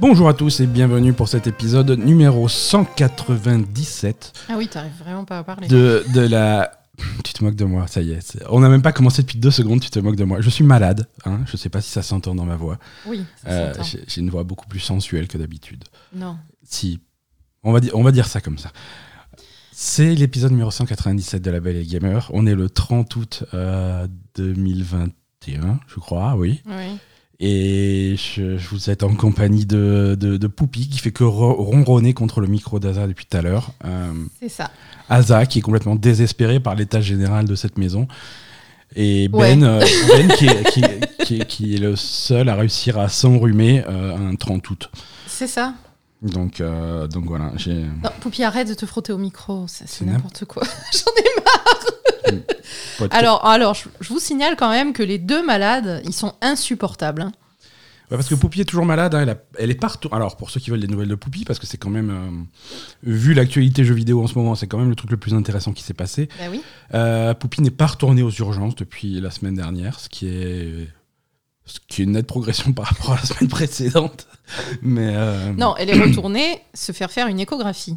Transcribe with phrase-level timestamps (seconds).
[0.00, 5.38] Bonjour à tous et bienvenue pour cet épisode numéro 197 Ah oui, t'arrives vraiment pas
[5.38, 5.68] à parler.
[5.68, 6.72] de, de la...
[7.24, 8.38] Tu te moques de moi, ça y est.
[8.50, 10.40] On n'a même pas commencé depuis deux secondes, tu te moques de moi.
[10.40, 12.78] Je suis malade, hein, je sais pas si ça s'entend dans ma voix.
[13.06, 13.74] Oui, ça Euh.
[14.06, 15.82] J'ai une voix beaucoup plus sensuelle que d'habitude.
[16.14, 16.36] Non.
[16.62, 17.00] Si,
[17.64, 18.70] on va, dire, on va dire ça comme ça.
[19.72, 22.30] C'est l'épisode numéro 197 de La Belle et Gamer.
[22.32, 26.62] On est le 30 août euh, 2021, je crois, oui.
[26.66, 26.96] Oui.
[27.40, 31.52] Et je, je vous êtes en compagnie de, de, de Poupy qui fait que ro-
[31.54, 33.72] ronronner contre le micro d'Aza depuis tout à l'heure.
[33.84, 34.70] Euh, C'est ça.
[35.08, 38.06] Asa qui est complètement désespéré par l'état général de cette maison.
[38.96, 39.56] Et Ouais.
[39.56, 44.16] Ben, euh, ben qui, est, qui, qui est le seul à réussir à s'enrhumer euh,
[44.30, 44.90] un 30 août.
[45.26, 45.74] C'est ça.
[46.24, 47.74] Donc, euh, donc voilà, j'ai.
[47.74, 49.66] Non, Poupie, arrête de te frotter au micro.
[49.68, 50.62] C'est C'est n'importe quoi.
[50.92, 51.10] J'en
[52.32, 52.34] ai...
[52.98, 56.34] podcast- Alors, alors je, je vous signale quand même que les deux malades, ils sont
[56.40, 57.22] insupportables.
[57.22, 57.32] hein.
[58.10, 60.08] Ouais, parce que Poupy est toujours malade, hein, elle, a- elle est partout.
[60.12, 63.10] Alors, pour ceux qui veulent des nouvelles de Poupy, parce que c'est quand même, euh,
[63.10, 65.72] vu l'actualité jeux vidéo en ce moment, c'est quand même le truc le plus intéressant
[65.72, 66.28] qui s'est passé.
[66.38, 66.60] Bah oui.
[66.92, 70.86] Euh, Poupy n'est pas retournée aux urgences depuis la semaine dernière, ce qui est,
[71.66, 74.26] ce qui est une nette progression par rapport à la semaine précédente.
[74.82, 77.96] Mais euh, Non, elle est retournée se faire faire une échographie.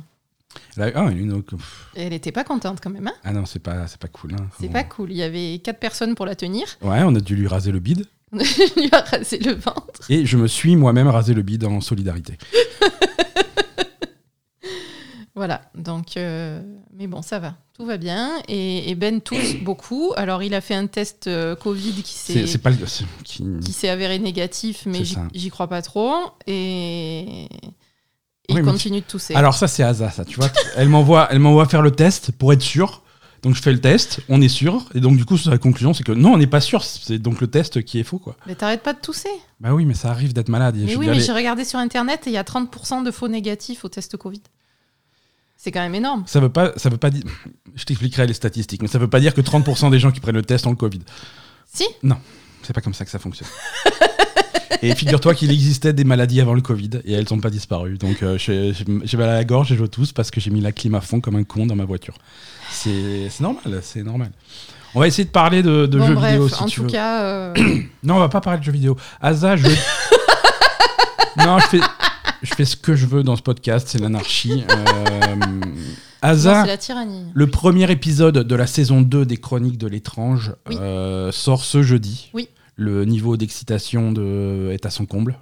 [0.77, 3.07] là- ah, une- pff, Et elle était pas contente quand même.
[3.07, 4.33] Hein ah non, c'est pas, c'est pas cool.
[4.33, 4.47] hein.
[4.59, 5.11] C'est pas cool.
[5.11, 6.65] Il y avait quatre personnes pour la tenir.
[6.81, 8.05] Ouais, on a dû lui raser le bide.
[8.33, 10.01] On lui a rasé le ventre.
[10.09, 12.37] Et je me suis moi-même rasé le bide en solidarité.
[15.35, 16.59] Voilà, donc, euh,
[16.97, 18.31] mais bon, ça va, tout va bien.
[18.47, 20.13] Et, et Ben tousse beaucoup.
[20.15, 22.85] Alors, il a fait un test euh, Covid qui s'est c'est pas le.
[22.87, 25.27] c'est- qui- qui s'est avéré négatif, mais C'est j'y- ça.
[25.33, 26.13] j'y crois pas trop.
[26.47, 29.33] Et, et Oui, il continue de tousser.
[29.35, 30.49] Alors ça c'est Asa, ça, tu vois.
[30.75, 33.03] Elle m'envoie, elle m'envoie faire le test pour être sûr.
[33.43, 36.03] Donc je fais le test, on est sûr, et donc du coup la conclusion c'est
[36.03, 36.83] que non, on n'est pas sûr.
[36.83, 38.35] C'est donc le test qui est faux, quoi.
[38.47, 39.29] Mais t'arrêtes pas de tousser.
[39.59, 40.75] Bah oui, mais ça arrive d'être malade.
[40.75, 43.03] et je Mais veux oui, mais j'ai regardé sur internet et il y a 30%
[43.03, 44.41] de faux négatifs au test Covid.
[45.57, 46.23] C'est quand même énorme.
[46.27, 47.23] Ça veut pas, ça veut pas dire.
[47.75, 50.35] Je t'expliquerai les statistiques, mais ça veut pas dire que 30% des gens qui prennent
[50.35, 51.01] le test ont le Covid.
[51.73, 51.85] Si
[52.63, 53.49] C'est pas comme ça que ça fonctionne.
[54.81, 57.97] et figure-toi qu'il existait des maladies avant le Covid et elles n'ont pas disparu.
[57.97, 60.71] Donc euh, j'ai mal à la gorge et je tous parce que j'ai mis la
[60.71, 62.15] clim à fond comme un con dans ma voiture.
[62.71, 64.31] C'est c'est normal, c'est normal.
[64.93, 66.83] On va essayer de parler de, de Bon, jeux bref, vidéo si en tu tout
[66.83, 66.89] veux.
[66.89, 67.53] cas, euh,
[68.03, 68.95] Non, on va pas parler de jeux vidéo.
[69.21, 69.67] Asa, je.
[71.37, 71.79] non, je fais,
[72.43, 74.63] je fais ce que je veux dans ce podcast, c'est l'anarchie.
[74.69, 75.59] Euh, non,
[76.21, 77.25] Asa, c'est la tyrannie.
[77.33, 80.77] le premier épisode de la saison 2 des Chroniques de l'étrange Oui.
[80.79, 82.29] euh, sort ce jeudi.
[82.33, 82.49] Oui.
[82.75, 84.69] Le niveau d'excitation de...
[84.71, 85.37] est à son comble.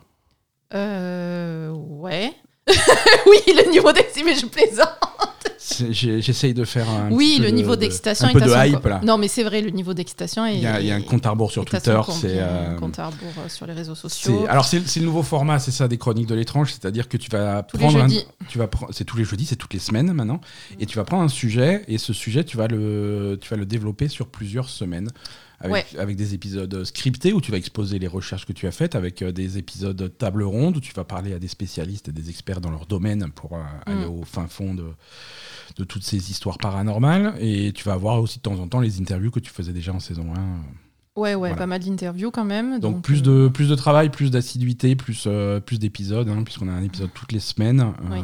[0.73, 2.33] Euh, ouais.
[2.67, 4.87] oui, le niveau d'excitation, mais je plaisante.
[5.89, 7.11] J'essaye de faire un.
[7.11, 9.01] Oui, le de- niveau de- d'excitation Un est peu à de hype là.
[9.03, 10.55] Non, mais c'est vrai, le niveau d'excitation est.
[10.55, 11.99] Il y, a, il y a un compte à rebours sur est Twitter.
[12.19, 12.39] C'est.
[12.39, 14.45] a euh, un compte à rebours euh, sur les réseaux sociaux.
[14.47, 17.63] Alors c'est le nouveau format, c'est ça, des chroniques de l'étrange, c'est-à-dire que tu vas
[17.63, 18.07] Tous prendre un,
[18.47, 20.39] tu vas prendre, c'est tous les jeudis, c'est toutes les semaines maintenant,
[20.79, 23.65] et tu vas prendre un sujet et ce sujet tu vas le, tu vas le
[23.65, 25.09] développer sur plusieurs semaines.
[25.59, 28.95] Avec, avec des épisodes scriptés où tu vas exposer les recherches que tu as faites,
[28.95, 32.29] avec euh, des épisodes table ronde où tu vas parler à des spécialistes et des
[32.29, 34.09] experts dans leur domaine pour euh, aller Mm.
[34.09, 34.85] au fin fond de,
[35.77, 37.35] de toutes ces histoires paranormales.
[37.39, 39.93] Et tu vas avoir aussi de temps en temps les interviews que tu faisais déjà
[39.93, 40.39] en saison 1.
[41.17, 41.55] Ouais, ouais, Voilà.
[41.55, 42.79] pas mal d'interviews quand même.
[42.81, 46.43] Donc, Donc, plus, euh, de, plus de travail, plus d'assiduité, plus, euh, plus d'épisodes, hein,
[46.43, 47.79] puisqu'on a un épisode toutes les semaines.
[47.79, 48.19] euh, Oui.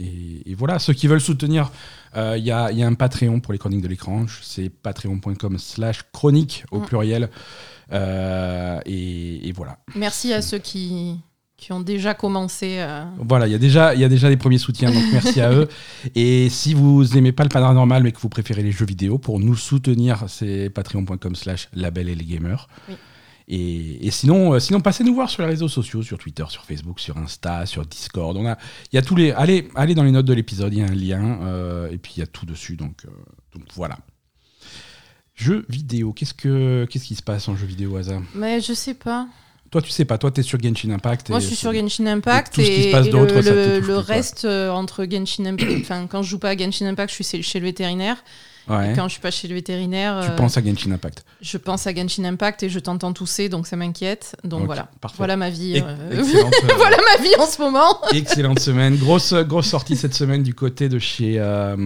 [0.00, 1.70] et, et voilà, ceux qui veulent soutenir,
[2.16, 4.26] il y, a, il y a un Patreon pour les chroniques de l'écran.
[4.42, 6.84] C'est patreon.com slash chronique au Mm.
[6.86, 7.30] pluriel.
[7.92, 9.78] Euh, et, et voilà.
[9.96, 11.16] Merci à ceux qui,
[11.56, 12.76] qui ont déjà commencé.
[12.78, 15.52] euh, Voilà, il y, a déjà- y a déjà des premiers soutiens, donc merci à
[15.52, 15.68] eux.
[16.14, 19.40] Et si vous n'aimez pas le paranormal, mais que vous préférez les jeux vidéo, pour
[19.40, 22.68] nous soutenir, c'est patreon.com slash label et les gamers.
[22.88, 22.94] Oui.
[23.52, 26.64] Et, et sinon, euh, sinon, passez nous voir sur les réseaux sociaux, sur Twitter, sur
[26.64, 28.36] Facebook, sur Insta, sur Discord.
[28.36, 28.56] On a,
[28.92, 29.32] il y a tous les.
[29.32, 32.12] Allez, allez dans les notes de l'épisode, il y a un lien, euh, et puis
[32.16, 32.76] il y a tout dessus.
[32.76, 33.10] Donc, euh,
[33.52, 33.98] donc voilà.
[35.34, 38.94] Jeux vidéo, qu'est-ce que qu'est-ce qui se passe en jeux vidéo, hasard Mais je sais
[38.94, 39.26] pas.
[39.72, 40.16] Toi, tu sais pas.
[40.18, 41.30] Toi, t'es sur Genshin Impact.
[41.30, 43.34] Moi, et- je suis sur Genshin Impact tout ce qui et, se passe et d'autre,
[43.34, 45.72] le, ça te le- reste entre Genshin Impact.
[45.80, 48.22] Enfin, quand je joue pas à Genshin Impact, je suis chez le vétérinaire.
[48.68, 48.92] Ouais.
[48.92, 51.24] Et quand je suis pas chez le vétérinaire, Tu euh, penses à Genshin Impact.
[51.40, 54.36] je pense à Genshin Impact et je t'entends tousser, donc ça m'inquiète.
[54.44, 54.88] Donc voilà.
[55.00, 55.16] parfait.
[55.18, 55.82] Voilà ma vie.
[55.84, 58.00] Euh, Excellente, euh, voilà ma vie en ce moment.
[58.12, 58.96] excellente semaine.
[58.96, 61.76] Grosse, grosse sortie cette semaine du côté de chez, euh,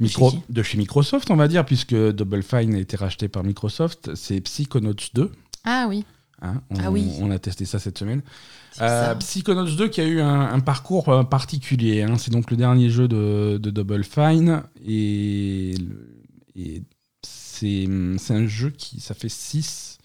[0.00, 3.28] Micro, Chez qui de chez Microsoft, on va dire, puisque Double Fine a été racheté
[3.28, 4.14] par Microsoft.
[4.14, 5.32] C'est Psychonauts 2.
[5.64, 6.04] Ah oui.
[6.42, 6.62] Hein.
[6.70, 7.10] on, Ah oui.
[7.20, 8.22] on a testé ça cette semaine.
[8.80, 9.14] Euh.
[9.16, 12.02] Psychonauts 2 qui a eu un, un parcours euh, particulier.
[12.02, 12.16] hein.
[12.18, 14.62] C'est donc le dernier jeu de, de Double Fine.
[14.86, 15.74] Et,
[16.56, 16.82] et
[17.22, 19.98] c'est un jeu qui, ça fait 6,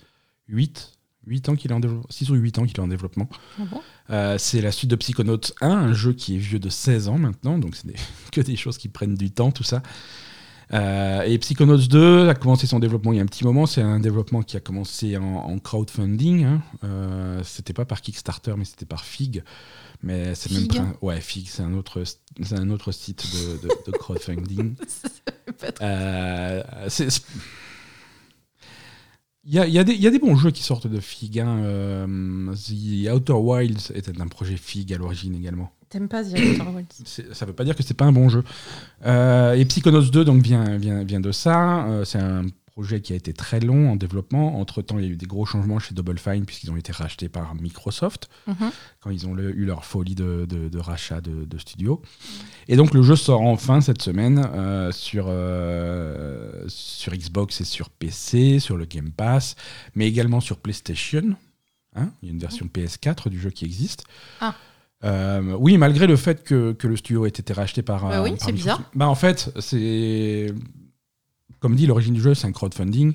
[0.48, 0.92] 8,
[1.28, 2.08] 8 ans qu'il est en développement.
[2.10, 3.30] 6 ou 8 ans qu'il est en développement.
[3.60, 3.82] Ah bon?
[4.10, 7.18] Euh, c'est la suite de Psychonauts 1, un jeu qui est vieux de 16 ans
[7.18, 7.94] maintenant, donc c'est
[8.32, 9.82] que des choses qui prennent du temps, tout ça.
[10.72, 13.66] Euh, et Psychonauts 2 a commencé son développement il y a un petit moment.
[13.66, 16.44] C'est un développement qui a commencé en, en crowdfunding.
[16.46, 16.62] Hein.
[16.84, 19.44] Euh, c'était pas par Kickstarter, mais c'était par Fig.
[20.02, 22.04] Mais c'est le même Ouais, Fig, c'est un autre,
[22.42, 24.76] c'est un autre site de, de- de crowdfunding.
[25.60, 25.86] Pas trop.
[25.86, 26.64] Euh,
[29.46, 31.40] Il y a, y a y a des bons jeux qui sortent de Fig.
[31.40, 31.58] hein.
[31.64, 35.72] Euh, The Outer Wilds était un projet Fig à l'origine également.
[35.94, 38.44] T'aimes pas The Outer C'est- Ça veut pas dire que c'est pas un bon jeu.
[39.06, 41.86] Euh, et Psychonauts 2 donc vient, vient, vient de ça.
[41.86, 44.60] Euh, c'est un projet qui a été très long en développement.
[44.60, 46.92] Entre temps, il y a eu des gros changements chez Double Fine puisqu'ils ont été
[46.92, 48.72] rachetés par Microsoft Mhm.
[49.02, 52.02] quand ils ont le- eu leur folie de, de- de rachat de, de studios.
[52.68, 57.92] Et donc le jeu sort enfin cette semaine euh, sur, euh, sur Xbox et sur
[57.92, 59.56] PC, sur le Game Pass,
[59.94, 61.36] mais également sur PlayStation.
[61.96, 64.04] Hein, il y a une version PS4 du jeu qui existe.
[64.42, 64.56] Ah.
[65.04, 68.08] Euh, oui, malgré le fait que, que le studio ait été racheté par.
[68.08, 68.78] Bah euh, oui, par c'est Microsoft.
[68.80, 68.92] bizarre.
[68.96, 70.54] Bah, en fait, c'est.
[71.60, 73.14] Comme dit, l'origine du jeu, c'est un crowdfunding.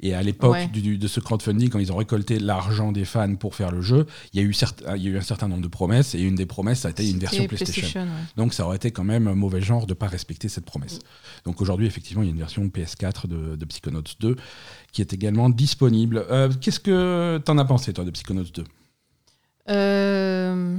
[0.00, 0.66] Et à l'époque Ouais.
[0.66, 3.80] du- du- de ce crowdfunding, quand ils ont récolté l'argent des fans pour faire le
[3.80, 6.16] jeu, il y, a eu certes- il y a eu un certain nombre de promesses.
[6.16, 8.00] Et une des promesses, ça a été une version PlayStation.
[8.02, 8.08] ouais.
[8.36, 10.98] Donc ça aurait été quand même un mauvais genre de ne pas respecter cette promesse.
[11.44, 14.34] Donc aujourd'hui, effectivement, il y a une version PS4 de, de Psychonauts 2
[14.92, 16.26] qui est également disponible.
[16.28, 18.64] Euh, Qu'est-ce que t'en as pensé, toi, de Psychonauts 2
[19.70, 20.76] Euh,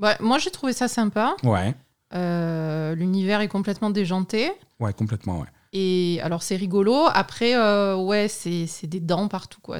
[0.00, 1.34] ouais, moi, j'ai trouvé ça sympa.
[1.42, 1.74] Ouais,
[2.14, 4.50] Euh, L'univers est complètement déjanté.
[4.80, 5.46] ouais, complètement, ouais.
[5.72, 7.04] Et alors, c'est rigolo.
[7.14, 9.78] Après, euh, ouais, c'est des dents partout, quoi.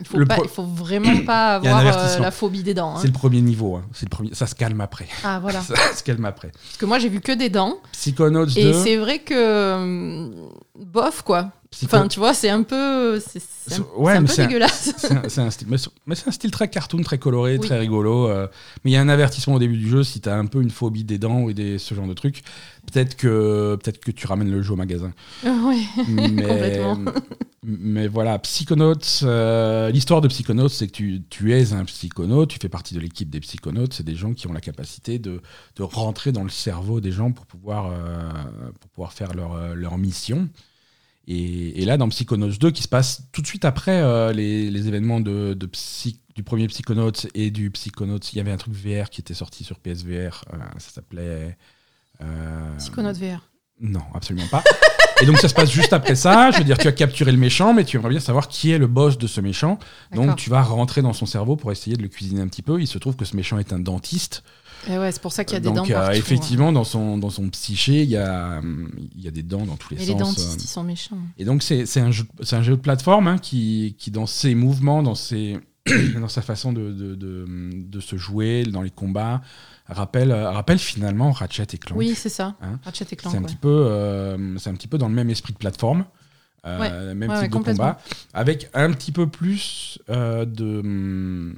[0.00, 2.96] Il faut, pas, il faut vraiment pas avoir euh, la phobie des dents.
[2.96, 2.98] hein.
[3.00, 3.84] C'est le premier niveau, hein.
[3.92, 4.34] c'est le premier.
[4.34, 5.06] Ça se calme après.
[5.22, 5.60] Ah, voilà.
[5.62, 6.50] Ça se calme après.
[6.50, 7.76] Parce que moi, j'ai vu que des dents.
[7.92, 8.58] Psychonauts 2.
[8.58, 10.28] Et c'est vrai que.
[10.76, 11.52] bof, quoi.
[11.72, 13.18] Psycho- Enfin, tu vois, c'est un peu.
[13.18, 14.94] C'est un, C'est- ouais, c'est un mais peu dégueulasse.
[15.28, 17.66] C'est un, style, mais c'est- mais c'est un style très cartoon, très coloré, Oui.
[17.66, 18.28] très rigolo.
[18.28, 18.46] euh,
[18.84, 20.60] mais il y a un avertissement au début du jeu si tu as un peu
[20.60, 22.42] une phobie des dents ou des, ce genre de trucs.
[22.92, 25.12] Peut-être que, peut que tu ramènes le jeu au magasin.
[25.44, 25.86] oui.
[26.08, 27.12] mais, Complètement.
[27.62, 32.58] mais voilà, Psychonauts, euh, l'histoire de Psychonauts, c'est que tu, tu es un psychonaute, tu
[32.60, 35.40] fais partie de l'équipe des psychonautes, c'est des gens qui ont la capacité de,
[35.76, 38.28] de rentrer dans le cerveau des gens pour pouvoir, euh,
[38.80, 40.48] pour pouvoir faire leur, leur mission.
[41.28, 44.70] Et, et là, dans Psychonauts 2, qui se passe tout de suite après euh, les,
[44.70, 48.56] les événements de, de Psy- du premier Psychonauts et du Psychonauts, il y avait un
[48.56, 51.56] truc VR qui était sorti sur PSVR, euh, ça s'appelait...
[52.22, 53.48] euh, Psychonaute VR.
[53.80, 54.62] non, absolument pas.
[55.20, 56.50] Et donc ça se passe juste après ça.
[56.50, 58.78] Je veux dire, tu as capturé le méchant, mais tu aimerais bien savoir qui est
[58.78, 59.78] le boss de ce méchant.
[60.16, 62.80] Donc tu vas rentrer dans son cerveau pour essayer de le cuisiner un petit peu.
[62.80, 64.42] Il se trouve que ce méchant est un dentiste.
[64.88, 66.10] Et ouais, c'est pour ça qu'il y a des donc dents euh, partout.
[66.10, 66.14] hein.
[66.14, 68.60] effectivement, dans son, dans son psyché, il y a,
[69.14, 70.18] il y a des dents dans tous les Et les sens.
[70.36, 70.64] dentistes, euh.
[70.64, 71.18] ils sont méchants.
[71.38, 75.02] Et donc c'est un, jeu- un jeu de plateforme hein, qui, qui, dans ses mouvements,
[75.02, 75.56] dans, ses,
[76.20, 79.40] dans sa façon de, de, de, de se jouer, dans les combats,
[79.86, 81.98] rappelle, rappelle finalement Ratchet et Clank.
[81.98, 82.56] Oui, c'est ça.
[82.62, 83.32] Hein Ratchet et Clank.
[83.32, 83.46] C'est un, ouais.
[83.46, 86.04] petit peu, euh, un petit peu dans le même esprit de plateforme,
[86.66, 87.98] euh, même type de combat,
[88.34, 91.52] avec un petit peu plus euh, de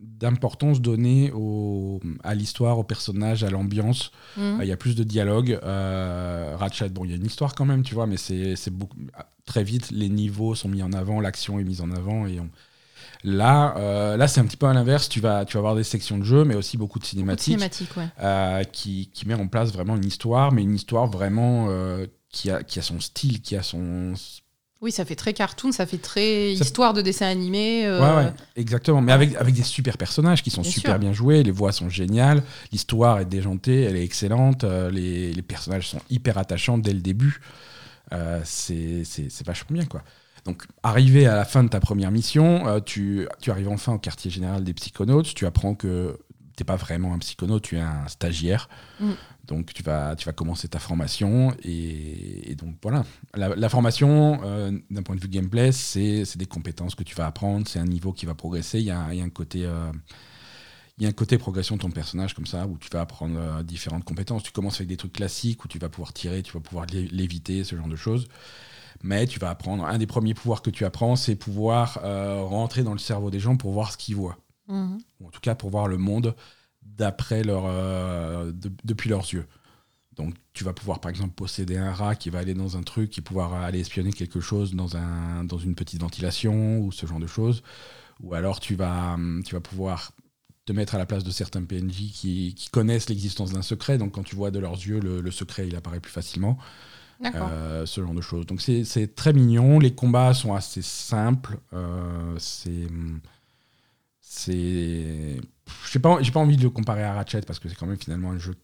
[0.00, 4.10] d'importance donnée au, à l'histoire, au personnage, à l'ambiance.
[4.36, 4.60] Mhm.
[4.60, 5.58] Euh, Il y a plus de dialogue.
[5.62, 8.96] Euh, Ratchet, bon, il y a une histoire quand même, tu vois, mais c'est beaucoup
[9.46, 9.90] très vite.
[9.90, 12.50] Les niveaux sont mis en avant, l'action est mise en avant et on-
[13.24, 15.08] Là, euh, là c'est un petit peu à l'inverse.
[15.08, 17.06] Tu vas, tu vas avoir des sections de jeu, mais aussi beaucoup de Beaucoup de
[17.08, 18.06] cinématiques cinématiques, ouais.
[18.22, 21.68] euh, qui, qui met en place vraiment une histoire, mais une histoire vraiment
[22.30, 24.12] qui, a, qui a son style, qui a son.
[24.82, 27.86] Oui, ça fait très cartoon, ça fait très Ça- histoire de dessin animé.
[27.86, 29.00] euh, Ouais, ouais, exactement.
[29.00, 30.98] Mais avec, avec des super personnages qui sont Bien super sûr.
[30.98, 32.42] bien joués, les voix sont géniales,
[32.72, 37.00] l'histoire est déjantée, elle est excellente, euh, les, les personnages sont hyper attachants dès le
[37.00, 37.40] début.
[38.12, 39.02] Euh, c'est
[39.46, 40.02] vachement bien, quoi.
[40.44, 43.98] Donc, arrivé à la fin de ta première mission, euh, tu, tu arrives enfin au
[43.98, 46.18] quartier général des psychonautes, tu apprends que
[46.56, 48.68] t'es pas vraiment un psychonaute, tu es un stagiaire.
[48.98, 49.12] Mm.
[49.46, 51.54] Donc, tu vas, tu vas commencer ta formation.
[51.62, 53.04] Et, et donc, voilà.
[53.34, 57.26] La, la formation, euh, d'un point de vue gameplay, c'est des compétences que tu vas
[57.26, 58.80] apprendre, c'est un niveau qui va progresser.
[58.80, 59.64] Il y a, il y a un côté.
[59.64, 59.92] euh,
[60.98, 63.38] il y a un côté progression de ton personnage comme ça, où tu vas apprendre
[63.38, 64.42] euh, différentes compétences.
[64.42, 67.06] Tu commences avec des trucs classiques, où tu vas pouvoir tirer, tu vas pouvoir lé-
[67.08, 68.28] léviter, ce genre de choses.
[69.02, 72.00] Mais tu vas apprendre, un des premiers pouvoirs que tu apprends, c'est pouvoir
[72.48, 74.38] rentrer dans le cerveau des gens pour voir ce qu'ils voient.
[74.68, 74.98] Mhm.
[75.20, 76.34] Ou en tout cas pour voir le monde
[76.82, 79.46] d'après leur, euh, de- depuis leurs yeux.
[80.16, 83.16] Donc tu vas pouvoir par exemple posséder un rat qui va aller dans un truc
[83.18, 87.20] et pouvoir aller espionner quelque chose dans, un, dans une petite ventilation ou ce genre
[87.20, 87.62] de choses.
[88.22, 90.12] Ou alors tu vas, hum, tu vas pouvoir
[90.64, 93.98] te mettre à la place de certains PNJ qui, qui connaissent l'existence d'un secret.
[93.98, 96.58] Donc quand tu vois de leurs yeux, le, le secret il apparaît plus facilement.
[97.40, 98.46] Euh, ce genre de choses.
[98.46, 99.78] Donc c'est très mignon.
[99.78, 101.58] Les combats sont assez simples.
[101.72, 102.88] Euh, c'est.
[104.36, 105.40] C'est.
[105.90, 108.32] J'ai pas, pas envie de le comparer à Ratchet parce que c'est quand même finalement
[108.32, 108.54] un jeu.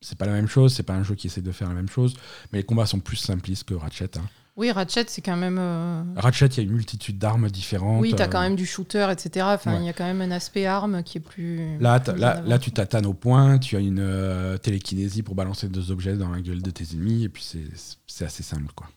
[0.00, 1.88] C'est pas la même chose, c'est pas un jeu qui essaie de faire la même
[1.88, 2.14] chose,
[2.52, 4.18] mais les combats sont plus simplistes que Ratchet.
[4.18, 4.24] Hein.
[4.56, 5.58] Oui, Ratchet, c'est quand même.
[5.60, 8.00] Euh, Ratchet, il y a une multitude d'armes différentes.
[8.00, 9.46] Oui, tu as quand même du shooter, etc.
[9.50, 11.78] Enfin, il y a quand même un aspect arme qui est plus.
[11.78, 16.16] Là, là, là, tu t'attanes au point, tu as une télékinésie pour balancer deux objets
[16.16, 17.46] dans la gueule de tes ennemis, et puis
[18.06, 18.88] c'est assez simple, quoi.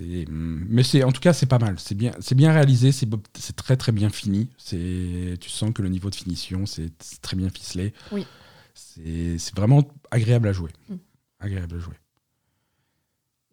[0.00, 3.76] Mais c'est en tout cas c'est pas mal, c'est bien, c'est bien réalisé, c'est très
[3.76, 4.48] très bien fini.
[4.58, 7.92] C'est tu sens que le niveau de finition c'est très bien ficelé.
[8.12, 8.26] Oui.
[8.74, 10.94] C'est vraiment agréable à jouer, mm.
[11.40, 11.94] agréable à jouer.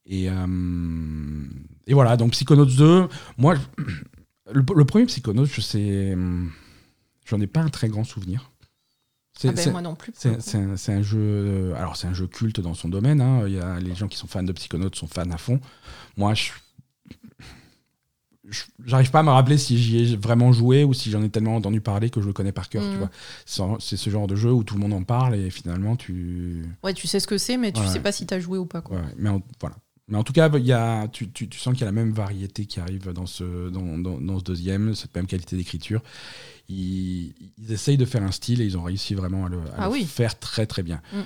[0.06, 1.46] Et, euh,
[1.88, 3.08] et voilà donc Psychonauts 2,
[3.38, 3.56] moi
[4.52, 6.18] le, premier Psychonauts je sais,
[7.26, 8.51] j'en ai pas un très grand souvenir.
[9.44, 10.14] Ah ben, moi non plus.
[10.16, 13.22] C'est un, jeu, alors c'est un jeu culte dans son domaine.
[13.22, 13.44] Hein.
[13.48, 15.60] Il y a les gens qui sont fans de Psychonauts sont fans à fond.
[16.16, 16.52] Moi, je
[18.86, 21.56] j'arrive pas à me rappeler si j'y ai vraiment joué ou si j'en ai tellement
[21.56, 22.84] entendu parler que je le connais par cœur.
[22.84, 22.98] Tu mm.
[22.98, 26.66] vois, c'est ce genre de jeu où tout le monde en parle et finalement tu.
[26.84, 28.66] Ouais, tu sais ce que c'est, mais tu sais pas si tu as joué ou
[28.66, 28.82] pas.
[28.82, 29.02] Quoi.
[29.18, 29.76] mais voilà.
[30.12, 32.12] Mais en tout cas, y a, tu, tu, tu sens qu'il y a la même
[32.12, 36.02] variété qui arrive dans ce, dans, dans, dans ce deuxième, cette même qualité d'écriture
[36.72, 37.34] ils,
[37.70, 40.66] essayent de faire un style et ils ont réussi vraiment à le, ah faire très
[40.66, 41.02] très bien.
[41.14, 41.20] Mm.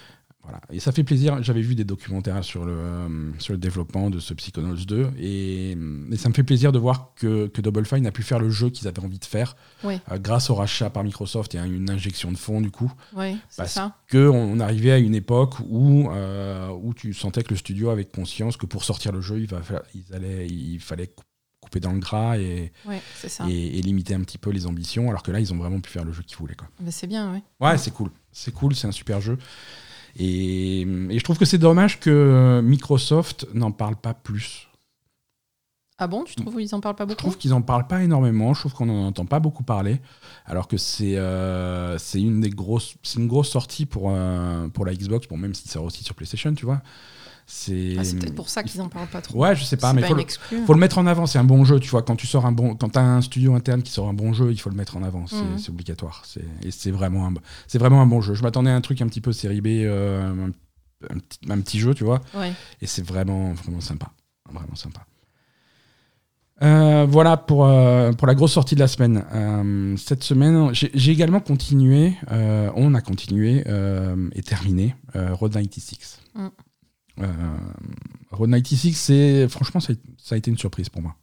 [0.46, 0.62] Voilà.
[0.72, 1.42] Et ça fait plaisir.
[1.42, 5.78] J'avais vu des documentaires sur le, euh, sur le développement de ce Psychonauts 2 et,
[6.18, 8.70] ça me fait plaisir de voir que, que Double Fine a pu faire le jeu
[8.70, 12.32] qu'ils avaient envie de faire euh, grâce au rachat par Microsoft et à une injection
[12.32, 12.92] de fonds du coup.
[13.16, 13.80] Oui, parce
[14.12, 18.56] qu'on arrivait à une époque où, euh, où tu sentais que le studio avait conscience
[18.56, 19.62] que pour sortir le jeu, il, va,
[19.94, 21.14] ils allaient, il fallait
[21.66, 22.72] couper dans le gras et,
[23.50, 26.06] et, limiter un petit peu les ambitions, alors que là, ils ont vraiment pu faire
[26.06, 26.56] le jeu qu'ils voulaient.
[26.56, 26.68] Quoi.
[26.90, 27.44] c'est bien, ouais.
[27.60, 28.12] Ouais, c'est cool.
[28.32, 29.38] C'est cool, c'est un super jeu.
[30.16, 34.70] Et, et je trouve que c'est dommage que Microsoft n'en parle pas plus.
[35.98, 38.04] Ah bon, tu trouves qu'ils en parlent pas beaucoup Je trouve qu'ils en parlent pas
[38.04, 38.54] énormément.
[38.54, 40.02] Je trouve qu'on n'en entend pas beaucoup parler,
[40.46, 44.94] alors que c'est euh, une des grosses, c'est une grosse sortie pour euh, pour la
[44.94, 46.82] Xbox, bon même si ça aussi sur PlayStation, tu vois.
[47.48, 49.38] C'est ah, peut-être pour ça qu'ils en parlent pas trop.
[49.38, 51.28] Ouais, je sais pas, mais il faut, le, faut le mettre en avant.
[51.28, 52.02] C'est un bon jeu, tu vois.
[52.02, 54.52] Quand tu sors un bon, quand as un studio interne qui sort un bon jeu,
[54.52, 55.28] il faut le mettre en avant.
[55.28, 55.60] C'est mhm.
[55.70, 56.24] obligatoire.
[56.64, 57.34] Et c'est vraiment, un,
[57.68, 58.34] c'est vraiment un bon jeu.
[58.34, 60.50] Je m'attendais à un truc un petit peu série B, euh,
[61.48, 62.22] un, petit, jeu, tu vois.
[62.82, 64.08] Et c'est vraiment, vraiment sympa,
[64.52, 65.06] vraiment sympa.
[66.64, 69.24] Euh, voilà pour, euh, pour la grosse sortie de la semaine.
[69.98, 73.64] cette semaine, j'ai également continué, on a continué
[74.34, 76.22] et terminé Road 96.
[76.38, 76.50] Euh,
[77.18, 79.94] Road 96, c'est franchement, ça
[80.32, 81.16] a, été une surprise pour moi.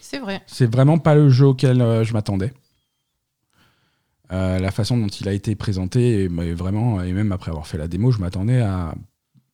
[0.00, 0.42] C'est vrai.
[0.46, 2.52] C'est vraiment pas le jeu auquel euh, je m'attendais.
[4.32, 7.78] Euh, la façon dont il a été présenté, et, vraiment, et même après avoir fait
[7.78, 8.94] la démo, je m'attendais à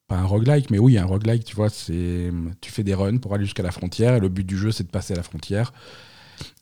[0.07, 2.31] pas un roguelike, mais oui, un roguelike, tu vois, c'est
[2.61, 4.85] tu fais des runs pour aller jusqu'à la frontière, et le but du jeu, c'est
[4.85, 5.73] de passer à la frontière.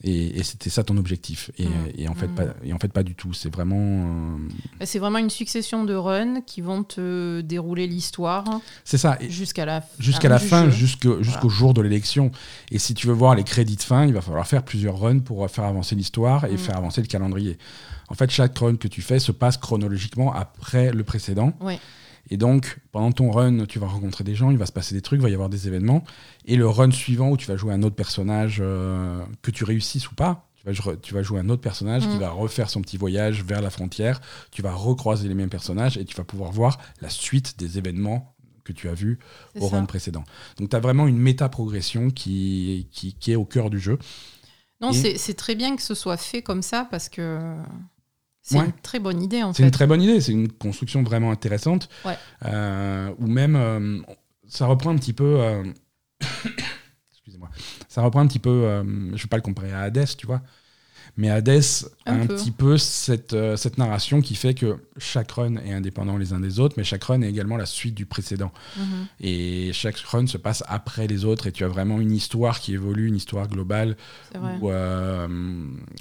[0.04, 1.50] Et, c'était ça ton objectif.
[1.58, 2.10] Et, mmh.
[2.10, 2.34] en fait, mmh.
[2.34, 3.32] pas, et en fait, pas du tout.
[3.32, 3.76] C'est vraiment.
[3.76, 4.48] Euh,
[4.78, 8.44] bah, c'est vraiment une succession de runs qui vont te dérouler l'histoire.
[8.84, 9.18] C'est ça.
[9.28, 12.30] Jusqu'à la, jusqu'à la fin, jusqu'au jour de l'élection.
[12.70, 15.20] Et si tu veux voir les crédits de fin, il va falloir faire plusieurs runs
[15.20, 16.58] pour faire avancer l'histoire et mmh.
[16.58, 17.58] faire avancer le calendrier.
[18.08, 21.52] En fait, chaque run que tu fais se passe chronologiquement après le précédent.
[21.60, 21.78] Ouais.
[22.30, 25.02] Et donc, pendant ton run, tu vas rencontrer des gens, il va se passer des
[25.02, 26.04] trucs, il va y avoir des événements.
[26.44, 30.10] Et le run suivant, où tu vas jouer un autre personnage, euh, que tu réussisses
[30.10, 32.20] ou pas, tu vas, jouer un autre personnage qui mm.
[32.20, 34.20] va refaire son petit voyage vers la frontière,
[34.52, 38.34] tu vas recroiser les mêmes personnages et tu vas pouvoir voir la suite des événements
[38.64, 39.18] que tu as vus
[39.58, 40.22] au run précédent.
[40.58, 43.98] Donc tu as vraiment une méta-progression qui, qui, est au cœur du jeu.
[44.80, 47.56] Non, c'est très bien que ce soit fait comme ça parce que
[48.42, 49.58] c'est une très bonne idée en fait.
[49.58, 51.88] C'est une très bonne idée, c'est une construction vraiment intéressante.
[52.44, 54.00] Euh, ou même, euh,
[54.49, 55.40] ça reprend un petit peu.
[55.40, 55.64] Euh,
[57.12, 57.49] excusez-moi.
[57.88, 58.80] Ça reprend un petit peu.
[58.82, 60.42] je ne vais pas le comparer à Hades, tu vois.
[61.16, 61.61] Mais Hades
[62.07, 66.16] a un petit peu cette, euh, cette narration qui fait que chaque run est indépendant
[66.16, 68.50] les uns des autres, mais chaque run est également la suite du précédent.
[68.78, 69.07] Mhm.
[69.21, 72.73] Et chaque run se passe après les autres, et tu as vraiment une histoire qui
[72.73, 73.97] évolue, une histoire globale,
[74.61, 75.28] où, euh,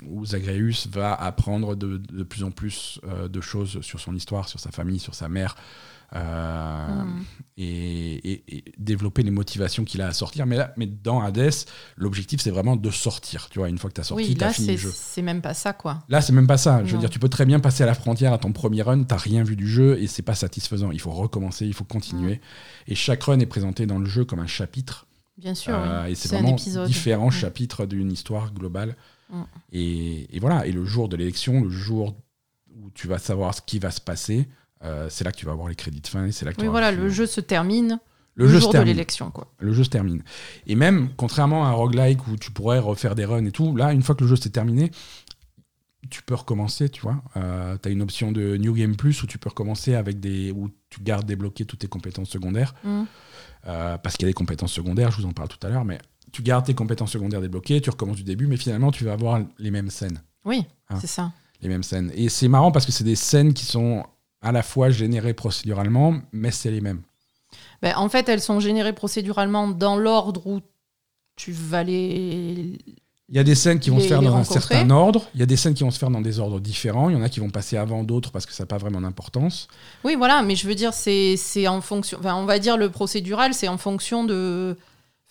[0.08, 4.48] où, Zagreus va apprendre de, de plus en plus euh, de choses sur son histoire,
[4.48, 5.56] sur sa famille, sur sa mère.
[6.14, 7.06] Euh,
[7.58, 10.46] et, développer les motivations qu'il a à sortir.
[10.46, 11.52] Mais là, mais dans Hades,
[11.96, 13.48] l'objectif c'est vraiment de sortir.
[13.50, 14.92] Tu vois, une fois que tu as sorti, tu as fini le jeu.
[14.94, 16.00] C'est même pas ça, quoi.
[16.10, 16.84] Là, c'est même pas ça.
[16.84, 19.04] Je veux dire, tu peux très bien passer à la frontière à ton premier run,
[19.04, 20.92] t'as rien vu du jeu et c'est pas satisfaisant.
[20.92, 22.42] Il faut recommencer, il faut continuer.
[22.88, 25.08] Et chaque run est présenté dans le jeu comme un chapitre.
[25.38, 25.74] Bien sûr.
[25.76, 27.32] Euh, et c'est vraiment différents hmm.
[27.32, 28.96] chapitres d'une histoire globale.
[29.72, 30.66] Et, et, voilà.
[30.66, 32.18] Et le jour de l'élection, le jour
[32.76, 34.50] où tu vas savoir ce qui va se passer,
[34.84, 36.26] euh, c'est là que tu vas avoir les crédits de fin.
[36.26, 38.00] Et c'est là que Oui, voilà, le jeu se termine
[38.36, 39.30] le, le, jeu se de l'élection.
[39.30, 39.52] quoi.
[39.60, 40.24] Le jeu se termine.
[40.66, 43.92] Et même, contrairement à un roguelike où tu pourrais refaire des runs et tout, là,
[43.92, 44.90] une fois que le jeu s'est terminé,
[46.10, 47.22] tu peux recommencer, tu vois.
[47.36, 47.40] tu
[47.90, 50.52] as une option de New Game Plus où tu peux recommencer avec des.
[50.52, 52.74] où tu gardes débloquées toutes tes compétences secondaires.
[52.84, 53.04] Mm.
[53.68, 55.86] Euh, parce qu'il y a des compétences secondaires, je vous en parle tout à l'heure,
[55.86, 56.00] mais
[56.32, 59.42] tu gardes tes compétences secondaires débloquées, tu recommences du début, mais finalement, tu vas avoir
[59.60, 60.22] les mêmes scènes.
[60.46, 60.96] Oui, Ah.
[61.00, 61.32] c'est ça.
[61.62, 62.12] Les mêmes scènes.
[62.16, 64.04] Et c'est marrant parce que c'est des scènes qui sont
[64.42, 67.02] à la fois générées procéduralement, mais c'est les mêmes.
[67.82, 70.62] Ben, en fait, elles sont générées procéduralement dans l'ordre où
[71.36, 72.78] tu vas les.
[73.30, 75.40] Il y a des scènes qui vont Les- se faire dans un certain ordre, il
[75.40, 77.22] y a des scènes qui vont se faire dans des ordres différents, il y en
[77.22, 79.68] a qui vont passer avant d'autres parce que ça n'a pas vraiment d'importance.
[80.04, 82.18] Oui, voilà, mais je veux dire, c'est c'est en fonction.
[82.20, 84.78] Enfin, on va dire le procédural, c'est en fonction de.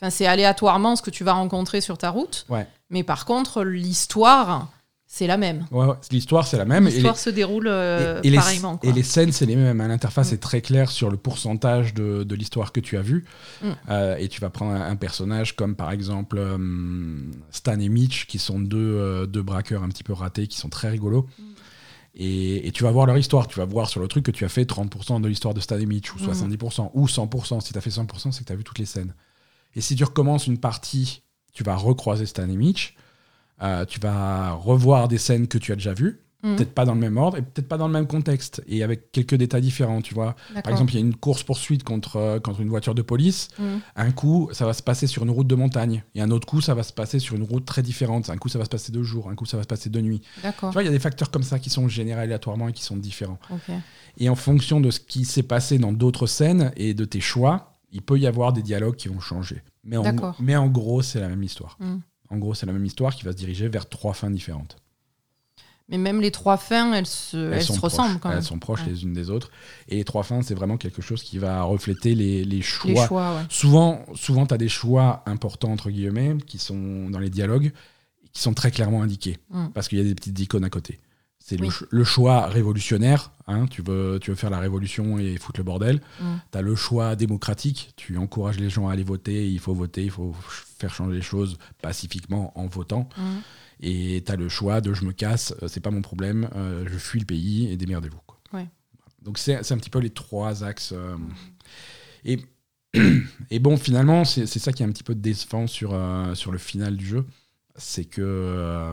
[0.00, 2.46] Enfin, c'est aléatoirement ce que tu vas rencontrer sur ta route.
[2.48, 2.66] Ouais.
[2.88, 4.68] Mais par contre, l'histoire,
[5.12, 5.66] c'est la même.
[5.72, 6.84] Ouais, ouais, L'histoire, c'est la même.
[6.84, 8.76] les- L'histoire se déroule euh, et, et les, pareillement.
[8.76, 8.88] quoi.
[8.88, 9.80] et les scènes, c'est les mêmes.
[9.80, 9.88] hein.
[9.88, 10.34] L'interface Mm.
[10.34, 13.24] est très claire sur le pourcentage de, de l'histoire que tu as vu.
[13.60, 13.66] Mm.
[13.90, 16.56] Euh, et tu vas prendre un, un personnage comme par exemple euh,
[17.50, 20.68] Stan et Mitch, qui sont deux, euh, deux braqueurs un petit peu ratés, qui sont
[20.68, 21.26] très rigolos.
[21.38, 21.42] Mm.
[22.14, 23.48] Et, et tu vas voir leur histoire.
[23.48, 25.76] Tu vas voir sur le truc que tu as fait 30% de l'histoire de Stan
[25.78, 26.26] et Mitch, ou Mm.
[26.32, 27.60] 70%, ou 100%.
[27.60, 29.12] Si tu as fait 100%, c'est que tu as vu toutes les scènes.
[29.74, 32.94] Et si tu recommences une partie, tu vas recroiser Stan et Mitch.
[33.62, 36.56] Euh, tu vas revoir des scènes que tu as déjà vues Mm.
[36.56, 39.12] peut-être pas dans le même ordre et peut-être pas dans le même contexte et avec
[39.12, 40.36] quelques détails différents, tu vois.
[40.64, 43.48] Par exemple, il y a une course poursuite contre euh, contre une voiture de police.
[43.58, 43.64] Mm.
[43.96, 46.62] Un coup, ça va se passer sur une route de montagne et un autre coup,
[46.62, 48.30] ça va se passer sur une route très différente.
[48.30, 50.00] Un coup, ça va se passer de jour, un coup, ça va se passer de
[50.00, 50.22] nuit.
[50.42, 50.70] D'accord.
[50.70, 52.82] Tu vois, il y a des facteurs comme ça qui sont générés aléatoirement et qui
[52.84, 53.38] sont différents.
[54.16, 57.78] Et en fonction de ce qui s'est passé dans d'autres scènes et de tes choix,
[57.92, 59.62] il peut y avoir des dialogues qui vont changer.
[59.84, 60.36] Mais en, D'accord.
[60.40, 61.76] mais en gros, c'est la même histoire.
[61.80, 61.96] Mm.
[62.30, 64.76] En gros, c'est la même histoire qui va se diriger vers trois fins différentes.
[65.88, 67.80] Mais même les trois fins, elles se, elles se proches.
[67.80, 68.38] ressemblent quand même.
[68.38, 68.90] Elles sont proches Ouais.
[68.90, 69.50] les unes des autres.
[69.88, 72.90] Et les trois fins, c'est vraiment quelque chose qui va refléter les, les choix.
[72.92, 73.42] Les choix, ouais.
[73.48, 77.72] Souvent, souvent tu as des choix importants, entre guillemets, qui sont dans les dialogues,
[78.32, 79.38] qui sont très clairement indiqués.
[79.50, 79.66] Mm.
[79.74, 81.00] Parce qu'il y a des petites icônes à côté.
[81.50, 81.72] C'est le Oui.
[81.72, 83.32] ch- le, choix révolutionnaire.
[83.48, 86.00] hein, tu, veux, tu veux faire la révolution et foutre le bordel.
[86.20, 86.24] Mm.
[86.52, 87.92] Tu as le choix démocratique.
[87.96, 89.50] Tu encourages les gens à aller voter.
[89.50, 90.04] Il faut voter.
[90.04, 90.32] Il faut
[90.78, 93.08] faire changer les choses pacifiquement en votant.
[93.16, 93.22] Mm.
[93.80, 96.84] Et tu as le choix de je me casse, euh, c'est pas mon problème, euh,
[96.86, 98.20] je fuis le pays et démerdez-vous.
[98.52, 98.68] Ouais.
[99.22, 100.92] Donc c'est c'est un petit peu les trois axes.
[100.94, 101.16] euh,
[102.24, 102.38] et,
[103.50, 106.52] et bon, finalement, c'est c'est ça qui est un petit peu décevant sur, euh, sur
[106.52, 107.24] le final du jeu.
[107.82, 108.92] C'est que, euh,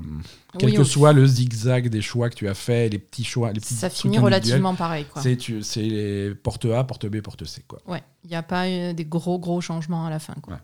[0.58, 3.52] quel Oui, que soit le zigzag des choix que tu as fait, les petits choix,
[3.52, 5.06] les petits Ça finit relativement pareil.
[5.21, 7.63] C'est tu- c'est les porte A, porte B, porte C.
[7.67, 7.80] Quoi.
[7.88, 10.36] Ouais, il n'y a pas euh, des gros gros changements à la fin.
[10.41, 10.54] Quoi.
[10.54, 10.60] Ouais.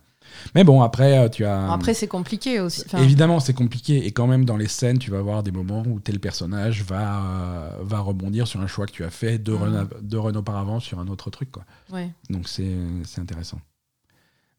[0.55, 1.67] Mais bon, après, euh, tu as.
[1.67, 2.81] Bon, après, c'est compliqué aussi.
[2.85, 4.05] Enfin, Évidemment, c'est compliqué.
[4.07, 7.23] Et quand même, dans les scènes, tu vas avoir des moments où tel personnage va,
[7.25, 9.61] euh, va rebondir sur un choix que tu as fait deux, Mhm.
[9.61, 11.51] runs, deux runs auparavant sur un autre truc.
[11.51, 11.65] Quoi.
[11.91, 12.09] ouais.
[12.29, 13.59] Donc, c'est c'est intéressant.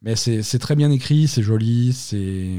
[0.03, 2.59] Mais c'est c'est très bien écrit, c'est joli, c'est.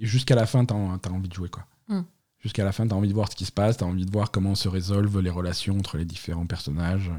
[0.00, 1.48] Jusqu'à la fin, tu as, envie de jouer.
[1.48, 1.66] quoi.
[1.88, 2.04] Mhm.
[2.42, 4.06] Jusqu'à la fin, tu as envie de voir ce qui se passe, tu as envie
[4.06, 7.10] de voir comment se résolvent les relations entre les différents personnages.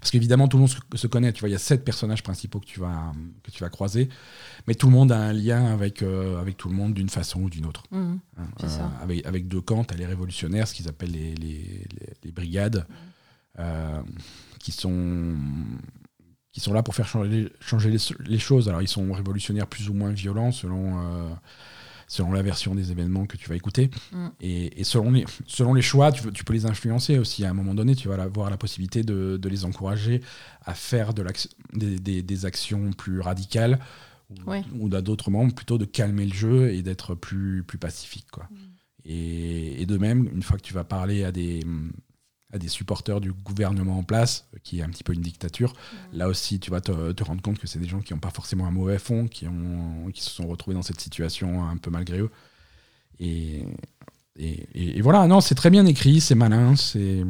[0.00, 1.32] Parce qu'évidemment, tout le monde se, se connaît.
[1.32, 3.10] Tu vois, il y a sept personnages principaux que tu vas,
[3.42, 4.10] que tu vas croiser.
[4.66, 7.40] Mais tout le monde a un lien avec, euh, avec tout le monde d'une façon
[7.44, 7.84] ou d'une autre.
[7.90, 8.18] Mhm.
[8.36, 8.90] Hein, ça.
[9.00, 12.32] avec, avec deux camps, tu as les révolutionnaires, ce qu'ils appellent les, les, les- les
[12.32, 12.86] brigades,
[13.58, 14.02] euh,
[14.60, 15.34] qui, sont,
[16.52, 18.68] qui sont là pour faire changer, changer les, les choses.
[18.68, 21.30] Alors, ils sont révolutionnaires plus ou moins violents selon, euh,
[22.08, 23.90] selon la version des événements que tu vas écouter.
[24.12, 24.26] Mm.
[24.40, 27.44] Et, et selon, les, selon les choix, tu, tu peux les influencer aussi.
[27.44, 30.20] À un moment donné, tu vas avoir la possibilité de, de les encourager
[30.64, 31.24] à faire de
[31.72, 33.78] des, des- des actions plus radicales
[34.30, 34.62] ou, Ouais.
[34.78, 38.26] ou à d'autres moments plutôt de calmer le jeu et d'être plus, plus pacifique.
[38.32, 38.48] Quoi.
[39.04, 41.64] Et, et de même, une fois que tu vas parler à des,
[42.56, 45.72] à des supporters du gouvernement en place, qui est un petit peu une dictature,
[46.12, 48.30] là aussi tu vas te, te rendre compte que c'est des gens qui n'ont pas
[48.30, 51.90] forcément un mauvais fond, qui, ont, qui se sont retrouvés dans cette situation un peu
[51.90, 52.30] malgré eux.
[53.20, 53.64] Et,
[54.38, 57.22] et, et- et voilà, non, c'est très bien écrit, c'est malin, c'est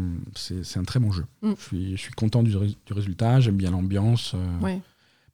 [0.77, 1.25] un très bon jeu.
[1.43, 1.53] Mm.
[1.59, 4.33] Je, suis, je suis content du, du résultat, j'aime bien l'ambiance.
[4.35, 4.81] euh, Ouais.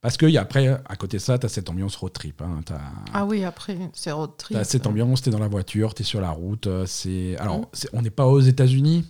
[0.02, 2.42] Parce que y a après, à côté de ça, tu as cette ambiance road trip.
[2.42, 2.80] Hein, t'as-
[3.14, 4.56] Ah oui, après, c'est road trip.
[4.56, 6.66] T'as cette ambiance, t'es dans la voiture, t'es sur la route.
[6.66, 7.66] euh, C'est alors, Mm.
[7.92, 9.04] on n'est pas aux États-Unis.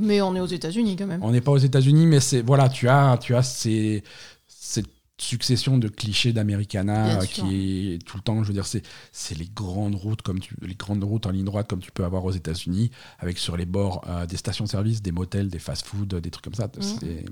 [0.00, 1.22] Mais on est aux États-Unis quand même.
[1.22, 4.02] On n'est pas aux États-Unis, mais c'est voilà, tu as, tu as ces,
[4.46, 8.42] cette succession de clichés d'Americana qui est tout le temps.
[8.42, 11.68] Je veux dire, c'est les grandes routes comme tu, les grandes routes en ligne droite
[11.68, 15.48] comme tu peux avoir aux États-Unis, avec sur les bords euh, des stations-service, des motels,
[15.48, 16.68] des fast-food, des trucs comme ça.
[16.80, 17.24] C'est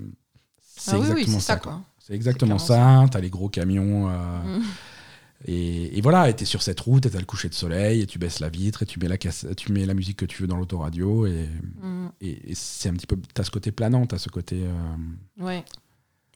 [0.74, 1.60] c'est Ah oui, oui, exactement ça.
[1.62, 1.80] ça.
[1.98, 3.08] C'est exactement clairement ça.
[3.10, 4.08] T'as les gros camions.
[4.08, 4.62] euh, Mm.
[5.46, 8.18] Et, voilà, et t'es sur cette route, et t'as le coucher de soleil, et tu
[8.18, 10.56] baisses la vitre, et tu mets la, tu mets la musique que tu veux dans
[10.56, 11.48] l'autoradio, et,
[11.80, 12.08] mm.
[12.20, 13.16] et, c'est un petit peu.
[13.34, 14.62] T'as ce côté planant, t'as ce côté.
[14.62, 15.64] Euh, ouais,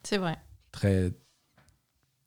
[0.02, 0.36] c'est vrai.
[0.72, 1.12] Très,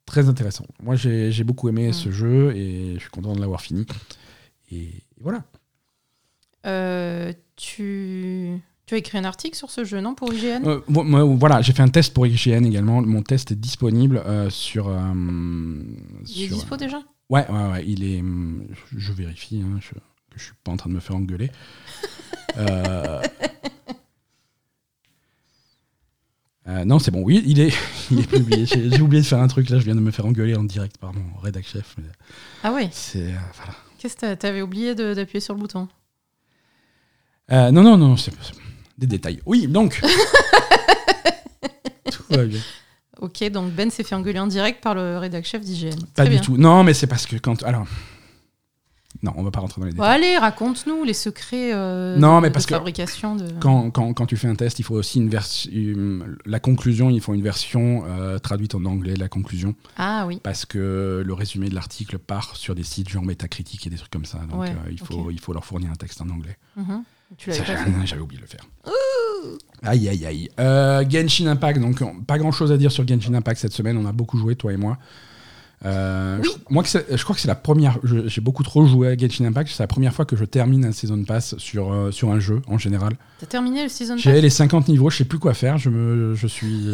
[0.06, 0.66] très intéressant.
[0.82, 1.92] Moi, j'ai beaucoup aimé mm.
[1.92, 3.84] ce jeu, et je suis content de l'avoir fini.
[4.72, 4.90] Et,
[5.20, 5.44] voilà.
[6.66, 8.58] Euh, tu.
[8.90, 11.84] Tu as écrit un article sur ce jeu, non, pour IGN euh, Voilà, j'ai fait
[11.84, 13.00] un test pour IGN également.
[13.02, 14.96] Mon test est disponible euh, sur, euh,
[16.26, 17.00] Il est dispo déjà?
[17.28, 18.20] ouais, ouais, ouais, il est.
[18.96, 19.90] Je, vérifie, hein, je,
[20.34, 21.52] je suis pas en train de me faire engueuler.
[26.84, 27.72] non, c'est bon, oui, il est,
[28.10, 28.66] il est publié.
[28.66, 30.98] J'ai oublié de faire un truc, là, je viens de me faire engueuler en direct
[30.98, 31.94] par mon rédac chef.
[32.64, 33.32] ah oui C'est.
[33.54, 33.72] voilà.
[34.00, 35.86] Qu'est-ce que t'avais oublié d'appuyer sur le bouton?
[37.48, 38.32] Non, non, non, c'est
[39.00, 39.40] des détails.
[39.46, 40.00] Oui, donc.
[42.12, 42.60] Tout va bien.
[43.20, 45.98] Ok, donc Ben s'est fait engueuler en direct par le rédac chef d'IGN.
[46.14, 46.56] Pas du tout.
[46.56, 47.62] Non, mais c'est parce que quand.
[47.64, 47.86] Alors.
[49.22, 50.08] Non, on va pas rentrer dans les détails.
[50.08, 53.36] allez, raconte-nous les secrets euh, non, mais parce de fabrication.
[53.36, 53.52] De...
[53.60, 55.70] Quand, quand, quand, tu fais un test, il faut aussi une version.
[56.46, 59.74] La conclusion, il faut une version euh, traduite en anglais, la conclusion.
[59.98, 60.40] Ah oui.
[60.42, 64.12] Parce que le résumé de l'article part sur des sites genre Metacritic et des trucs
[64.12, 64.38] comme ça.
[64.48, 66.56] Donc euh, il, faut, il faut leur fournir un texte en anglais.
[66.76, 67.00] Mm
[67.38, 68.66] j'avais oublié de le faire.
[69.82, 70.48] Aïe, aïe, aïe.
[70.58, 73.96] Euh, Genshin Impact, donc pas grand chose à dire sur Genshin Impact cette semaine.
[73.96, 74.98] On a beaucoup joué, toi et moi.
[75.86, 77.98] Euh, je, moi, je crois que c'est la première.
[78.02, 79.70] J'ai beaucoup trop joué à Genshin Impact.
[79.70, 82.60] C'est la première fois que je termine un season pass sur, euh, sur un jeu
[82.66, 83.16] en général.
[83.38, 85.78] T'as terminé le season pass J'ai les 50 niveaux, je sais plus quoi faire.
[85.78, 86.90] Je, me, je suis.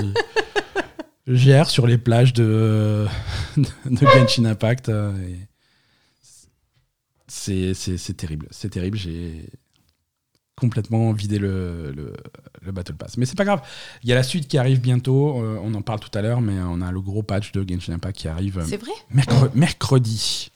[1.27, 3.07] gère sur les plages de,
[3.57, 4.93] de Genshin Impact.
[7.27, 8.47] c'est terrible.
[8.53, 8.97] C'est terrible.
[8.97, 9.47] J'ai
[10.59, 11.93] complètement vider le,
[12.63, 13.17] le, Battle Pass.
[13.17, 13.63] Mais c'est pas grave.
[14.03, 15.41] Il y a la suite qui arrive bientôt.
[15.41, 17.93] Euh, on en parle tout à l'heure, mais on a le gros patch de Genshin
[17.93, 18.65] Impact qui arrive.
[18.67, 18.93] C'est vrai
[19.55, 20.51] Mercredi.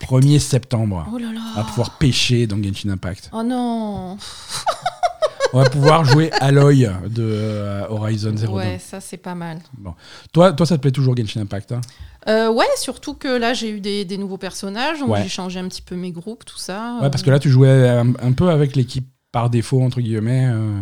[0.00, 1.06] 1er septembre.
[1.12, 1.40] Oh là là.
[1.54, 3.30] On va pouvoir pêcher dans Genshin Impact.
[3.32, 4.16] Oh non
[5.52, 9.58] On va pouvoir jouer Aloy de euh, Horizon Zero Ouais, ça c'est pas mal.
[9.76, 9.94] Bon.
[10.32, 11.80] Toi, toi, ça te plaît toujours Genshin Impact hein?
[12.28, 15.80] Euh, ouais, surtout que là j'ai eu des, des, nouveaux personnages, j'ai changé un petit
[15.80, 16.98] peu mes groupes, tout ça.
[17.00, 20.78] Ouais, parce que là tu jouais un peu avec l'équipe par défaut, entre guillemets euh.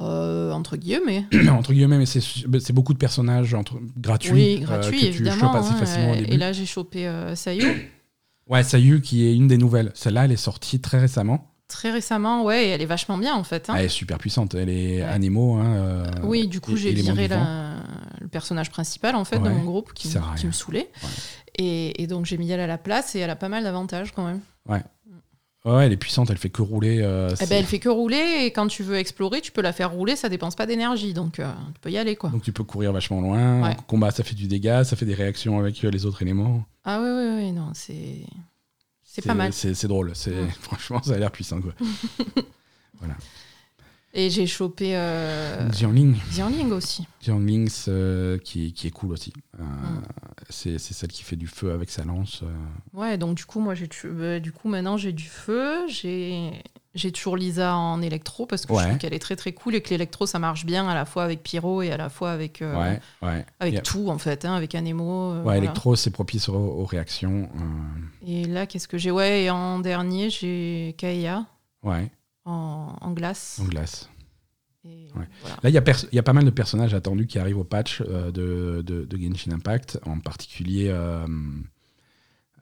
[0.00, 1.24] Euh, entre guillemets.
[1.50, 4.32] entre guillemets, mais c'est beaucoup de personnages entre, gratuits.
[4.32, 5.54] Oui, euh, gratuits, évidemment.
[5.54, 6.32] Assez hein, facilement au début.
[6.32, 7.90] Et là, j'ai chopé Sayu.
[8.48, 9.92] ouais, Sayu, qui est une des nouvelles.
[9.94, 11.52] Celle-là, elle est sortie très récemment.
[11.68, 13.68] Très récemment, ouais, et elle est vachement bien en fait.
[13.68, 13.74] Hein.
[13.76, 15.56] Elle est super puissante, elle est animaux.
[15.56, 20.14] Hein, oui, du coup, j'ai viré le personnage principal en fait de mon groupe qui,
[20.36, 20.90] qui me saoulait.
[21.58, 24.12] Et, et, donc, j'ai mis elle à la place et elle a pas mal d'avantages
[24.12, 24.40] quand même.
[24.68, 24.82] Ouais.
[25.66, 27.00] Ouais, elle est puissante, elle fait que rouler.
[27.02, 29.72] Euh, eh ben, elle fait que rouler et quand tu veux explorer, tu peux la
[29.72, 32.30] faire rouler, ça dépense pas d'énergie, donc euh, tu peux y aller quoi.
[32.30, 33.74] Donc tu peux courir vachement loin.
[33.88, 36.64] Combat, ça fait du dégât, ça fait des réactions avec euh, les autres éléments.
[36.84, 38.20] Ah oui, oui, oui, non, c'est
[39.02, 39.52] c'est pas mal.
[39.52, 41.72] C'est drôle, c'est franchement ça a l'air puissant quoi.
[43.00, 43.16] voilà.
[44.16, 44.96] Et j'ai chopé.
[44.96, 45.68] Euh...
[45.68, 46.16] Xiangling.
[46.30, 47.06] Xiangling aussi.
[47.20, 49.34] Xiangling, euh, qui, qui, est cool aussi.
[49.60, 50.02] Euh, mm.
[50.48, 52.40] C'est celle qui fait du feu avec sa lance.
[52.42, 52.98] Euh.
[52.98, 55.86] Ouais, donc du coup, moi, j'ai bah, du coup, maintenant, j'ai du feu.
[55.88, 56.62] J'ai.
[57.12, 59.90] Toujours Lisa en électro parce que je trouve qu'elle est très très cool et que
[59.90, 63.00] l'électro ça marche bien à la fois avec Pyro et à la fois avec, ouais,
[63.20, 63.44] ouais.
[63.60, 65.42] avec tout en fait, hein, avec Anemo.
[65.42, 67.50] ouais, électro c'est propice aux, réactions.
[68.26, 69.10] Et là, qu'est-ce que j'ai?
[69.10, 71.44] Ouais, et en dernier, j'ai Kaya.
[71.82, 72.10] Ouais
[72.46, 73.60] en, glace.
[73.62, 74.08] En glace.
[75.62, 78.30] Là, il y, y, a pas mal de personnages attendus qui arrivent au patch euh,
[78.30, 81.26] de, de, Genshin Impact, en particulier euh,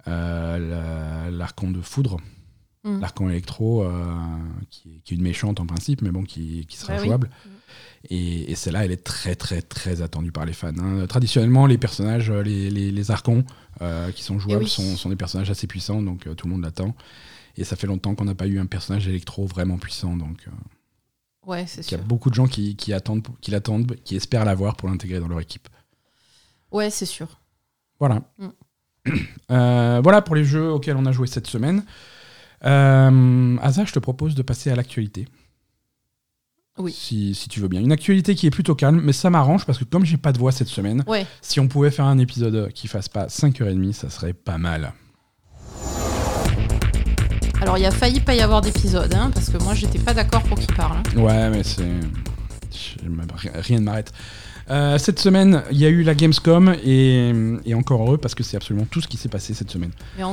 [0.09, 2.19] euh, l'archon de foudre,
[2.85, 3.01] mm.
[3.01, 3.87] l'archon électro,
[4.71, 7.31] qui, qui, est une méchante en principe, mais bon, qui, qui sera bah jouable.
[8.09, 10.73] Et, celle-là, elle est très, très, très attendue par les fans.
[10.79, 11.07] Hein.
[11.07, 13.45] Traditionnellement, les personnages, les, les, les archons
[14.15, 16.95] qui sont jouables sont, sont, des personnages assez puissants, donc tout le monde l'attend.
[17.57, 20.17] Et ça fait longtemps qu'on n'a pas eu un personnage électro vraiment puissant.
[20.17, 20.51] Donc, euh,
[21.47, 21.99] ouais, c'est sûr.
[21.99, 24.89] Il y a beaucoup de gens qui, qui attendent, qui l'attendent, qui espèrent l'avoir pour
[24.89, 25.69] l'intégrer dans leur équipe.
[26.73, 27.41] Ouais, c'est sûr.
[27.99, 28.23] Voilà.
[28.39, 28.49] Mm.
[29.51, 31.85] Euh, voilà pour les jeux auxquels on a joué cette semaine.
[32.65, 35.29] Euh, Asa, je te propose de passer à l'actualité.
[36.79, 36.91] Oui.
[36.91, 37.81] Si, si, tu veux bien.
[37.81, 40.39] Une actualité qui est plutôt calme, mais ça m'arrange parce que comme j'ai pas de
[40.39, 41.27] voix cette semaine, ouais.
[41.43, 44.95] si on pouvait faire un épisode qui fasse pas 5h30, ça serait pas mal.
[47.65, 50.43] Alors il a failli pas y avoir d'épisode, hein, parce que moi j'étais pas d'accord
[50.43, 50.99] pour qu'il parle.
[50.99, 51.19] Hein.
[51.19, 51.83] Ouais, mais c'est.
[53.55, 54.13] Rien ne m'arrête.
[54.69, 57.33] Euh, cette semaine, il y a eu la Gamescom et,
[57.75, 59.93] encore heureux parce que c'est absolument tout ce qui s'est passé cette semaine.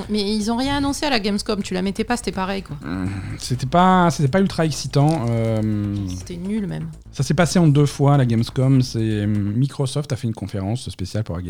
[0.10, 2.76] Mais, ils ont rien annoncé à la Gamescom, tu la mettais pas, c'était pareil quoi.
[2.86, 5.26] Mmh, c'était pas, c'était pas ultra excitant.
[5.30, 6.90] Euh, c'était nul même.
[7.14, 8.82] Ça s'est passé en deux fois la Gamescom.
[8.82, 11.44] C'est Microsoft a fait une conférence spéciale pour la,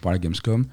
[0.00, 0.66] pour la Gamescom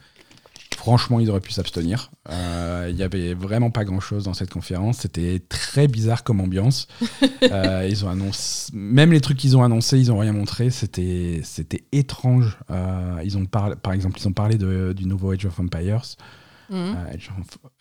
[0.80, 2.10] franchement, ils auraient pu s'abstenir.
[2.30, 5.00] Euh, il n'y avait vraiment pas grand-chose dans cette conférence.
[5.00, 6.88] C'était très bizarre comme ambiance.
[7.52, 10.70] Euh, ils ont annoncé, même les trucs qu'ils ont annoncés, ils n'ont rien montré.
[10.70, 12.58] C'était, c'était étrange.
[12.70, 16.04] Euh, ils ont par, par exemple, ils ont parlé de, du nouveau Age of Empires.
[16.70, 16.96] Mhm.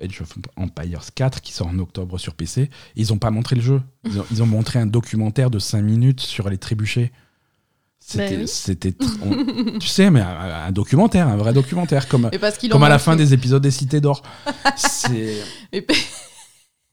[0.01, 2.71] Age, of, Empires 4 qui sort en octobre sur PC.
[2.97, 3.83] Ils n'ont pas montré le jeu.
[4.05, 7.13] Ils ont, ils ont, montré un documentaire de 5 minutes sur les trébuchés.
[8.01, 12.31] C'était, ben tu sais, mais un, documentaire, un vrai documentaire, comme,
[12.71, 14.23] comme à la fin des épisodes des Cités d'Or.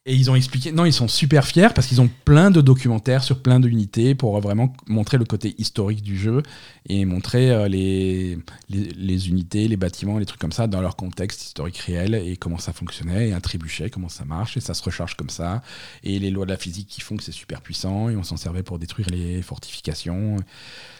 [0.07, 0.71] Et ils ont expliqué.
[0.71, 4.39] Non, ils sont super fiers parce qu'ils ont plein de documentaires sur plein d'unités pour
[4.39, 6.43] vraiment montrer le côté historique du jeu
[6.87, 8.37] et montrer euh, les,
[8.69, 12.59] les, unités, les bâtiments, les trucs comme ça dans leur contexte historique réel et comment
[12.59, 15.63] ça fonctionnait et un trébuchet, comment ça marche et ça se recharge comme ça
[16.03, 18.37] et les lois de la physique qui font que c'est super puissant et on s'en
[18.37, 20.35] servait pour détruire les fortifications.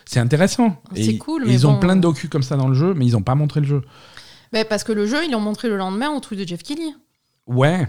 [0.05, 0.81] C'est intéressant.
[0.95, 1.43] C'est cool.
[1.47, 3.59] ils ont plein de docus comme ça dans le jeu, mais ils n'ont pas montré
[3.59, 3.83] le jeu.
[4.51, 6.95] Mais parce que le jeu, ils l'ont montré le lendemain au truc de Jeff Kelly.
[7.45, 7.87] Ouais.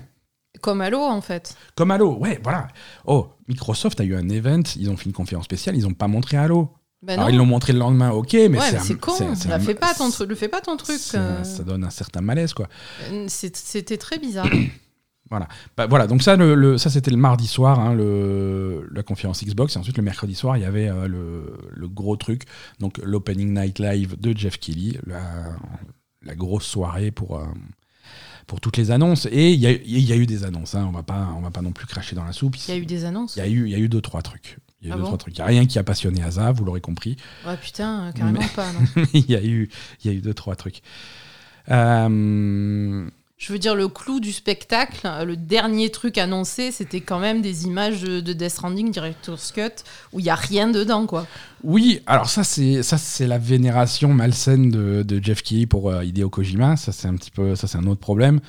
[0.61, 1.57] Comme Halo, en fait.
[1.75, 2.69] Comme Halo, ouais, voilà.
[3.05, 6.09] Oh, Microsoft a eu un event, ils ont fait une conférence spéciale, ils n'ont pas
[6.09, 6.71] montré Halo.
[7.03, 9.12] Ben Alors, ils l'ont montré le lendemain, ok, mais c'est con.
[9.21, 11.01] Ne fais pas ton le fais pas ton truc.
[11.14, 11.45] Euh.
[11.45, 12.69] Ça donne un certain malaise, quoi.
[13.11, 14.49] Euh, c'était très bizarre.
[15.31, 15.47] voilà.
[15.77, 19.77] Bah, voilà, donc ça, le, ça c'était le mardi soir, hein, le, la conférence Xbox.
[19.77, 22.42] Et ensuite, le mercredi soir, il y avait euh, le, le, gros truc,
[22.81, 25.55] donc l'Opening Night Live de Jeff Kelly, la,
[26.23, 27.40] la grosse soirée pour
[28.47, 29.27] pour toutes les annonces.
[29.31, 30.75] Et il y, y, a eu des annonces.
[30.75, 30.87] Hein.
[30.89, 32.57] On va pas, on va pas non plus cracher dans la soupe.
[32.57, 33.37] Il y a eu des annonces.
[33.37, 34.59] Il y a eu, y a eu deux trois trucs.
[34.83, 35.35] Il y a eu ah deux, trois trucs.
[35.35, 37.17] Il y a rien qui a passionné Asa, vous l'aurez compris.
[37.47, 38.71] Ouais putain, carrément pas.
[39.15, 39.69] il y a eu,
[40.05, 40.83] il y a eu deux trois trucs.
[41.71, 47.42] Euh, je veux dire, le clou du spectacle, le dernier truc annoncé, c'était quand même
[47.42, 51.27] des images de, Death Stranding Director's Cut où il n'y a rien dedans, quoi.
[51.62, 56.03] Oui, alors ça, c'est ça c'est la vénération malsaine de, de Jeff Keighley pour euh,
[56.03, 56.77] Hideo Kojima.
[56.77, 58.40] Ça, c'est un petit peu, ça, c'est un autre problème.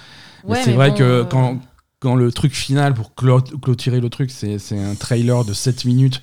[0.54, 1.60] c'est vrai que euh, quand,
[2.00, 6.22] quand le truc final, pour clôturer le truc, c'est un trailer de 7 minutes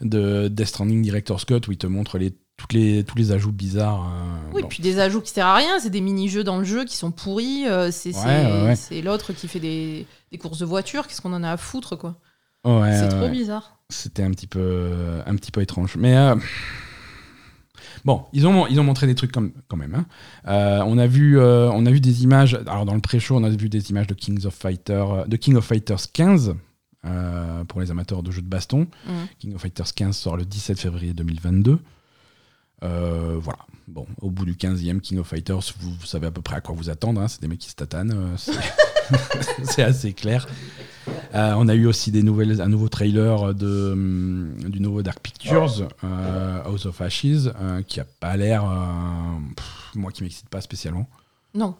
[0.00, 3.52] de Death Stranding Director's Cut où il te montre les toutes les, tous les ajouts
[3.52, 4.12] bizarres.
[4.12, 6.84] Euh, oui, puis des ajouts qui servent à rien, c'est des mini-jeux dans le jeu
[6.84, 11.32] qui sont pourris, euh, c'est l'autre qui fait des, des, courses de voiture, qu'est-ce qu'on
[11.32, 12.16] en a à foutre, quoi.
[12.64, 13.78] c'est trop bizarre.
[13.88, 15.96] C'était un petit peu, un petit peu étrange.
[15.96, 16.34] Mais euh,
[18.04, 19.94] bon, ils ont, ils ont montré des trucs comme, quand même.
[19.94, 20.82] Hein.
[20.84, 23.68] on, a vu, on a vu des images, alors dans le pré-show, on a vu
[23.68, 26.56] des images de, Kings of Fighter, de King of Fighters 15.
[27.68, 28.88] pour les amateurs de jeux de baston.
[29.06, 29.12] Mmh.
[29.38, 31.78] King of Fighters 15 sort le 17 février 2022.
[32.82, 33.60] Euh, voilà.
[33.86, 36.74] Bon, au bout du 15e King of Fighters, vous, savez à peu près à quoi
[36.74, 37.20] vous attendre.
[37.20, 37.28] Hein.
[37.28, 38.12] C'est des mecs qui se tatanent.
[38.12, 38.36] Euh,
[39.64, 40.46] c'est assez clair.
[41.34, 43.94] Euh, on a eu aussi des nouvelles, un nouveau trailer de,
[44.68, 47.50] du nouveau Dark Pictures, House of Ashes,
[47.86, 48.64] qui a pas l'air.
[49.94, 51.08] moi qui m'excite pas spécialement.
[51.54, 51.74] Non.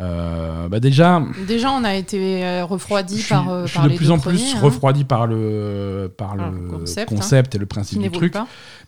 [0.00, 4.12] Euh, bah déjà, déjà, on a été euh, refroidi par, euh, je suis de plus
[4.12, 4.60] en plus hein.
[4.60, 6.68] refroidi par le, par le
[7.04, 7.56] concept, hein.
[7.56, 8.34] et le principe du truc,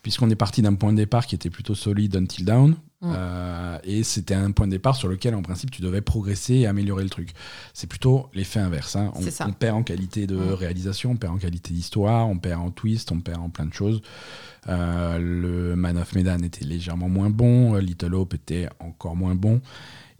[0.02, 2.76] puisqu'on est parti d'un point de départ qui était plutôt solide until down.
[3.02, 3.14] Mm.
[3.82, 7.02] et c'était un point de départ sur lequel, en principe, tu devais progresser et améliorer
[7.02, 7.30] le truc.
[7.72, 8.94] C'est plutôt l'effet inverse.
[8.94, 9.10] Hein.
[9.14, 10.52] On, perd en qualité de mm.
[10.52, 13.72] réalisation, on perd en qualité d'histoire, on perd en twist, on perd en plein de
[13.72, 14.00] choses.
[14.68, 19.60] le Man of Medan était légèrement moins bon, Little Hope était encore moins bon.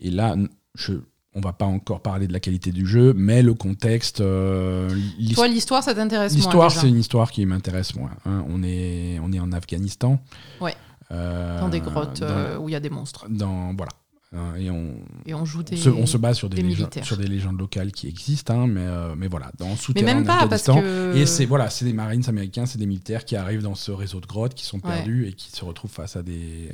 [0.03, 0.35] Et là,
[0.75, 0.95] je,
[1.35, 4.21] on va pas encore parler de la qualité du jeu, mais le contexte.
[4.21, 4.91] Euh,
[5.35, 8.11] Toi, l'histoire, ça t'intéresse L'histoire, c'est une histoire qui m'intéresse moins.
[8.27, 8.45] Hein.
[8.49, 10.21] On, est, on est en Afghanistan.
[10.61, 10.75] Ouais.
[11.13, 13.27] Euh, dans des grottes euh, où il y a des monstres.
[13.29, 13.93] Dans, voilà.
[14.33, 14.95] Hein, et, on,
[15.27, 15.89] et on joue des.
[15.89, 19.27] On se, base sur des, légendes, sur des légendes locales qui existent, hein, mais, mais
[19.27, 21.17] voilà, dans Mais même pas, parce que.
[21.17, 24.27] Et c'est voilà, des Marines américains, c'est des militaires qui arrivent dans ce réseau de
[24.27, 26.73] grottes, qui sont perdus et qui se retrouvent face à des,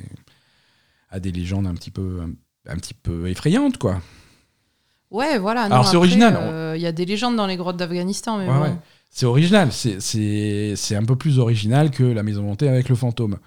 [1.10, 2.30] à des légendes un petit peu un
[2.74, 4.00] petit peu effrayante, quoi.
[5.10, 5.62] Ouais, voilà.
[5.62, 6.36] Alors c'est original.
[6.36, 8.48] Euh, il y a des légendes dans les grottes d'Afghanistan, mais
[9.10, 9.70] C'est original.
[9.72, 13.38] C'est un peu plus original que la maison hantée avec le fantôme.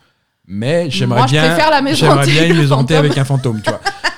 [0.51, 1.55] Mais j'aimerais bien,
[1.93, 3.79] j'aimerais bien une maison hantée avec un fantôme, tu vois.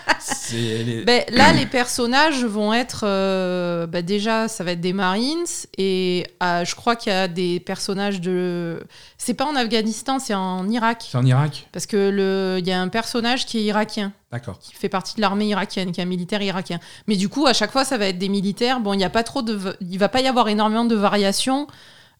[1.05, 3.03] Ben, là, les personnages vont être.
[3.05, 5.45] Euh, ben, déjà, ça va être des Marines.
[5.77, 8.83] Et euh, je crois qu'il y a des personnages de.
[9.17, 11.07] C'est pas en Afghanistan, c'est en Irak.
[11.11, 14.13] C'est en Irak Parce qu'il y a un personnage qui est irakien.
[14.31, 14.59] D'accord.
[14.59, 16.79] Qui fait partie de l'armée irakienne, qui est un militaire irakien.
[17.07, 18.79] Mais du coup, à chaque fois, ça va être des militaires.
[18.79, 19.75] Bon, il n'y a pas trop de.
[19.81, 21.67] Il va pas y avoir énormément de variations.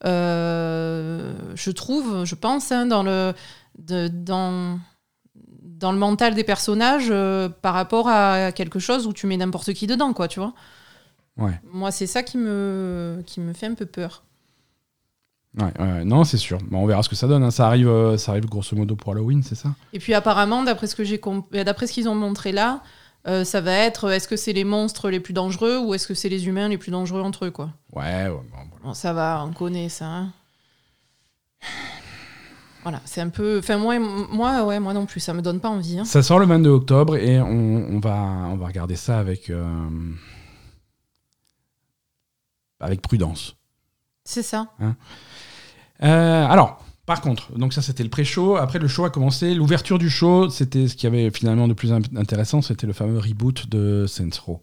[0.06, 3.34] Euh, je trouve, je pense, hein, dans le.
[3.80, 4.80] De, dans
[5.82, 9.74] dans le mental des personnages euh, par rapport à quelque chose où tu mets n'importe
[9.74, 10.54] qui dedans, quoi, tu vois.
[11.38, 11.60] Ouais.
[11.74, 14.24] Moi, c'est ça qui me, qui me fait un peu peur.
[15.60, 16.60] Ouais, non, c'est sûr.
[16.72, 17.44] on verra ce que ça donne.
[17.44, 17.52] Hein.
[17.52, 19.70] Ça, arrive, euh, ça arrive grosso modo pour Halloween, c'est ça?
[19.92, 22.82] Et puis apparemment, d'après ce que j'ai euh, d'après ce qu'ils ont montré là,
[23.28, 26.16] Euh, ça va être est-ce que c'est les monstres les plus dangereux ou est-ce que
[26.16, 27.70] c'est les humains les plus dangereux entre eux, quoi?
[27.94, 28.42] Ouais, ouais
[28.84, 30.06] bon, ça va, on connaît ça.
[30.06, 30.34] Hein.
[32.84, 33.60] Voilà, c'est un peu.
[33.60, 36.00] Enfin, moi, moi, ouais, moi non plus, ça me donne pas envie.
[36.00, 36.06] Hein.
[36.06, 38.16] Ça sort le 22 octobre et on, va,
[38.50, 39.50] on va regarder ça avec.
[39.50, 39.90] Euh,
[42.80, 43.56] avec prudence.
[44.24, 44.68] C'est ça.
[44.80, 44.96] Hein.
[46.04, 48.58] Euh, alors, par contre, donc ça c'était le pré-show.
[48.58, 49.54] Après le show a commencé.
[49.54, 53.68] L'ouverture du show, c'était ce qui avait finalement de plus intéressant, c'était le fameux reboot
[53.70, 54.62] de Saints Row.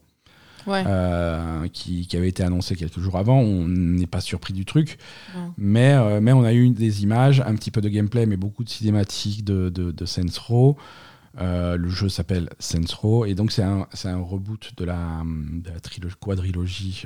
[0.71, 3.39] Euh, qui, avait été annoncé quelques jours avant.
[3.39, 4.97] On n'est pas surpris du truc,
[5.57, 8.63] mais, euh, mais on a eu des images, un petit peu de gameplay, mais beaucoup
[8.63, 10.77] de cinématiques de, de, Saints Row.
[11.37, 13.25] le jeu s'appelle Saints Row.
[13.25, 17.05] Et donc c'est un, un, reboot de la, de la quadrilogie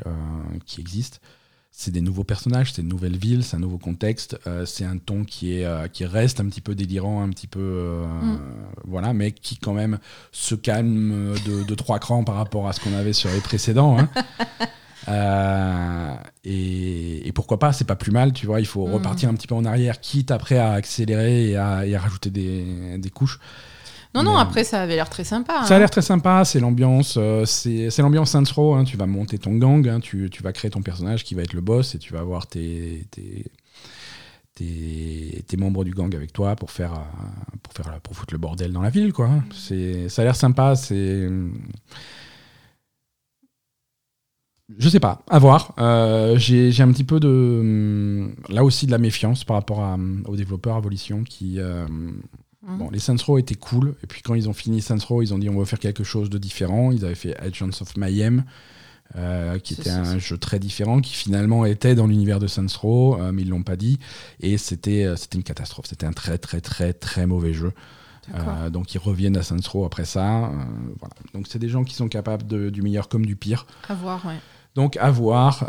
[0.65, 1.21] qui existe
[1.75, 4.99] c'est des nouveaux personnages, c'est une nouvelle ville, c'est un nouveau contexte, euh, c'est un
[4.99, 7.59] ton qui, est, euh, qui reste un petit peu délirant, un petit peu.
[7.59, 8.39] Euh, mm.
[8.85, 9.97] Voilà, mais qui quand même
[10.31, 13.97] se calme de, trois crans par rapport à ce qu'on avait sur les précédents.
[13.97, 14.07] Hein.
[16.45, 18.93] et, pourquoi pas, c'est pas plus mal, tu vois, il faut mm.
[18.93, 22.29] repartir un petit peu en arrière, quitte après à accélérer et à, et à rajouter
[22.29, 23.39] des, des couches.
[24.15, 25.63] Non, non, après, ça avait l'air très sympa.
[25.65, 25.79] Ça a hein.
[25.79, 28.75] l'air très sympa, c'est l'ambiance euh, c'est l'ambiance Saints Row.
[28.75, 28.83] Hein.
[28.83, 29.99] Tu vas monter ton gang, hein.
[29.99, 32.45] tu, tu, vas créer ton personnage qui va être le boss et tu vas avoir
[32.45, 33.45] tes, tes,
[34.55, 37.25] tes, membres du gang avec toi pour faire, euh,
[37.63, 39.13] pour faire pour foutre le bordel dans la ville.
[39.13, 39.29] Quoi.
[39.51, 41.27] C'est Ça a l'air sympa, c'est.
[44.77, 45.73] Je sais pas, à voir.
[45.79, 48.29] Euh, j'ai un petit peu de.
[48.49, 51.59] Là aussi de la méfiance par rapport à, aux développeurs Volition qui.
[52.65, 52.77] Mhm.
[52.77, 53.95] Bon, les Saints Row étaient cool.
[54.03, 56.03] Et puis quand ils ont fini Saints Row, ils ont dit on va faire quelque
[56.03, 56.91] chose de différent.
[56.91, 58.43] Ils avaient fait Agents of Mayhem,
[59.15, 63.19] euh, qui était un jeu très différent, qui finalement était dans l'univers de Saints Row,
[63.19, 63.99] euh, mais ils l'ont pas dit.
[64.39, 65.85] Et c'était euh, c'était une catastrophe.
[65.87, 67.73] C'était un très très très très mauvais jeu.
[68.71, 70.49] donc ils reviennent à Saints Row après ça.
[70.99, 71.15] voilà.
[71.33, 73.65] Donc c'est des gens qui sont capables de, du meilleur comme du pire.
[73.89, 74.39] À voir, ouais.
[74.75, 75.65] Donc à voir.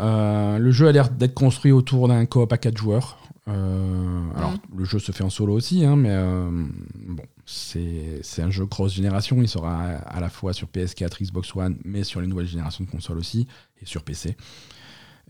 [0.57, 3.17] le jeu a l'air d'être construit autour d'un coop à 4 joueurs.
[3.47, 6.49] Euh, alors, le jeu se fait en solo aussi, hein, mais euh,
[6.95, 9.41] bon, c'est un jeu cross-génération.
[9.41, 12.89] Il sera à, la fois sur PS4, Xbox One, mais sur les nouvelles générations de
[12.89, 13.47] consoles aussi,
[13.81, 14.35] et sur PC.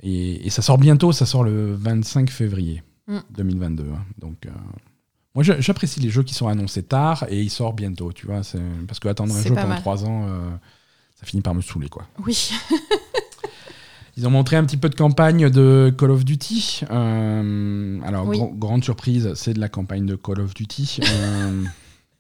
[0.01, 2.84] Et, ça sort bientôt, ça sort le 25 février
[3.32, 3.84] 2022.
[3.84, 3.93] Mm.
[3.93, 4.06] Hein.
[4.17, 4.49] donc, euh,
[5.34, 8.41] moi, j'apprécie les jeux qui sont annoncés tard et ils sortent bientôt, tu vois.
[8.88, 10.30] Parce que attendre un jeu pendant 3 ans,
[11.13, 12.08] ça finit par me saouler, quoi.
[12.25, 12.51] Oui.
[14.17, 16.82] Ils ont montré un petit peu de campagne de Call of Duty.
[16.89, 18.25] Euh, alors,
[18.56, 21.01] grande surprise, c'est de la campagne de Call of Duty.
[21.04, 21.63] Euh,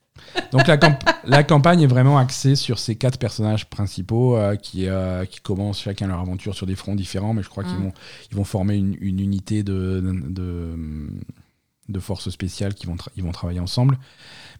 [0.51, 0.77] donc, la,
[1.23, 4.87] la, campagne est vraiment axée sur ces quatre personnages principaux euh, qui,
[5.29, 7.83] qui commencent chacun leur aventure sur des fronts différents, mais je crois qu'ils mm.
[7.83, 7.93] vont,
[8.31, 10.75] ils vont former une, une unité de, de,
[11.87, 13.97] de forces spéciales qui vont, ils vont travailler ensemble.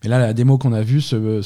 [0.04, 1.42] Mais là, la démo qu'on a vue se,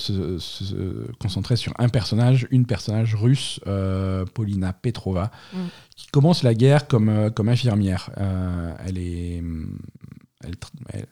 [1.20, 5.58] concentrait sur un personnage, une personnage russe, euh, Paulina Petrova, mm.
[5.96, 8.10] qui commence la guerre comme, euh, comme infirmière.
[8.18, 9.44] Euh, elle est.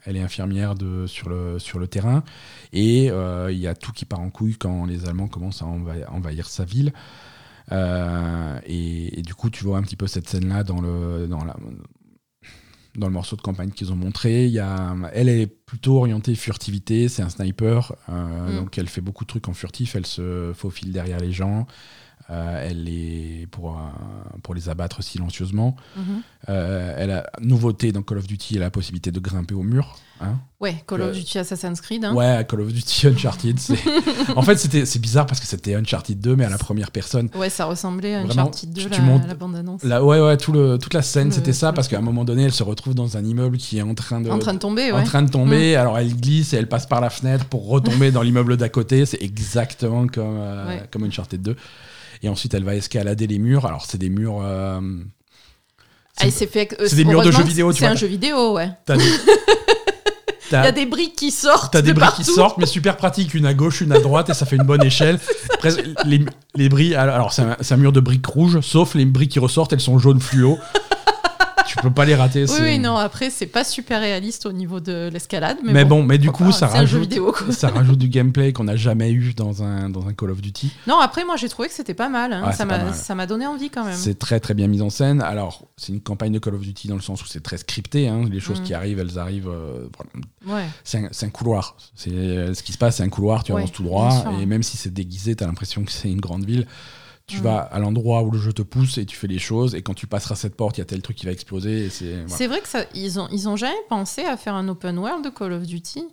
[0.06, 2.24] Elle, est infirmière de, sur, le, sur le terrain
[2.72, 6.48] et il y a tout qui part en couille quand les Allemands commencent à envahir,
[6.48, 6.94] sa ville.
[7.70, 11.58] et, et, du coup, tu vois un petit peu cette scène-là dans, le, dans, la,
[12.98, 14.46] dans le morceau de campagne qu'ils ont montré.
[14.46, 18.56] Il y a, elle est plutôt orientée furtivité, c'est un sniper, euh, mm.
[18.58, 21.68] donc elle fait beaucoup de trucs en furtif, elle se faufile derrière les gens.
[22.30, 23.80] Euh, elle est pour, euh,
[24.44, 25.78] pour les abattre silencieusement.
[26.50, 29.64] Euh, elle a nouveauté dans Call of Duty, elle a la possibilité de grimper au
[29.64, 29.96] mur.
[30.20, 30.36] Hein.
[30.60, 32.04] Ouais, Call of Duty Assassin's Creed.
[32.04, 32.14] Hein.
[32.14, 33.58] Ouais, Call of Duty Uncharted.
[34.36, 37.30] en fait, c'était c'est bizarre parce que c'était Uncharted 2, mais à la première personne.
[37.34, 39.84] Ouais, ça ressemblait à Uncharted 2, la, la bande-annonce.
[39.84, 42.54] Ouais, ouais, tout le, toute la scène, c'était ça, parce qu'à un moment donné, elle
[42.54, 44.92] se retrouve dans un immeuble qui est en train de, en train de tomber.
[44.92, 45.76] En train de tomber.
[45.76, 45.80] Mm.
[45.80, 49.06] Alors, elle glisse et elle passe par la fenêtre pour retomber dans l'immeuble d'à côté.
[49.06, 50.42] C'est exactement comme,
[50.92, 51.56] comme Uncharted 2.
[52.24, 53.66] Et ensuite, elle va escalader les murs.
[53.66, 54.40] Alors, c'est des murs.
[54.44, 54.80] Euh,
[56.20, 57.90] ah, c'est euh, des murs de jeux vidéo, tu vois.
[57.90, 58.70] C'est un jeu vidéo, ouais.
[60.50, 61.74] Il y a des briques qui sortent.
[61.74, 64.34] T'as des briques qui sortent, mais super pratique, une à gauche, une à droite, et
[64.34, 65.20] ça fait une bonne échelle.
[66.06, 66.24] les,
[66.56, 69.74] les briques, alors c'est un, un, mur de briques rouges, sauf les briques qui ressortent,
[69.74, 70.58] elles sont jaunes fluo
[71.68, 72.46] tu peux pas les rater.
[72.60, 75.58] Oui, non, après, c'est pas super réaliste au niveau de l'escalade.
[75.64, 77.14] Mais, bon, mais du coup, ça, rajoute,
[77.52, 80.72] ça rajoute du gameplay qu'on n'a jamais eu dans un, dans un Call of Duty.
[80.88, 82.34] Non, après, moi, j'ai trouvé que c'était pas mal.
[82.34, 82.52] Hein.
[82.94, 83.96] ça m'a donné envie quand même.
[83.96, 85.22] C'est très, très bien mis en scène.
[85.22, 88.08] Alors, c'est une campagne de Call of Duty dans le sens où c'est très scripté.
[88.08, 88.26] Hein.
[88.32, 88.64] Les choses mm.
[88.64, 89.50] qui arrivent, elles arrivent.
[89.50, 89.88] Euh,
[90.46, 90.66] ouais.
[90.84, 91.76] C'est un, couloir.
[91.96, 94.26] C'est ce qui se passe, c'est un couloir, tu avances tout droit.
[94.42, 96.66] Et même si c'est déguisé, tu as l'impression que c'est une grande ville
[97.28, 99.82] tu vas à l'endroit où le jeu te pousse et tu fais les choses et
[99.82, 102.62] quand tu passeras cette porte il y a tel truc qui va exploser c'est vrai
[102.62, 105.52] que ça ils ont ils ont jamais pensé à faire un open world de Call
[105.52, 106.04] of Duty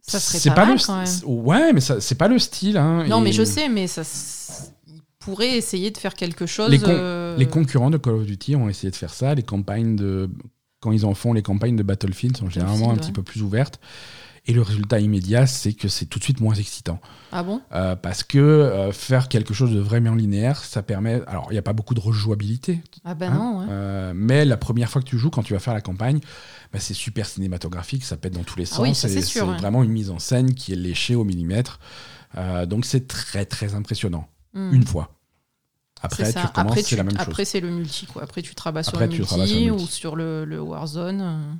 [0.00, 1.44] Ça serait pas, pas mal le quand même.
[1.46, 4.02] ouais mais c'est pas le style hein, Non, et mais je sais, mais ça,
[5.20, 6.70] pourrait essayer de faire quelque chose.
[6.70, 9.42] Les con- euh, les concurrents de Call of Duty ont essayé de faire ça les
[9.42, 10.28] campagnes de
[10.80, 13.80] quand ils en font les campagnes de Battlefield sont généralement un petit peu plus ouvertes
[14.46, 17.00] et le résultat immédiat c'est que c'est tout de suite moins excitant
[17.32, 17.62] Ah bon?
[17.72, 21.58] Euh, parce que euh, faire quelque chose de vraiment linéaire ça permet alors il n'y
[21.58, 23.66] a pas beaucoup de rejouabilité Ah ben Hein non, ouais.
[23.70, 26.20] Euh, mais la première fois que tu joues, quand tu vas faire la campagne,
[26.72, 28.80] bah, c'est super cinématographique, ça pète dans tous les Ah sens.
[28.80, 29.56] oui, c'est ouais.
[29.56, 31.78] vraiment une mise en scène qui est léchée au millimètre.
[32.66, 34.28] Donc c'est très très impressionnant.
[34.54, 34.72] Hmm.
[34.74, 35.10] Une fois.
[36.02, 37.26] Après, tu recommences, c'est la même chose.
[37.28, 38.22] Après, c'est le multi, quoi.
[38.22, 41.58] Après, tu te rabats sur Après, le multi, sur ou sur le, le Warzone.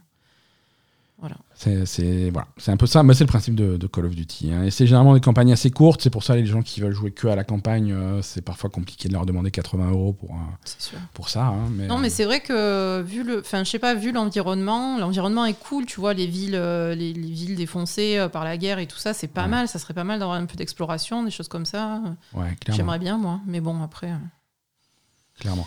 [1.32, 1.84] Euh.
[1.86, 2.48] C'est voilà.
[2.56, 4.52] C'est un peu ça, mais c'est le principe de, de Call of Duty.
[4.52, 4.64] hein.
[4.64, 6.00] Et c'est généralement des campagnes assez courtes.
[6.02, 8.70] C'est pour ça les gens qui veulent jouer que à la campagne, euh, c'est parfois
[8.70, 11.46] compliqué de leur demander 80 euros pour, euh, pour ça.
[11.46, 14.98] hein, mais, Non, mais c'est vrai que vu le, enfin, je sais pas, vu l'environnement,
[14.98, 15.86] l'environnement est cool.
[15.86, 18.98] Tu vois, les villes, euh, les, les villes défoncées euh, par la guerre et tout
[18.98, 19.48] ça, c'est pas Ouais.
[19.48, 19.68] mal.
[19.68, 22.00] Ça serait pas mal d'avoir un peu d'exploration, des choses comme ça.
[22.34, 22.76] ouais, clairement.
[22.76, 23.40] J'aimerais bien, moi.
[23.46, 24.10] Mais bon, après.
[24.10, 24.16] euh,
[25.40, 25.66] clairement.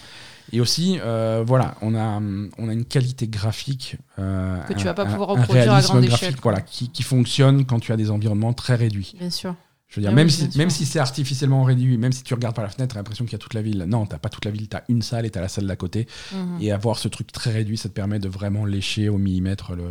[0.54, 3.98] Et aussi, euh, voilà, on a, hum, on a une qualité graphique.
[4.20, 6.36] euh, Que tu un- vas pas un- pouvoir reproduire à grande graphique, échelle.
[6.42, 9.14] Voilà, qui, qui fonctionne quand tu as des environnements très réduits.
[9.20, 9.56] Bien sûr.
[9.90, 12.34] Je veux dire, Ah même, oui, si, même si c'est artificiellement réduit, même si tu
[12.34, 13.86] regardes par la fenêtre, tu as l'impression qu'il y a toute la ville.
[13.88, 15.66] Non, t'as pas toute la ville, tu as une salle et tu as la salle
[15.66, 16.08] d'à côté.
[16.34, 16.58] Mhm.
[16.62, 19.86] Et avoir ce truc très réduit, ça te permet de vraiment lécher au millimètre le,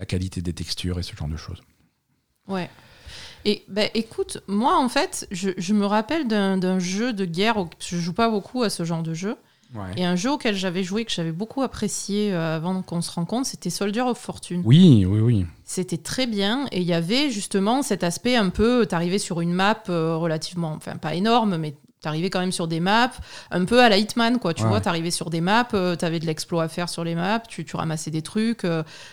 [0.00, 1.62] la qualité des textures et ce genre de choses.
[2.48, 2.68] Ouais.
[3.44, 7.56] Et ben écoute, moi en fait, je, je me rappelle d'un jeu de guerre.
[7.78, 9.36] Je joue pas beaucoup à ce genre de jeu.
[9.96, 13.46] Et un jeu auquel j'avais joué, que j'avais beaucoup apprécié euh, avant qu'on se rencontre,
[13.46, 14.62] c'était Soldier of Fortune.
[14.64, 15.46] Oui, oui, oui.
[15.64, 16.66] C'était très bien.
[16.72, 20.72] Et il y avait justement cet aspect un peu, t'arrivais sur une map euh, relativement,
[20.72, 23.10] enfin pas énorme, mais t'arrivais quand même sur des maps,
[23.50, 24.54] un peu à la Hitman, quoi.
[24.54, 24.68] Tu Ouais.
[24.68, 27.64] vois, t'arrivais sur des maps, euh, t'avais de l'exploit à faire sur les maps, tu,
[27.64, 28.62] tu ramassais des trucs,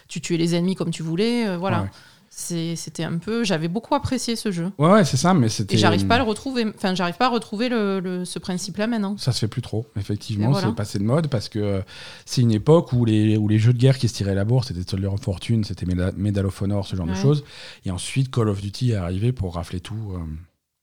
[0.08, 1.82] tu tuais les ennemis comme tu voulais, voilà.
[1.82, 1.90] Ouais.
[2.38, 4.70] C'était un peu, j'avais beaucoup apprécié ce jeu.
[4.78, 5.76] Ouais, ouais, c'est ça, mais c'était.
[5.76, 8.88] Et j'arrive pas à le retrouver, enfin j'arrive pas à retrouver le, le- ce principe-là
[8.88, 9.18] maintenant.
[9.18, 10.68] Ça se fait plus trop, effectivement, voilà.
[10.68, 11.82] c'est passé de mode parce que euh,
[12.26, 14.68] c'est une époque où les, où les jeux de guerre qui se tiraient la bourse,
[14.68, 17.22] c'était Soldier of Fortune, c'était Meda- Medal of Honor, ce genre de Ouais.
[17.22, 17.46] choses.
[17.86, 20.12] Et ensuite, Call of Duty est arrivé pour rafler tout.
[20.14, 20.20] euh,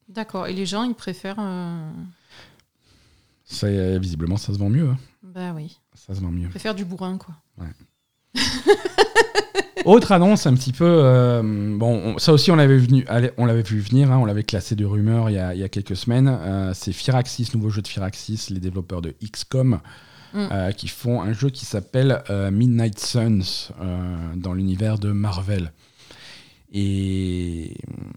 [0.09, 0.47] D'accord.
[0.47, 1.37] Et les gens, ils préfèrent.
[1.39, 1.91] euh,
[3.45, 4.89] ça, visiblement, ça se vend mieux.
[4.89, 4.97] hein.
[5.23, 6.45] Bah oui, Ça se vend mieux.
[6.45, 7.35] ils préfèrent du bourrin, quoi.
[9.85, 10.85] Autre annonce un petit peu.
[10.87, 11.43] euh,
[11.77, 14.45] bon, on- ça aussi, on l'avait venu- allez, on l'avait vu venir, hein, on l'avait
[14.45, 16.29] classé de rumeur il y a, il y a quelques semaines.
[16.29, 19.81] Euh, c'est Firaxis, nouveau jeu de Firaxis, les développeurs de XCOM,
[20.35, 20.39] Mm.
[20.53, 22.23] euh, qui font un jeu qui s'appelle
[22.53, 23.71] Midnight Suns
[24.37, 25.73] dans l'univers de Marvel.
[26.73, 28.13] Et hum,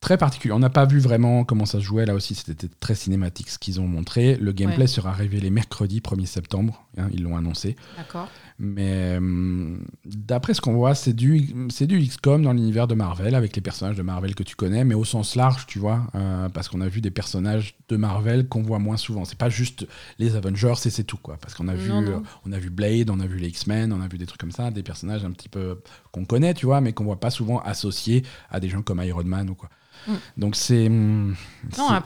[0.00, 0.52] très particulier.
[0.52, 2.04] On n'a pas vu vraiment comment ça se jouait.
[2.06, 4.36] Là aussi, c'était très cinématique ce qu'ils ont montré.
[4.36, 4.86] Le gameplay Ouais.
[4.86, 6.82] sera révélé mercredi 1er septembre.
[6.98, 7.76] hein, ils l'ont annoncé.
[7.96, 8.28] D'accord.
[8.58, 13.34] Mais hum, d'après ce qu'on voit, c'est du, c'est du XCOM dans l'univers de Marvel,
[13.34, 16.48] avec les personnages de Marvel que tu connais, mais au sens large, tu vois, euh,
[16.48, 19.24] parce qu'on a vu des personnages de Marvel qu'on voit moins souvent.
[19.26, 19.86] C'est pas juste
[20.18, 21.36] les Avengers et c'est tout, quoi.
[21.40, 23.92] Parce qu'on a, vu, Non, euh, on a vu Blade, on a vu les X-Men,
[23.92, 25.80] on a vu des trucs comme ça, des personnages un petit peu
[26.10, 29.24] qu'on connaît, tu vois, mais qu'on voit pas souvent associés à des gens comme Iron
[29.24, 29.68] Man ou quoi.
[30.06, 30.12] Mm.
[30.36, 31.34] Donc c'est Non,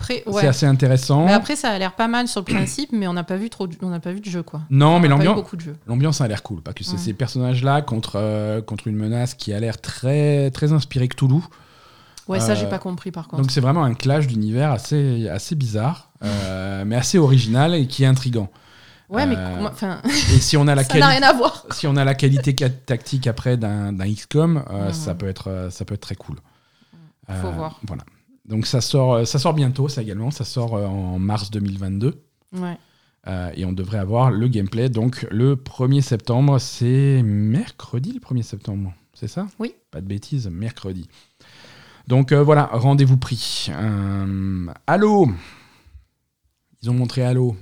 [0.01, 0.47] c'est- ouais.
[0.47, 1.27] assez intéressant.
[1.27, 3.51] Mais après, ça a l'air pas mal sur le principe, mais on n'a pas vu
[3.51, 4.63] trop, de- on n'a pas vu de jeu, quoi.
[4.71, 5.41] non, mais On l'ambiance.
[5.87, 9.53] L'ambiance a l'air cool, parce que c'est ces personnages-là contre, euh, contre une menace qui
[9.53, 11.41] a l'air très, très inspirée Cthulhu.
[12.29, 13.43] Ouais, ça, Euh, j'ai pas compris, par contre.
[13.43, 18.05] Donc c'est vraiment un clash d'univers assez, assez bizarre, euh, mais assez original et qui
[18.05, 18.49] est intrigant.
[19.09, 21.67] Ouais, mais euh, enfin, Et si on a la, ça n'a rien à voir.
[21.73, 25.85] si on a la qualité tactique après d'un XCOM, euh, ça, peut être, euh, ça
[25.85, 26.37] peut être très cool.
[27.41, 27.81] Faut Euh, voir.
[27.87, 28.05] Voilà.
[28.45, 30.31] Donc ça sort, euh, ça sort bientôt, ça également.
[30.31, 32.23] Ça sort euh, en mars 2022.
[32.53, 32.77] Ouais.
[33.27, 36.59] Euh, et on devrait avoir le gameplay donc le 1er septembre.
[36.59, 39.47] C'est mercredi le 1er septembre, c'est ça?
[39.59, 39.75] Oui.
[39.91, 41.09] Pas de bêtises, mercredi.
[42.09, 43.69] Donc euh, voilà, rendez-vous pris.
[43.71, 45.29] Euh, Halo
[46.83, 47.57] Ils ont montré Halo.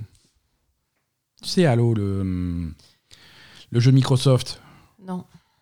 [1.41, 2.71] Tu sais, Halo, le,
[3.71, 4.61] le jeu de Microsoft?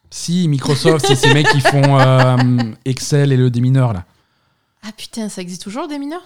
[0.09, 2.37] Si, Microsoft, c'est ces mecs qui font euh,
[2.85, 4.05] Excel et le démineur, là.
[4.83, 6.23] Ah putain, ça existe toujours des mineurs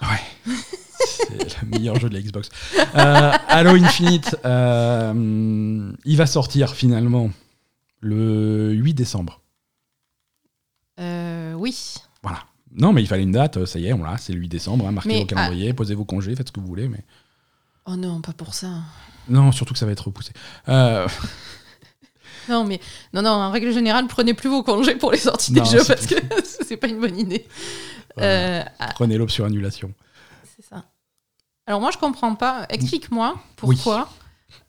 [0.99, 2.49] C'est le meilleur jeu de la Xbox.
[2.95, 7.31] Euh, Halo Infinite, euh, il va sortir finalement
[8.01, 9.41] le 8 décembre.
[10.99, 11.95] euh, Oui.
[12.21, 12.39] Voilà.
[12.73, 14.87] Non, mais il fallait une date, ça y est, on l'a, c'est le 8 décembre.
[14.87, 16.87] hein, marquez Mais, vos calendriers, posez vos congés, faites ce que vous voulez.
[16.87, 17.03] Mais...
[17.85, 18.69] Oh non, pas pour ça.
[19.27, 20.33] Non, surtout que ça va être repoussé.
[20.69, 21.07] Euh,
[22.49, 22.79] Non, mais
[23.13, 23.29] non, non.
[23.31, 26.15] En règle générale, prenez plus vos congés pour les sorties Non, des jeux parce que
[26.65, 27.45] c'est pas une bonne idée.
[28.15, 28.29] Voilà.
[28.29, 29.93] Euh, ah, Prenez l'aube sur annulation.
[30.55, 30.83] c'est ça.
[31.67, 32.65] Alors moi, je comprends pas.
[32.69, 33.75] Explique-moi Oui.
[33.75, 34.09] pourquoi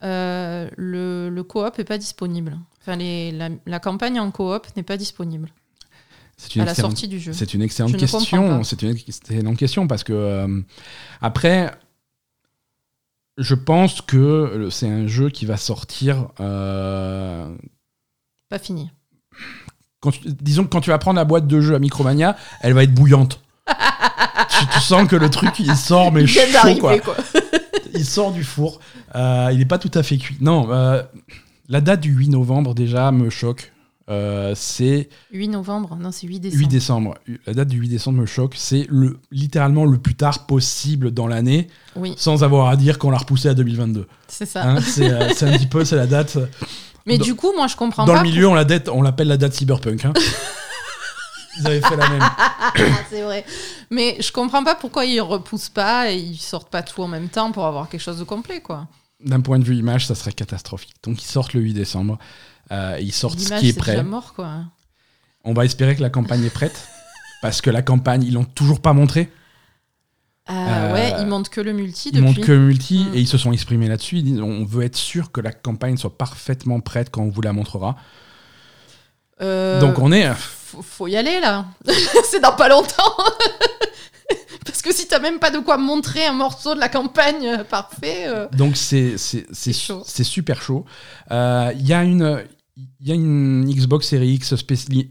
[0.05, 2.59] euh, le, le coop est pas disponible.
[2.81, 5.53] Enfin, les, la, la campagne en coop n'est pas disponible.
[6.37, 7.33] C'est une à la excellente- sortie du jeu.
[7.33, 8.63] C'est une excellente Je question.
[8.65, 10.61] C'est une excellente question parce que euh,
[11.21, 11.71] après,
[13.43, 16.29] je pense que c'est un jeu qui va sortir.
[16.41, 17.49] euh,
[18.49, 18.91] Pas fini.
[20.01, 22.73] quand tu- disons que quand tu vas prendre la boîte de jeu à Micromania, elle
[22.75, 23.41] va être bouillante.
[23.69, 26.99] tu, tu sens que le truc il sort mais Il chaud d'arriver, quoi.
[26.99, 27.17] quoi.
[27.95, 28.81] Il sort du four.
[29.15, 30.39] Euh, il n'est pas tout à fait cuit.
[30.41, 31.03] Non, euh,
[31.69, 33.71] la date du 8 novembre déjà me choque.
[34.13, 36.61] Euh, c'est 8 novembre, non, c'est 8 décembre.
[36.61, 37.15] 8 décembre.
[37.47, 38.55] La date du 8 décembre me choque.
[38.57, 43.11] C'est le, littéralement le plus tard possible dans l'année, Oui, sans avoir à dire qu'on
[43.11, 44.07] l'a repoussé à 2022.
[44.29, 44.65] c'est ça.
[44.69, 46.37] Hein, c'est euh, c'est un petit peu, c'est la date.
[47.07, 48.23] Mais dans- du coup, moi, je comprends Dans pas.
[48.23, 50.05] le milieu, on la date- on l'appelle la date cyberpunk.
[50.05, 50.13] hein.
[51.59, 52.23] Ils avaient fait la même.
[53.11, 53.45] C'est vrai.
[53.91, 57.29] Mais je comprends pas pourquoi ils repoussent pas et ils sortent pas tout en même
[57.29, 58.87] temps pour avoir quelque chose de complet, quoi.
[59.23, 60.95] D'un point de vue image, ça serait catastrophique.
[61.03, 62.19] Donc ils sortent le 8 décembre.
[62.73, 63.93] Euh, ils sortent ce qui est prêt.
[63.93, 64.65] déjà mort, quoi.
[65.45, 66.89] On va espérer que la campagne est prête.
[67.43, 69.31] Parce que la campagne, ils l'ont toujours pas montré.
[70.47, 72.25] Ah Euh, ouais, ils montent que le multi Ils depuis.
[72.25, 73.15] montrent que le multi Mm.
[73.15, 74.19] et ils se sont exprimés là-dessus.
[74.19, 77.43] Ils disent, on veut être sûr que la campagne soit parfaitement prête quand on vous
[77.43, 77.97] la montrera.
[79.41, 80.33] Euh, Donc on est.
[80.35, 81.67] faut, faut y aller là.
[82.31, 83.13] c'est dans pas longtemps.
[84.65, 87.65] Parce que si t'as même pas de quoi montrer un morceau de la campagne euh,
[87.65, 88.25] parfait.
[88.29, 89.17] euh, Donc c'est
[90.23, 90.85] super chaud.
[91.31, 92.45] Euh, Il y a une
[92.77, 94.55] il y a une Xbox Series X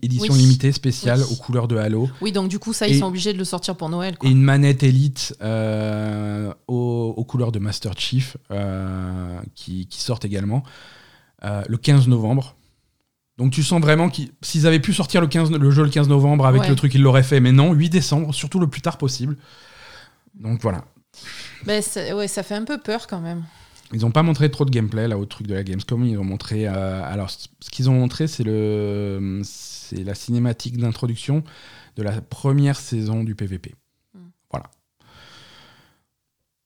[0.02, 0.40] édition Oui.
[0.40, 1.26] limitée spéciale Oui.
[1.32, 3.46] aux couleurs de Halo Oui, donc du coup, ça, Et- ils sont obligés de le
[3.46, 4.18] sortir pour Noël.
[4.18, 4.28] Quoi.
[4.30, 10.26] et une manette Elite euh, aux, aux couleurs de Master Chief euh, qui, qui sortent
[10.26, 10.64] également
[11.44, 12.56] euh, le 15 novembre.
[13.38, 16.10] Donc tu sens vraiment qu'ils s'ils avaient pu sortir le, 15, le jeu le 15
[16.10, 16.70] novembre avec Ouais.
[16.70, 17.40] le truc, ils l'auraient fait.
[17.40, 19.38] Mais non, 8 décembre, surtout le plus tard possible.
[20.36, 20.84] Donc voilà.
[21.82, 23.44] Ça- ouais, ça fait un peu peur quand même.
[23.94, 26.06] Ils n'ont pas montré trop de gameplay là au truc de la Gamescom.
[26.06, 26.68] Ils ont montré.
[26.68, 31.44] euh, alors, ce qu'ils ont montré, c'est le, c'est la cinématique d'introduction
[31.98, 33.76] de la première saison du PVP.
[34.14, 34.30] Hmm.
[34.50, 34.70] Voilà.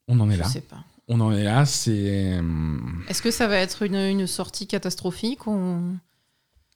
[0.07, 0.45] On en est Je là.
[0.47, 0.83] sais pas.
[1.07, 1.65] On en est là.
[1.65, 5.81] C'est, hum, Est-ce que ça va être une, une sortie catastrophique ou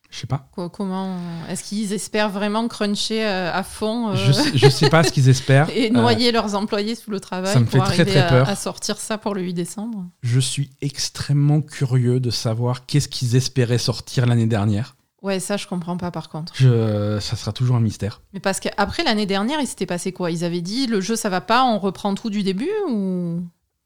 [0.10, 0.48] je sais pas.
[0.54, 1.18] quoi, comment
[1.50, 5.12] Est-ce qu'ils espèrent vraiment cruncher euh, à fond euh, Je, sais, je sais pas ce
[5.12, 5.70] qu'ils espèrent.
[5.70, 8.20] et Euh, noyer leurs employés sous le travail ça me pour fait très, arriver très
[8.22, 8.50] à- peur.
[8.50, 10.06] À, sortir ça pour le 8 décembre?
[10.24, 14.96] Je suis extrêmement curieux de savoir qu'est-ce qu'ils espéraient sortir l'année dernière.
[15.22, 16.54] Ouais, ça, je comprends pas par contre.
[16.56, 18.22] Je, ça sera toujours un mystère.
[18.34, 20.32] Mais parce qu'après l'année dernière, il s'était passé quoi?
[20.32, 23.42] Ils avaient dit le jeu ça va pas, on reprend tout du début ou?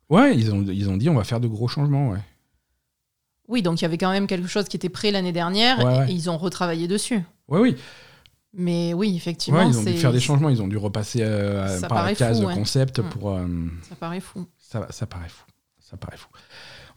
[0.09, 2.09] Ouais, ils ont, ils ont dit on va faire de gros changements.
[2.11, 2.19] Ouais.
[3.47, 5.97] Oui, donc il y avait quand même quelque chose qui était prêt l'année dernière Ouais,
[5.99, 6.11] ouais.
[6.11, 7.21] et ils ont retravaillé dessus.
[7.47, 7.75] Ouais, oui.
[8.55, 11.81] Mais oui, effectivement, Ouais, ils ont dû faire des changements, ils ont dû repasser euh,
[11.87, 13.09] par la case fou, concept Mm.
[13.09, 13.31] pour.
[13.31, 13.47] euh,
[13.89, 14.45] Ça paraît fou.
[14.59, 15.43] ça, ça paraît fou.
[15.79, 16.27] Ça paraît fou.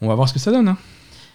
[0.03, 0.69] On va voir ce que ça donne.
[0.69, 0.77] hein.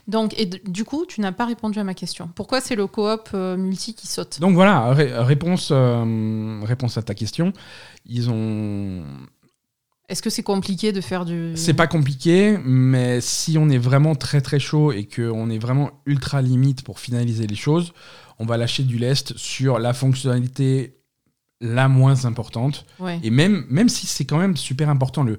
[0.07, 2.29] Donc, et du coup, tu n'as pas répondu à ma question.
[2.35, 4.39] Pourquoi c'est le coop euh, multi qui saute?
[4.39, 7.51] Donc voilà, ré- réponse, euh, réponse à ta question.
[8.05, 9.03] Ils ont.
[10.11, 11.53] Est-ce que c'est compliqué de faire du.
[11.55, 15.91] C'est pas compliqué, mais si on est vraiment très très chaud et qu'on est vraiment
[16.05, 17.93] ultra limite pour finaliser les choses,
[18.37, 20.97] on va lâcher du lest sur la fonctionnalité
[21.61, 22.85] la moins importante.
[22.99, 23.21] Ouais.
[23.23, 25.37] Et même, même si c'est quand même super important, le,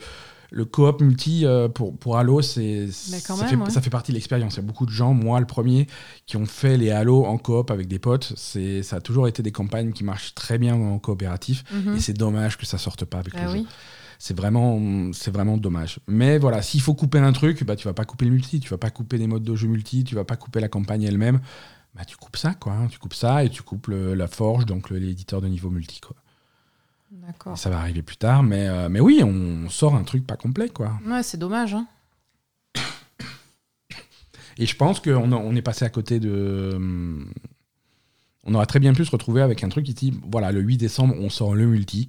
[0.51, 3.71] le coop multi euh, pour, pour Halo, c'est, ça, même, fait, ouais.
[3.71, 4.55] ça fait partie de l'expérience.
[4.55, 5.87] Il y a beaucoup de gens, moi le premier,
[6.25, 8.33] qui ont fait les Halo en coop avec des potes.
[8.37, 11.63] C'est, ça a toujours été des campagnes qui marchent très bien en coopératif.
[11.73, 11.97] Mhm.
[11.97, 13.67] Et c'est dommage que ça sorte pas avec Bah le jeu.
[14.25, 15.99] C'est vraiment, c'est vraiment dommage.
[16.07, 18.69] Mais voilà, s'il faut couper un truc, bah, tu vas pas couper le multi, tu
[18.69, 21.41] vas pas couper des modes de jeu multi, tu vas pas couper la campagne elle-même.
[21.97, 22.73] Bah, tu coupes ça, quoi.
[22.75, 22.87] hein.
[22.87, 26.15] Tu coupes ça et tu coupes le- la forge, donc l'éditeur de niveau multi, quoi.
[27.11, 27.59] D'accord.
[27.59, 30.69] Ça va arriver plus tard, mais, euh, mais oui, on sort un truc pas complet,
[30.69, 31.01] quoi.
[31.05, 31.75] Ouais, c'est dommage.
[31.75, 31.89] Hein.
[34.57, 36.71] Et je pense qu'on on est passé à côté de.
[36.77, 37.29] hum,
[38.45, 40.77] On aurait très bien pu se retrouver avec un truc qui dit voilà, le 8
[40.77, 42.09] décembre, on sort le multi,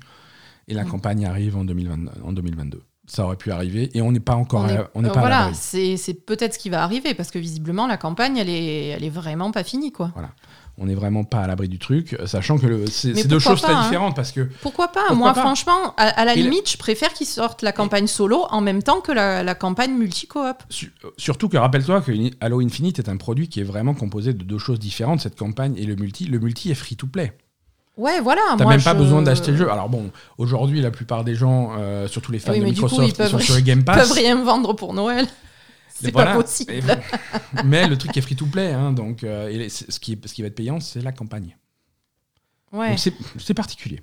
[0.68, 0.90] et la Mm.
[0.90, 2.82] campagne arrive en, 2020 en 2022.
[3.06, 4.62] Ça aurait pu arriver, et on n'est pas encore.
[4.62, 7.86] On à- est- on pas voilà, c'est peut-être ce qui va arriver parce que visiblement
[7.86, 10.12] la campagne elle est, elle est vraiment pas finie quoi.
[10.80, 13.68] On n'est vraiment pas à l'abri du truc, euh, sachant que c'est deux choses pas,
[13.68, 15.02] très hein différentes parce que Pourquoi pas?
[15.02, 15.42] Pourquoi Moi pas?
[15.42, 18.82] franchement, à, à la Et limite, je préfère qu'ils sortent la campagne solo en même
[18.82, 20.42] temps que la, la campagne multi-coop.
[20.74, 22.12] euh, surtout que rappelle-toi que
[22.42, 25.76] Halo Infinite est un produit qui est vraiment composé de deux choses différentes, cette campagne
[25.78, 26.26] et le multi.
[26.26, 27.34] Le multi est free to play.
[27.96, 28.42] Ouais, voilà.
[28.58, 29.70] T'as même pas je- besoin d'acheter le jeu.
[29.72, 33.08] Alors bon, aujourd'hui, la plupart des gens, euh, surtout les fans Oui, de coup, Microsoft,
[33.08, 33.98] ils peuvent- sont sur le Game Ils Pass.
[34.08, 35.28] peuvent rien vendre pour Noël.
[35.94, 36.74] C'est pas possible.
[37.66, 40.34] Mais le truc est free to play, hein, donc euh, et ce qui, est- ce
[40.34, 41.56] qui va être payant, c'est la campagne.
[42.72, 42.96] Ouais.
[43.38, 44.02] C'est particulier.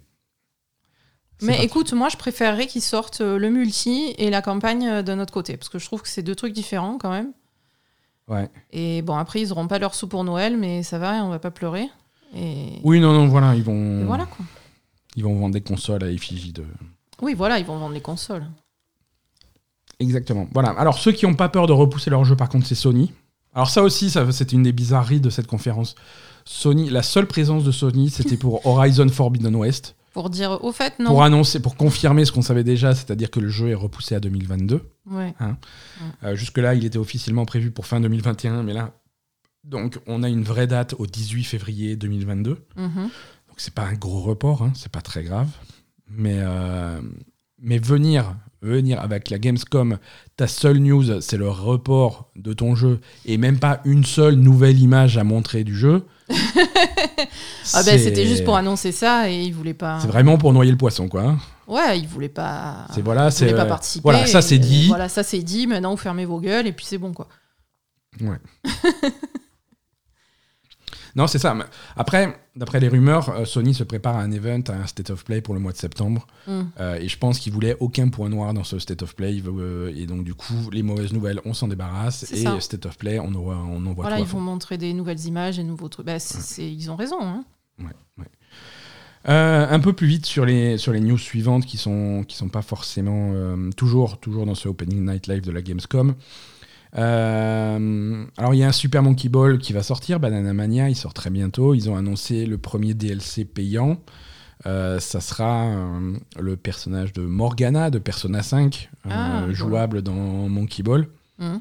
[1.43, 5.33] Mais écoute, moi je préférerais qu'ils sortent euh, le multi et la campagne d'un autre
[5.33, 5.57] côté.
[5.57, 7.33] Parce que je trouve que c'est deux trucs différents quand même.
[8.29, 8.49] Ouais.
[8.71, 11.39] Et bon, après, ils auront pas leur sou pour Noël, mais ça va, on va
[11.41, 11.89] pas pleurer.
[12.35, 14.45] Et, Oui, non, non, voilà, ils vont, et voilà quoi.
[15.17, 16.65] ils vont vendre des consoles à effigie de.
[17.23, 18.47] Oui, voilà, ils vont vendre les consoles.
[19.99, 20.49] Exactement.
[20.53, 20.71] Voilà.
[20.71, 23.13] Alors, ceux qui n'ont pas peur de repousser leur jeu, par contre, c'est Sony.
[23.55, 25.95] Alors, ça aussi, ça, c'était une des bizarreries de cette conférence.
[26.45, 29.97] Sony, la seule présence de Sony, c'était pour Horizon Forbidden West.
[30.13, 31.11] Pour dire, au fait, non.
[31.11, 34.21] Pour annoncer, pour confirmer ce qu'on savait déjà, c'est-à-dire que le jeu est repoussé à
[34.21, 34.81] 2022.
[35.11, 35.35] Ouais.
[36.25, 38.91] Euh, Jusque-là, il était officiellement prévu pour fin 2021, mais là,
[39.65, 42.59] donc, on a une vraie date au 18 février 2022.
[42.77, 42.89] Mhm.
[42.95, 43.11] Donc
[43.59, 45.49] c'est pas un gros report, hein, c'est pas très grave.
[46.09, 47.01] Mais, euh,
[47.59, 49.99] mais venir, venir avec la Gamescom,
[50.37, 54.79] ta seule news, c'est le report de ton jeu, et même pas une seule nouvelle
[54.81, 56.07] image à montrer du jeu.
[57.75, 60.01] Ah ben c'était juste pour annoncer ça et ils voulaient pas.
[60.01, 61.37] C'est vraiment pour noyer le poisson, quoi.
[61.69, 62.87] Ouais, ils voulaient pas.
[62.93, 64.03] C'est voilà, ils c'est pas euh, participer.
[64.03, 64.89] voilà, ça c'est dit.
[64.89, 65.67] Voilà, ça c'est dit.
[65.67, 67.29] Maintenant, vous fermez vos gueules et puis c'est bon quoi.
[71.17, 71.57] Non, c'est ça.
[71.97, 75.25] Après, d'après les rumeurs, euh, Sony se prépare à un event, à un State of
[75.25, 76.27] Play pour le mois de septembre.
[76.47, 76.61] Mm.
[76.79, 79.43] Euh, et je pense qu'il voulait aucun point noir dans ce State of Play.
[79.47, 82.31] Euh, et donc, du coup, les mauvaises nouvelles, on s'en débarrasse.
[82.33, 82.61] Et ça.
[82.61, 85.25] State of Play, on, envoie, on envoie Voilà, tout à ils vont montrer des nouvelles
[85.27, 86.07] images et nouveaux trucs.
[86.07, 86.17] Bah,
[86.59, 87.19] ils ont raison.
[87.21, 87.45] Hein.
[89.29, 92.49] Euh, un peu plus vite sur les, sur les news suivantes qui sont, qui sont
[92.49, 93.35] pas forcément
[93.77, 96.15] toujours, toujours dans ce Opening Night Live de la Gamescom.
[96.97, 100.97] Euh, alors il y a un Super Monkey Ball qui va sortir, Banana Mania, il
[100.97, 101.75] sort très bientôt.
[101.75, 103.99] Ils ont annoncé le premier DLC payant.
[104.67, 110.49] Euh, ça sera euh, le personnage de Morgana de Persona 5, euh, Ah, jouable dans
[110.49, 111.09] Monkey Ball.
[111.39, 111.61] Mhm.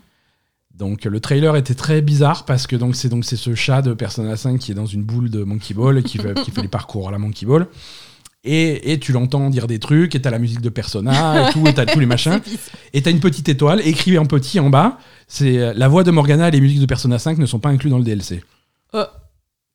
[0.75, 3.93] Donc le trailer était très bizarre parce que donc c'est donc c'est ce chat de
[3.93, 6.61] Persona 5 qui est dans une boule de Monkey Ball et qui fait, qui fait
[6.61, 7.67] les parcours à la Monkey Ball.
[8.45, 11.67] Et, et tu l'entends dire des trucs, et t'as la musique de Persona, et tout,
[11.67, 12.39] et t'as tous les machins.
[12.93, 14.97] Et t'as une petite étoile écrite en petit en bas.
[15.27, 17.69] C'est euh, la voix de Morgana et les musiques de Persona 5 ne sont pas
[17.69, 18.43] inclus dans le DLC.
[18.95, 19.05] Euh.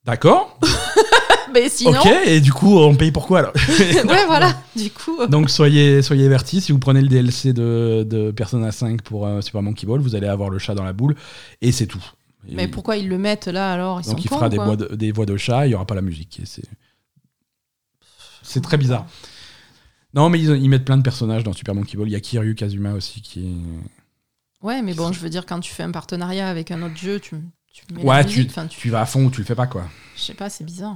[0.03, 0.59] D'accord
[1.53, 4.57] Mais sinon, Ok, et du coup, on paye pourquoi alors ouais, voilà.
[4.75, 8.71] Du coup, euh, Donc soyez, soyez avertis, si vous prenez le DLC de, de Persona
[8.73, 11.15] 5 pour euh, Super Monkey Ball, vous allez avoir le chat dans la boule,
[11.61, 12.03] et c'est tout.
[12.49, 14.01] Et- mais pourquoi ils le mettent là alors?
[14.03, 15.95] Ils donc il fera des voix, de, des voix de chat, il n'y aura pas
[15.95, 16.39] la musique.
[16.41, 16.63] et C'est
[18.45, 19.05] c'est très bizarre.
[20.13, 22.07] Non, mais ils, ils mettent plein de personnages dans Super Monkey Ball.
[22.07, 24.65] Il y a Kiryu Kazuma aussi qui est.
[24.65, 27.19] Ouais, mais bon, je veux dire, quand tu fais un partenariat avec un autre jeu,
[27.19, 27.35] tu,
[27.73, 28.53] tu mets Ouais, la tu- musique.
[28.69, 29.85] Tu, Tu vas à fond ou tu le fais pas, quoi.
[30.15, 30.95] je sais pas, c'est bizarre.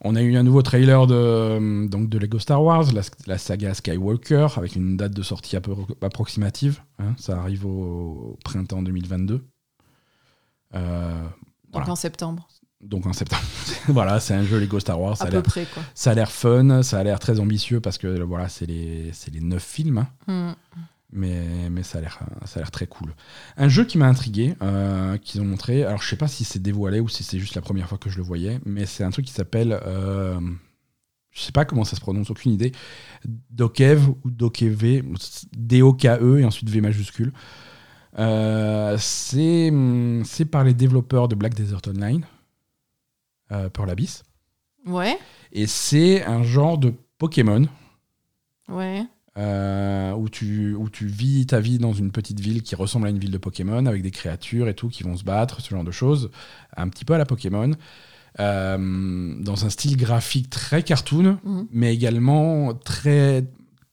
[0.00, 3.74] On a eu un nouveau trailer de, donc de Lego Star Wars, la, la saga
[3.74, 6.80] Skywalker, avec une date de sortie un peu approximative.
[7.00, 7.14] hein.
[7.18, 9.44] ça arrive au printemps 2022.
[10.74, 11.30] Euh, Donc
[11.72, 11.90] Voilà.
[11.90, 12.48] en septembre,
[12.80, 13.42] donc en septembre.
[13.88, 15.16] voilà, c'est un jeu Lego Star Wars.
[15.16, 15.82] Ça à a peu près quoi.
[15.94, 19.40] ça a l'air fun, ça a l'air très ambitieux parce que voilà, c'est les, les
[19.40, 20.06] neuf films.
[20.28, 20.54] hein.
[20.56, 20.80] Hmm.
[21.12, 23.14] mais, mais ça a l'air très cool.
[23.56, 26.62] Un jeu qui m'a intrigué, euh, qu'ils ont montré, alors je sais pas si c'est
[26.62, 29.10] dévoilé ou si c'est juste la première fois que je le voyais, mais c'est un
[29.10, 30.38] truc qui s'appelle, euh,
[31.32, 32.72] je sais pas comment ça se prononce, aucune idée,
[33.50, 35.02] Dokev ou Dokev,
[35.56, 37.32] D-O-K-E et ensuite V majuscule.
[38.18, 39.72] Euh, c'est
[40.24, 42.24] c'est par les développeurs de Black Desert Online,
[43.52, 44.22] euh, Pearl Abyss,
[44.86, 45.18] Ouais,
[45.52, 47.66] et c'est un genre de Pokémon
[48.68, 49.02] ouais.
[49.36, 53.10] euh, où, tu, où tu vis ta vie dans une petite ville qui ressemble à
[53.10, 55.84] une ville de Pokémon avec des créatures et tout qui vont se battre, ce genre
[55.84, 56.30] de choses,
[56.76, 57.72] un petit peu à la Pokémon,
[58.40, 61.66] euh, dans un style graphique très cartoon, Mhm.
[61.72, 63.44] mais également très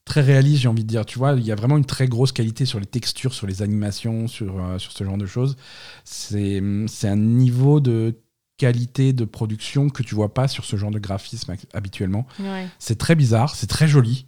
[0.06, 1.04] très réaliste, j'ai envie de dire.
[1.06, 3.64] Tu vois, il y a vraiment une très grosse qualité sur les textures, sur les
[3.64, 5.58] animations, sur, euh, sur ce genre de choses.
[6.04, 8.14] C'est c'est un niveau de
[8.58, 12.26] qualité de production que tu vois pas sur ce genre de graphisme habituellement.
[12.40, 12.68] ouais.
[12.80, 14.26] C'est très bizarre, c'est très joli.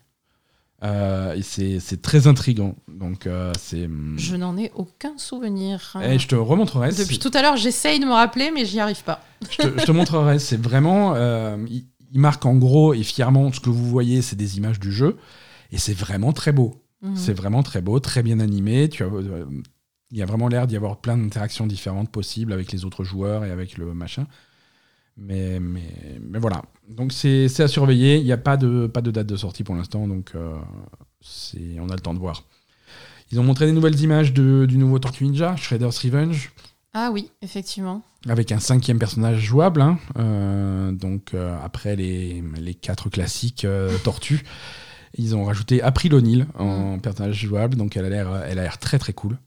[0.84, 2.76] euh, et c'est très intriguant.
[2.88, 3.90] Donc, euh, c'est.
[4.18, 5.98] Je n'en ai aucun souvenir.
[6.04, 6.92] Eh, je te remontrerai.
[6.92, 9.24] Depuis tout à l'heure, j'essaye de me rappeler, mais j'y arrive pas.
[9.50, 10.38] je, te, je te montrerai.
[10.48, 11.14] C'est vraiment.
[11.16, 14.80] euh, il, il marque en gros et fièrement ce que vous voyez, c'est des images
[14.80, 15.18] du jeu.
[15.74, 16.82] Et c'est vraiment très beau.
[17.02, 17.18] Mhm.
[17.18, 18.88] C'est vraiment très beau, très bien animé.
[18.88, 19.08] Tu as,
[20.12, 23.44] il y a vraiment l'air d'y avoir plein d'interactions différentes possibles avec les autres joueurs
[23.46, 24.26] et avec le machin.
[25.18, 26.62] Mais, mais, mais voilà.
[26.90, 28.18] Donc c'est à surveiller.
[28.18, 30.08] Il n'y a pas de, pas de date de sortie pour l'instant.
[30.08, 30.56] Donc euh,
[31.80, 32.44] on a le temps de voir.
[33.32, 36.52] Ils ont montré des nouvelles images de- du nouveau Tortue Ninja, Shredder's Revenge,
[36.94, 38.02] Ah oui, effectivement.
[38.30, 39.82] avec un cinquième personnage jouable.
[39.82, 40.00] hein.
[40.18, 44.46] Euh, donc euh, après les, les quatre classiques euh, Tortues,
[45.18, 47.76] ils ont rajouté April O'Neil en personnage jouable.
[47.76, 49.38] Donc elle a l'air, elle a l'air très très cool.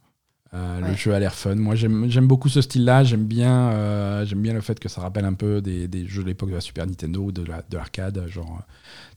[0.52, 1.54] Euh, Le jeu a l'air fun.
[1.54, 3.04] Moi j'aime beaucoup ce style-là.
[3.04, 6.22] J'aime bien, euh, j'aime bien le fait que ça rappelle un peu des, des jeux
[6.22, 8.62] de l'époque de la Super Nintendo ou de la- de l'arcade, genre euh,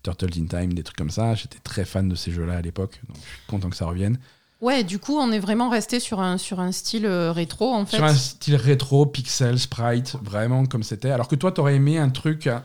[0.04, 1.34] Turtles in Time, des trucs comme ça.
[1.34, 3.02] J'étais très fan de ces jeux-là à l'époque.
[3.08, 4.20] Donc je suis content que ça revienne.
[4.62, 7.86] Ouais, du coup, on est vraiment resté sur un, sur un style euh, rétro, en
[7.86, 7.98] fait.
[7.98, 11.10] Sur un style rétro, pixel, sprite, vraiment comme c'était.
[11.10, 12.64] Alors que toi, t'aurais aimé un truc, un,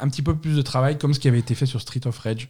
[0.00, 2.18] un petit peu plus de travail, comme ce qui avait été fait sur Street of
[2.18, 2.48] Rage.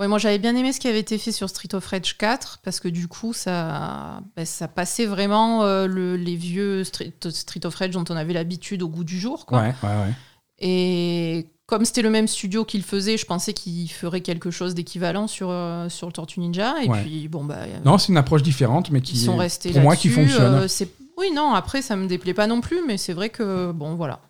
[0.00, 2.60] Ouais, moi j'avais bien aimé ce qui avait été fait sur Street of Rage 4
[2.64, 7.66] parce que du coup ça, bah, ça passait vraiment euh, le, les vieux Street, Street
[7.66, 9.44] of Rage dont on avait l'habitude au goût du jour.
[9.44, 9.60] Quoi.
[9.60, 10.14] Ouais, ouais, ouais.
[10.58, 14.74] Et comme c'était le même studio qui le faisait, je pensais qu'il ferait quelque chose
[14.74, 16.82] d'équivalent sur, euh, sur le Tortue Ninja.
[16.82, 20.08] Et puis bon, bah, Non, c'est une approche différente, mais qui, restés pour moi, qui
[20.08, 20.54] fonctionne.
[20.54, 20.84] euh,
[21.18, 24.20] oui, non, après ça me déplaît pas non plus, mais c'est vrai que bon, voilà.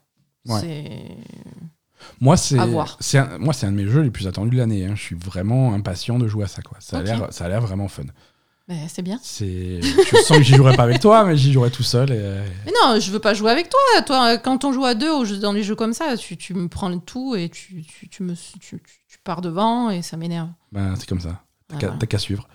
[0.47, 1.17] C'est.
[2.21, 4.87] Moi, c'est moi, c'est un de mes jeux les plus attendus de l'année.
[4.87, 4.93] hein.
[4.97, 6.63] Je suis vraiment impatient de jouer à ça.
[6.63, 6.77] Quoi.
[6.81, 8.05] Ça, a l'air, ça a l'air vraiment fun.
[8.69, 9.19] bah, c'est bien.
[9.23, 12.11] C'est, je sens que j'y jouerai pas avec toi, mais j'y jouerai tout seul.
[12.13, 12.39] Et...
[12.67, 14.03] Mais non, je veux pas jouer avec toi.
[14.07, 16.89] Toi, quand on joue à deux dans les jeux comme ça, tu, tu me prends
[16.89, 18.79] le tout et tu, tu, tu me, tu,
[19.25, 20.49] pars devant et ça m'énerve.
[20.73, 21.43] Ben, c'est comme ça.
[21.69, 21.99] T'as qu'à- Voilà.
[22.01, 22.49] t'as qu'à suivre.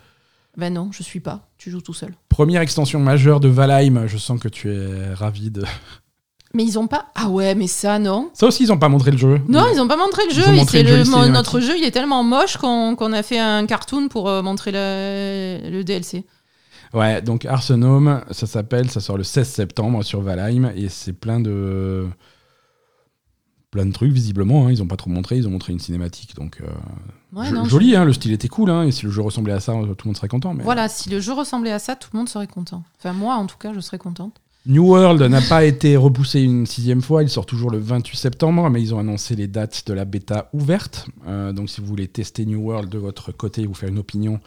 [0.57, 1.49] Ben non, je suis pas.
[1.57, 2.13] Tu joues tout seul.
[2.29, 4.07] Première extension majeure de Valheim.
[4.07, 5.65] Je sens que tu es ravi de.
[6.55, 7.07] Mais ils ont pas.
[7.15, 8.29] Ah ouais, mais ça, non.
[8.33, 9.41] Ça aussi, ils ont pas montré le jeu.
[9.47, 10.51] Non, ils ont pas montré le jeu.
[10.53, 14.41] montré le notre jeu, il est tellement moche qu'on a fait un cartoon pour euh,
[14.41, 16.25] montrer le, le DLC.
[16.93, 21.41] Ouais, donc Arsenome, ça s'appelle, ça sort le 16 septembre sur Valheim et c'est plein
[21.41, 22.07] de
[23.71, 24.67] plein de trucs visiblement.
[24.67, 24.71] hein.
[24.71, 26.67] Ils ont pas trop montré, ils ont montré une cinématique, donc euh,
[27.37, 27.95] Ouais, jo- non, joli.
[27.97, 28.69] Hein, le style était cool.
[28.69, 30.53] Hein, et si le jeu ressemblait à ça, tout le monde serait content.
[30.53, 30.63] Mais...
[30.63, 32.83] Voilà, si le jeu ressemblait à ça, tout le monde serait content.
[32.97, 34.39] Enfin, moi, en tout cas, je serais contente.
[34.67, 37.21] New World n'a pas été repoussé une sixième fois.
[37.21, 40.49] Il sort toujours le 28 septembre, mais ils ont annoncé les dates de la bêta
[40.53, 41.07] ouverte.
[41.27, 43.99] Euh, donc si vous voulez tester New World de votre côté et vous faire une
[43.99, 44.39] opinion,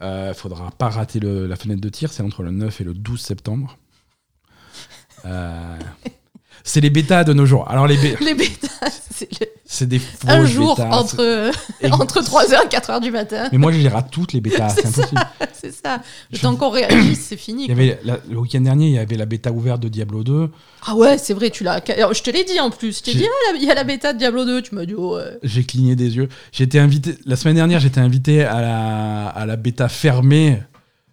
[0.00, 2.12] il ne faudra pas rater la fenêtre de tir.
[2.12, 3.78] C'est entre le 9 et le 12 septembre.
[5.24, 5.78] Euh,
[6.68, 7.64] c'est les bêtas de nos jours.
[7.70, 10.90] Alors les bé- Les bêtas, c'est le- c'est des fausses un jour bêtas.
[10.90, 11.50] entre,
[11.90, 13.48] entre 3h et 4h du matin.
[13.52, 15.20] Mais moi je les rate toutes les bêtas, c'est impossible.
[15.52, 16.02] C'est ça.
[16.30, 17.64] Le Je- temps qu'on réagisse, c'est fini.
[17.64, 20.22] Il y avait la- le week-end dernier, il y avait la bêta ouverte de Diablo
[20.24, 20.50] 2.
[20.86, 21.80] Ah ouais, c'est vrai, tu l'as.
[21.86, 22.98] Je te l'ai dit en plus.
[22.98, 24.62] Je t'ai dit, ah, il y a la bêta de Diablo 2.
[24.62, 25.38] Tu m'as dit, oh, ouais.
[25.42, 26.28] J'ai cligné des yeux.
[26.52, 30.62] J'étais invité la semaine dernière, j'étais invité à la, à la bêta fermée,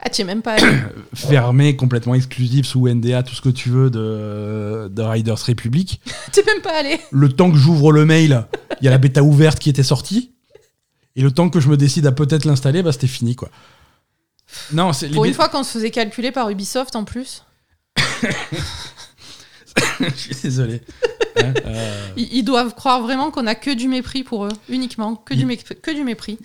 [0.05, 0.67] Ah, tu es même pas allé.
[1.13, 6.01] fermée complètement exclusive sous NDA, tout ce que tu veux de, de Riders Republic.
[6.33, 6.99] tu es même pas allé.
[7.11, 8.45] Le temps que j'ouvre le mail,
[8.81, 10.33] il y a la bêta ouverte qui était sortie.
[11.15, 13.49] Et le temps que je me décide à peut-être l'installer, bah, c'était fini quoi.
[14.73, 17.43] Non, Pour une fois qu'on se faisait calculer par Ubisoft en plus.
[19.99, 20.81] Je suis désolé.
[21.37, 25.15] Hein, euh, Ils, ils doivent croire vraiment qu'on a que du mépris pour eux, uniquement,
[25.15, 26.37] que, du, que du mépris.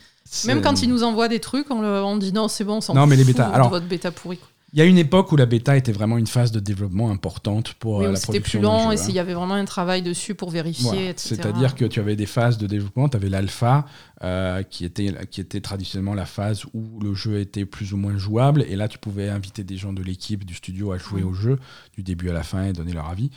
[0.47, 2.81] Même quand ils nous envoient des trucs, on, le- on dit non, c'est bon, on
[2.81, 4.39] s'en Non, mais les fout de Alors- votre bêta pourrie.
[4.39, 4.49] quoi.
[4.74, 7.72] Il y a une époque où la bêta était vraiment une phase de développement importante
[7.72, 9.14] pour Oui, euh, la c'était production plus long d'un et jeu, il hein.
[9.14, 11.09] y avait vraiment un travail dessus pour vérifier, Voilà.
[11.09, 11.37] etc.
[11.37, 13.87] C'est-à-dire que tu avais des phases de développement, tu avais l'alpha,
[14.22, 18.18] euh, qui, était, qui était traditionnellement la phase où le jeu était plus ou moins
[18.18, 21.33] jouable, et là tu pouvais inviter des gens de l'équipe, du studio à jouer au
[21.33, 21.59] jeu,
[21.97, 23.31] du début à la fin, et donner leur avis.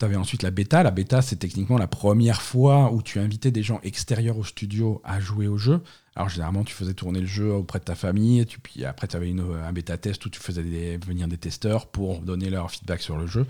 [0.00, 0.82] Tu avais ensuite la bêta.
[0.84, 5.00] La bêta, c'est techniquement la première fois où tu invitais des gens extérieurs au studio
[5.04, 5.80] à jouer au jeu.
[6.18, 9.06] Alors généralement, tu faisais tourner le jeu auprès de ta famille, et tu, puis après,
[9.06, 12.50] tu avais une, un bêta test où tu faisais des- venir des testeurs pour donner
[12.50, 13.46] leur feedback sur le jeu.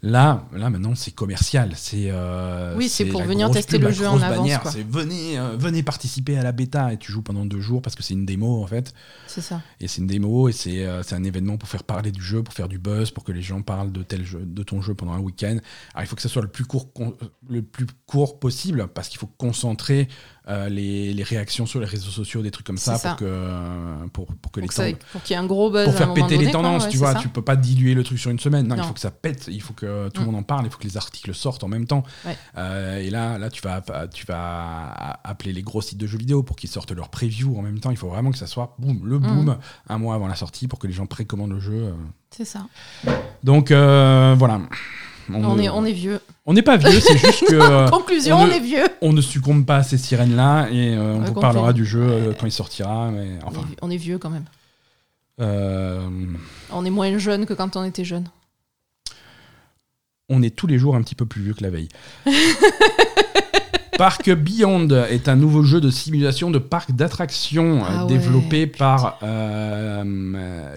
[0.00, 1.72] Là, là maintenant, c'est commercial.
[1.74, 4.48] C'est euh, Oui, c'est pour venir tester pub, le jeu en avance.
[4.70, 7.96] C'est venez, euh, venez participer à la bêta et tu joues pendant deux jours parce
[7.96, 8.94] que c'est une démo en fait.
[9.26, 9.60] C'est ça.
[9.80, 12.44] Et c'est une démo et c'est euh, c'est un événement pour faire parler du jeu,
[12.44, 14.94] pour faire du buzz, pour que les gens parlent de tel jeu, de ton jeu
[14.94, 15.58] pendant un week-end.
[15.94, 16.88] Alors il faut que ça soit le plus court,
[17.48, 20.06] le plus court possible parce qu'il faut concentrer
[20.48, 23.10] euh, les, les réactions sur les réseaux sociaux, des trucs comme ça, ça.
[23.10, 24.98] pour que euh, pour, pour que les Pour, ça- qu'il
[25.30, 26.96] y ait un gros buzz pour à un faire péter les quoi, tendances, ouais, tu
[26.96, 27.12] vois.
[27.12, 27.18] ça.
[27.20, 28.66] Tu peux pas diluer le truc sur une semaine.
[28.66, 29.48] Non, il faut que ça pète.
[29.48, 30.30] Il faut que tout le Mm.
[30.30, 30.64] monde en parle.
[30.66, 32.02] Il faut que les articles sortent en même temps.
[32.24, 32.36] Ouais.
[32.56, 33.82] Euh, et là, là, tu vas,
[34.12, 37.62] tu vas appeler les gros sites de jeux vidéo pour qu'ils sortent leur preview en
[37.62, 37.90] même temps.
[37.90, 39.58] Il faut vraiment que ça soit boum, le boom, Mm.
[39.90, 41.72] un mois avant la sortie pour que les gens précommandent le jeu.
[41.74, 41.92] euh.
[42.30, 42.66] C'est ça.
[43.44, 44.60] Donc euh, voilà.
[45.32, 46.20] On, est, on est vieux.
[46.46, 48.86] on n'est pas vieux, c'est juste que euh, Conclusion, on est vieux.
[49.02, 52.32] on ne succombe pas à ces sirènes-là et euh, on vous parlera du jeu euh,
[52.38, 53.10] quand il sortira.
[53.10, 54.44] Mais On enfin, est- On est vieux quand même.
[55.40, 56.00] euh,
[56.72, 58.24] On est moins jeune que quand on était jeune.
[60.30, 61.88] on est tous les jours un petit peu plus vieux que la veille.
[63.98, 69.18] Park Beyond est un nouveau jeu de simulation de parc d'attractions Ah ouais, développé par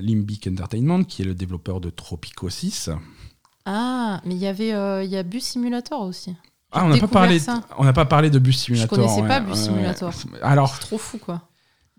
[0.02, 2.90] Limbic Entertainment, qui est le développeur de Tropico 6.
[3.66, 6.36] Ah, mais il y avait euh, il y a Bus Simulator aussi.
[6.72, 7.62] Ah, on n'a pas parlé, ça.
[7.78, 8.98] on n'a pas parlé de Bus Simulator.
[8.98, 10.14] connaissais pas Bus Simulator.
[10.42, 11.42] Alors, Trop fou quoi.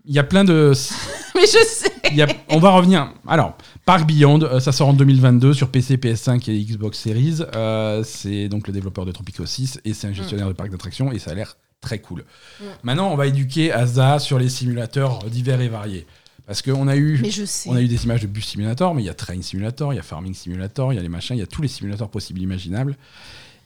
[0.05, 0.73] il y a plein de,
[1.35, 1.91] mais je sais.
[2.09, 3.13] il y a- on va revenir.
[3.27, 3.55] Alors,
[3.85, 7.39] Park Beyond, euh, ça sort en 2022 sur PC, PS5 et Xbox Series.
[7.55, 11.11] Euh, c'est donc le développeur de Tropico 6 et c'est un gestionnaire de parc d'attractions
[11.11, 12.25] et ça a l'air très cool.
[12.59, 12.63] Mm.
[12.83, 16.07] Maintenant, on va éduquer Asa sur les simulateurs divers et variés.
[16.45, 17.21] Parce qu'on a eu,
[17.67, 19.95] on a eu des images de bus simulator, mais il y a train simulator, il
[19.95, 22.09] y a farming simulator, il y a les machins, il y a tous les simulateurs
[22.09, 22.97] possibles imaginables.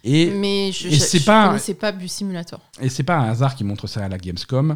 [0.04, 2.62] Et, Mais je, et c'est pas- pas Bus Simulator.
[2.80, 4.76] et c'est pas un hasard qui montre ça à la Gamescom.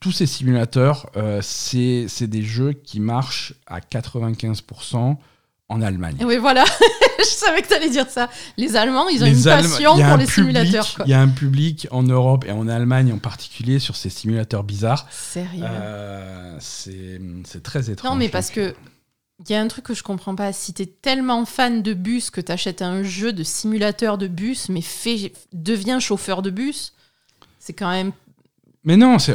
[0.00, 5.16] Tous ces simulateurs, euh, c'est c'est des jeux qui marchent à 95%
[5.68, 6.16] en Allemagne.
[6.24, 6.64] Oui, voilà.
[7.18, 8.28] je savais que tu allais dire ça.
[8.56, 11.02] Les Allemands, ils ont Les une passion pour un les public- simulateurs.
[11.06, 14.62] Il y a un public en Europe et en Allemagne en particulier sur ces simulateurs
[14.64, 15.06] bizarres.
[15.10, 15.64] Sérieux.
[15.64, 18.10] Euh, c'est très étrange.
[18.10, 18.74] non, mais parce que
[19.40, 20.52] il y a un truc que je comprends pas.
[20.52, 24.80] Si t'es tellement fan de bus que t'achètes un jeu de simulateur de bus, mais
[24.80, 26.92] fais, deviens chauffeur de bus,
[27.58, 28.12] c'est quand même.
[28.84, 29.34] Mais non, c'est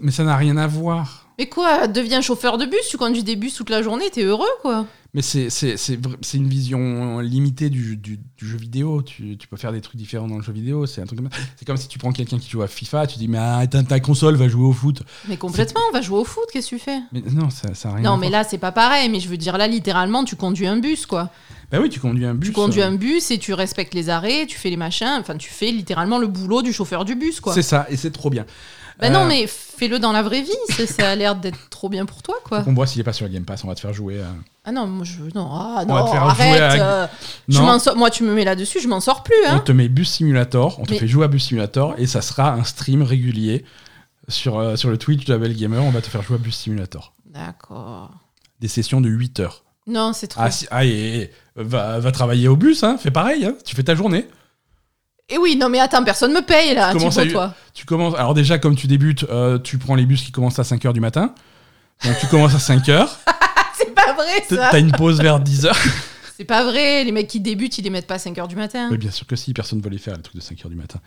[0.00, 1.26] mais ça n'a rien à voir.
[1.38, 4.46] Mais quoi, deviens chauffeur de bus, tu conduis des bus toute la journée, t'es heureux
[4.62, 4.86] quoi.
[5.16, 9.00] Mais c'est une vision limitée du, du- du jeu vidéo.
[9.00, 10.84] Tu, tu peux faire des trucs différents dans le jeu vidéo.
[10.84, 11.30] C'est un truc comme.
[11.56, 13.82] C'est comme si tu prends quelqu'un qui joue à FIFA, tu dis mais ah, ta,
[13.82, 15.02] ta console va jouer au foot.
[15.26, 16.98] Mais complètement, on va jouer au foot, qu'est-ce que tu fais?
[17.12, 19.08] Mais non, ça, ça a rien Non, mais là, c'est pas pareil.
[19.08, 21.30] Mais je veux dire, là, littéralement, tu conduis un bus, quoi.
[21.72, 22.50] Bah oui, tu conduis un bus.
[22.50, 25.16] Tu conduis euh, un bus et tu respectes les arrêts, tu fais les machins.
[25.18, 27.54] Enfin, tu fais littéralement le boulot du chauffeur du bus, quoi.
[27.54, 28.44] C'est ça, et c'est trop bien.
[28.98, 30.50] Bah Euh, non, mais fais-le dans la vraie vie.
[30.70, 32.64] Ça, ça a l'air d'être trop bien pour toi, quoi.
[32.66, 34.18] On voit s'il est pas sur le Game Pass, on va te faire jouer.
[34.20, 34.24] euh.
[34.64, 35.20] Ah non, moi, je.
[35.34, 36.54] Non, ah, On va non te faire arrête.
[36.54, 37.06] jouer à- euh,
[37.48, 37.66] je Non.
[37.66, 39.58] m'en sors- Moi, tu me mets là-dessus, je m'en sors plus, On hein.
[39.60, 42.52] te met Bus Simulator, on te Mais- fait jouer à Bus Simulator, et ça sera
[42.52, 43.64] un stream régulier
[44.28, 45.82] sur, euh, sur le Twitch de Abel Gamer.
[45.84, 47.12] On va te faire jouer à Bus Simulator.
[47.26, 48.10] D'accord.
[48.60, 49.62] Des sessions de 8 heures.
[49.86, 50.40] Non, c'est trop.
[50.42, 53.76] Ah, si- ah, et, et, va, va travailler au bus, hein, fais pareil, hein, tu
[53.76, 54.26] fais ta journée.
[55.28, 57.54] Et oui, non, mais attends, personne me paye, là, Tu commences à- toi.
[57.74, 60.64] Tu commences, alors déjà, comme tu débutes, euh, tu prends les bus qui commencent à
[60.64, 61.34] 5 heures du matin.
[62.04, 63.18] Donc tu commences à 5 heures,
[63.76, 64.68] C'est pas vrai, ça.
[64.70, 65.78] t'as une pause vers 10 heures.
[66.36, 67.02] C'est pas vrai.
[67.04, 68.88] Les mecs qui débutent, ils les mettent pas à 5h du matin.
[68.90, 70.70] Oui, bien sûr que si, personne ne veut les faire, les trucs de 5 heures
[70.70, 71.00] du matin.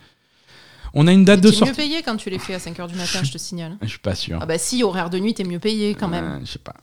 [0.92, 1.74] On a une date de T'es mieux sortie.
[1.74, 3.76] payé quand tu les fais à 5h du matin, je te signale.
[3.82, 4.38] Je suis pas sûr.
[4.42, 6.24] Ah bah si, horaire de nuit, t'es mieux payé quand même.
[6.24, 6.74] Euh, je sais pas.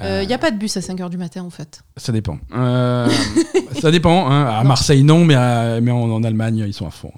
[0.00, 1.82] Il Euh, n'y a pas de bus à 5h du matin, en fait.
[1.96, 2.38] Ça dépend.
[2.54, 3.08] Euh,
[3.80, 4.30] ça dépend.
[4.30, 4.44] hein.
[4.46, 7.12] À Marseille, non, mais, à- mais en, en Allemagne, ils sont à fond.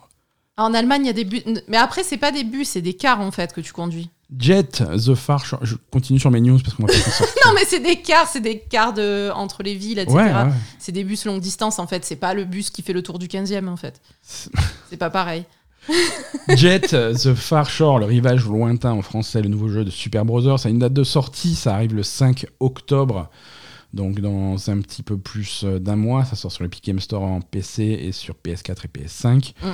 [0.57, 1.43] Ah, En Allemagne, il y a des bus.
[1.69, 4.11] Mais après, c'est pas des bus, c'est des cars, en fait, que tu conduis.
[4.39, 5.45] Jet, The Far.
[5.63, 7.27] Je continue sur mes news parce qu'on va sortir.
[7.47, 9.31] Non, mais c'est des cars, c'est des cars de...
[9.35, 10.15] entre les villes, etc.
[10.17, 10.51] Ouais, ouais.
[10.79, 12.05] C'est des bus longue distance, en fait.
[12.05, 14.01] C'est pas le bus qui fait le tour du 15e, en fait.
[14.23, 15.45] C'est pas pareil.
[16.57, 20.59] Jet, The Far Shore, le rivage lointain en français, le nouveau jeu de Super Brothers.
[20.59, 23.31] Ça a une date de sortie, ça arrive le 5 octobre.
[23.93, 27.23] Donc dans un petit peu plus euh, d'un mois, ça sort sur l'Epic Game Store
[27.23, 29.53] en PC et sur PS4 et PS5.
[29.63, 29.67] Mm.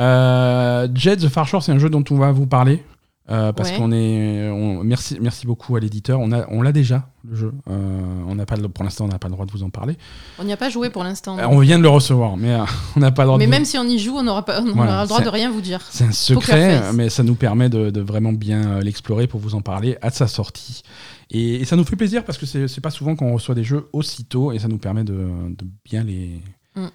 [0.00, 2.84] Euh, Jet, The Far Shore, c'est un jeu dont on va vous parler.
[3.30, 3.76] Euh, parce Ouais.
[3.78, 6.18] qu'on est, on- merci, merci beaucoup à l'éditeur.
[6.20, 7.52] On a, on l'a déjà le jeu.
[7.70, 9.96] Euh, on n'a pas, pour l'instant, on n'a pas le droit de vous en parler.
[10.40, 11.38] On n'y a pas joué pour l'instant.
[11.38, 12.56] Euh, on vient de le recevoir, mais
[12.96, 13.38] on n'a pas le droit.
[13.38, 14.60] Mais de vous- même si on y joue, on n'aura pas...
[14.60, 15.80] on Voilà, le droit de rien vous dire.
[15.90, 19.60] c'est un secret, mais ça nous permet de, de vraiment bien l'explorer pour vous en
[19.60, 20.82] parler à sa sortie.
[21.30, 23.64] Et, et ça nous fait plaisir parce que c'est c'est pas souvent qu'on reçoit des
[23.64, 25.14] jeux aussitôt et ça nous permet de,
[25.56, 26.40] de bien, les,
[26.74, 26.86] Mm.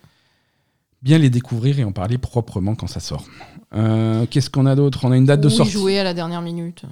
[1.01, 3.25] Bien les découvrir et en parler proprement quand ça sort.
[3.73, 4.99] Euh, Qu'est-ce qu'on a d'autre?
[5.05, 5.71] On a une date de Ou y sortie.
[5.73, 6.83] jouer à la dernière minute?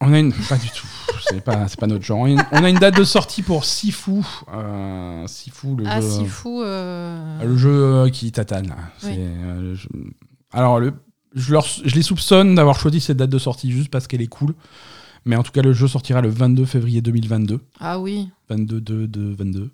[0.00, 0.32] On a une.
[0.32, 0.86] Pas du tout.
[1.28, 2.18] C'est pas, pas notre genre.
[2.20, 4.22] On a une, date de sortie pour Sifu.
[4.52, 6.08] Euh, Sifu, le Ah, jeu.
[6.10, 6.60] si fou.
[6.62, 8.74] euh, Le jeu euh, qui tatane.
[9.04, 9.18] Oui.
[10.52, 10.92] Alors, le...
[11.34, 11.64] je, leur...
[11.64, 14.54] je les soupçonne d'avoir choisi cette date de sortie juste parce qu'elle est cool.
[15.24, 17.60] Mais en tout cas, le jeu sortira le 22 février 2022.
[17.78, 18.28] Ah oui.
[18.50, 19.70] 22 2 2 22.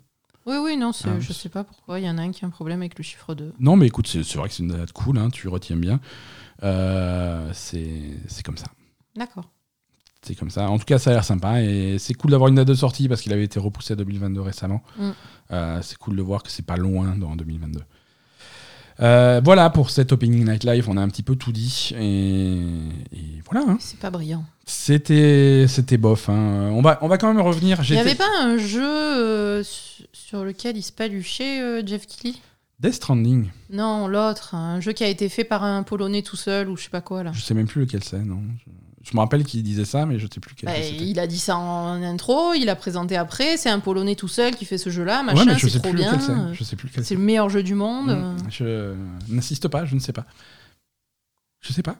[0.49, 1.99] Oui, oui, non, c'est- Ah, je sais pas pourquoi.
[1.99, 3.53] Il y en a un qui a un problème avec le chiffre 2.
[3.59, 5.17] Non, mais écoute, c'est, c'est vrai que c'est une date cool.
[5.19, 5.99] hein, tu retiens bien.
[6.63, 8.01] Euh, c'est...
[8.27, 8.67] c'est comme ça.
[9.15, 9.49] D'accord.
[10.21, 10.69] C'est comme ça.
[10.69, 11.61] En tout cas, ça a l'air sympa.
[11.61, 14.41] Et c'est cool d'avoir une date de sortie parce qu'il avait été repoussé à 2022
[14.41, 14.81] récemment.
[14.97, 15.09] Mm.
[15.51, 17.81] Euh, c'est cool de voir que c'est pas loin dans 2022.
[19.01, 22.57] Euh, voilà pour cet Opening Night Live, on a un petit peu tout dit et,
[23.15, 23.65] et voilà.
[23.71, 23.77] hein.
[23.79, 24.43] C'est pas brillant.
[24.65, 26.29] C'était c'était bof.
[26.29, 26.69] hein.
[26.73, 27.79] On va on va quand même revenir.
[27.87, 32.05] Il n'y avait pas un jeu euh, su- sur lequel il se paluchait, euh, Jeff
[32.07, 32.35] Keighley?
[32.79, 33.49] Death Stranding.
[33.71, 34.55] Non, l'autre.
[34.55, 37.01] Un jeu qui a été fait par un Polonais tout seul ou je sais pas
[37.01, 37.31] quoi là.
[37.33, 38.19] Je sais même plus lequel c'est.
[38.19, 38.39] Non.
[38.65, 38.71] Je,
[39.09, 41.39] je me rappelle qu'il disait ça, mais je sais plus lequel Bah, il a dit
[41.39, 43.57] ça en intro, il a présenté après.
[43.57, 45.97] C'est un Polonais tout seul qui fait ce jeu-là, machin, je c'est sais trop plus
[45.99, 46.53] bien.
[46.53, 48.11] Je sais plus C'est le meilleur jeu du monde.
[48.11, 48.49] Mm.
[48.49, 48.95] Je
[49.29, 50.25] n'insiste pas, je ne sais pas.
[51.61, 51.97] Je sais pas.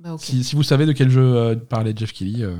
[0.00, 0.16] Bah.
[0.18, 2.56] Si, si vous savez de quel jeu euh, parlait Jeff Kelly, euh,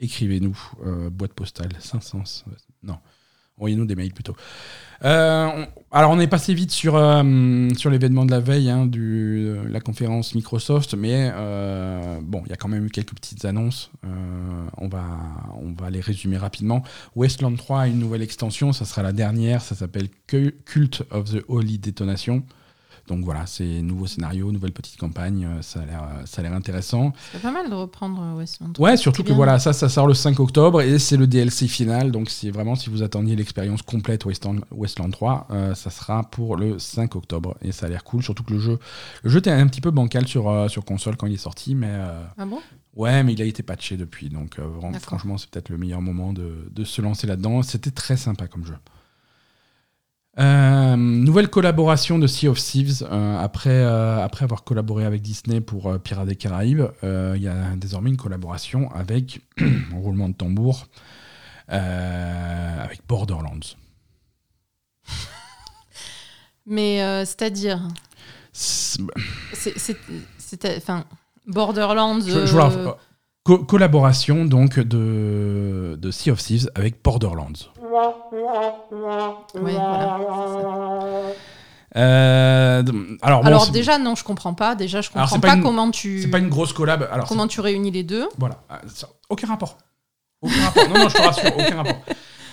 [0.00, 0.58] écrivez-nous.
[0.84, 2.22] euh, boîte postale 500.
[2.48, 2.50] euh,
[2.82, 2.98] non.
[3.58, 4.34] Envoyez-nous des mails plutôt.
[5.04, 9.44] Euh, alors, on est passé vite sur, euh, sur l'événement de la veille, hein, du,
[9.44, 13.44] de la conférence Microsoft, mais euh, bon, il y a quand même eu quelques petites
[13.44, 13.90] annonces.
[14.04, 14.08] Euh,
[14.78, 15.04] on, va,
[15.62, 16.82] on va les résumer rapidement.
[17.16, 21.30] Westland 3 a une nouvelle extension, ça sera la dernière, ça s'appelle Cu- Cult of
[21.30, 22.42] the Holy Detonation.
[23.06, 26.42] Donc voilà, c'est nouveau scénario, nouvelle petite campagne, euh, ça a l'air, euh, ça a
[26.44, 27.12] l'air intéressant.
[27.32, 28.84] C'est pas mal de reprendre euh, Westland 3.
[28.90, 29.36] Ouais, surtout que bien.
[29.36, 32.10] voilà, ça, ça sort le 5 octobre et c'est le DLC final.
[32.12, 36.56] Donc c'est vraiment si vous attendiez l'expérience complète Westland, Westland 3, euh, ça sera pour
[36.56, 38.22] le 5 octobre et ça a l'air cool.
[38.22, 38.78] Surtout que le jeu,
[39.22, 41.74] le jeu était un petit peu bancal sur euh, sur console quand il est sorti,
[41.74, 42.60] mais euh, Ah bon?
[42.96, 44.30] ouais, mais il a été patché depuis.
[44.30, 44.58] Donc
[45.00, 47.62] franchement, c'est peut-être le meilleur moment de, de se lancer là-dedans.
[47.62, 48.76] C'était très sympa comme jeu.
[50.38, 53.06] Euh, nouvelle collaboration de Sea of Thieves.
[53.10, 57.76] euh, après, euh, après avoir collaboré avec Disney pour Pirates des Caraïbes, il y a
[57.76, 59.40] désormais une collaboration avec,
[59.92, 60.86] roulement de tambour,
[61.68, 63.76] avec Borderlands.
[66.66, 67.80] Mais c'est-à-dire,
[68.52, 69.02] C'est-
[69.78, 71.04] c'est- enfin,
[71.46, 72.20] Borderlands.
[72.20, 72.90] Je- je vous la refais.
[73.42, 77.52] Co- collaboration donc de, de Sea of Thieves avec Borderlands.
[79.54, 81.34] Voilà.
[81.96, 82.82] Euh,
[83.22, 84.74] alors, bon, Alors c'est- déjà non, je comprends pas.
[84.74, 87.08] Déjà, je comprends pas, pas une- comment tu c'est pas une grosse collab.
[87.12, 88.28] Alors, comment tu réunis les deux.
[88.38, 88.80] Voilà, Ah,
[89.28, 89.78] aucun rapport.
[90.42, 90.88] Aucun rapport.
[90.88, 91.96] Non, non, je te rassure, aucun rapport.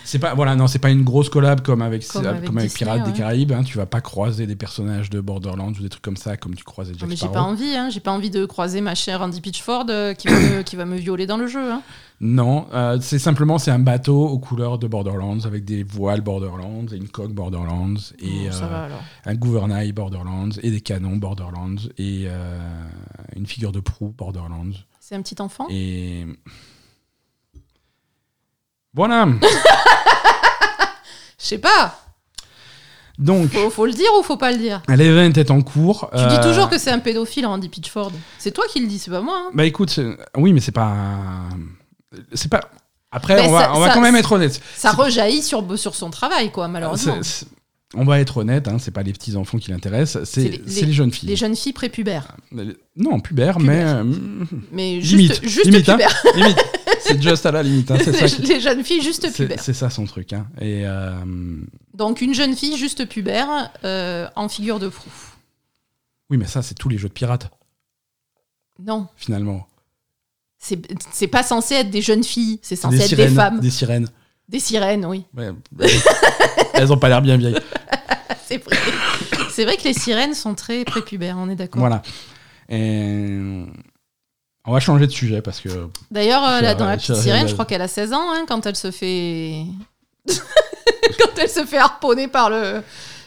[0.04, 2.60] C'est pas, voilà, non, c'est pas une grosse collab comme avec, Comme comme avec avec
[2.64, 3.12] Disney, Pirates ouais.
[3.12, 3.52] des Caraïbes.
[3.52, 3.64] hein.
[3.64, 6.64] tu vas pas croiser des personnages de Borderlands ou des trucs comme ça comme tu
[6.64, 7.90] croisais Non, Jack mais j'ai pas envie, hein.
[7.90, 10.86] J'ai pas envie de croiser ma chère Andy Pitchford euh, qui, va me, qui va
[10.86, 11.72] me violer dans le jeu.
[11.72, 11.82] Hein.
[12.24, 16.86] Non, euh, c'est simplement c'est un bateau aux couleurs de Borderlands avec des voiles Borderlands
[16.92, 18.90] et une coque Borderlands et ça euh,
[19.26, 22.60] un gouvernail Borderlands et des canons Borderlands et euh,
[23.36, 25.66] une figure de proue Borderlands C'est un petit enfant?
[25.72, 26.28] et
[28.94, 29.28] voilà.
[31.40, 31.98] Je sais pas.
[33.18, 34.82] Donc Faut, faut le dire ou faut pas le dire?
[34.88, 36.10] L'event est en cours.
[36.16, 38.12] Tu dis Euh, toujours que c'est un pédophile, Andy Pitchford.
[38.40, 39.38] C'est toi qui le dis, c'est pas moi.
[39.48, 39.52] hein.
[39.54, 40.00] Bah écoute,
[40.38, 40.94] oui, mais c'est pas.
[42.34, 42.62] C'est pas.
[43.12, 44.62] Après, Mais on, va, ça- quand même être honnête.
[44.76, 47.18] Ça rejaillit sur, sur son travail, quoi, malheureusement.
[47.94, 50.94] On va être honnête, hein, c'est pas les petits enfants qui l'intéressent, C'est les- les,
[50.94, 51.28] jeunes filles.
[51.28, 52.38] Les jeunes filles prépubères.
[52.96, 53.60] Non, pubères, Pubères.
[53.60, 54.04] mais euh,
[54.72, 55.98] Mais Limite, juste, juste limite, hein.
[55.98, 56.24] pubères.
[56.36, 56.58] limite.
[57.02, 57.92] C'est just à la limite.
[57.92, 58.26] hein, c'est ça.
[58.28, 59.60] les, qui- les jeunes filles juste pubères.
[59.62, 60.32] C'est ça son truc.
[60.32, 60.48] hein.
[60.62, 61.14] Et euh,
[61.94, 65.10] Donc une jeune fille juste pubère euh, en figure de proue.
[66.30, 67.50] oui, mais ça, c'est tous les jeux de pirates
[68.80, 69.68] Non, finalement.
[70.60, 73.60] c'est pas censé être des jeunes filles, c'est censé des être sirènes, des femmes.
[73.60, 74.08] des sirènes.
[74.48, 75.24] Des sirènes, oui.
[75.36, 75.50] Ouais,
[76.74, 77.56] elles ont pas l'air bien vieilles.
[78.52, 78.78] C'est vrai.
[79.50, 81.80] c'est vrai que les sirènes sont très prépubères, on est d'accord.
[81.80, 82.02] Voilà.
[82.70, 83.40] Et
[84.66, 85.70] on va changer de sujet parce que
[86.12, 88.76] D'ailleurs, euh, dans la petite sirène, je- crois qu'elle a 16 ans hein, quand elle
[88.76, 89.64] se fait.
[90.28, 92.82] quand elle se fait harponner par le.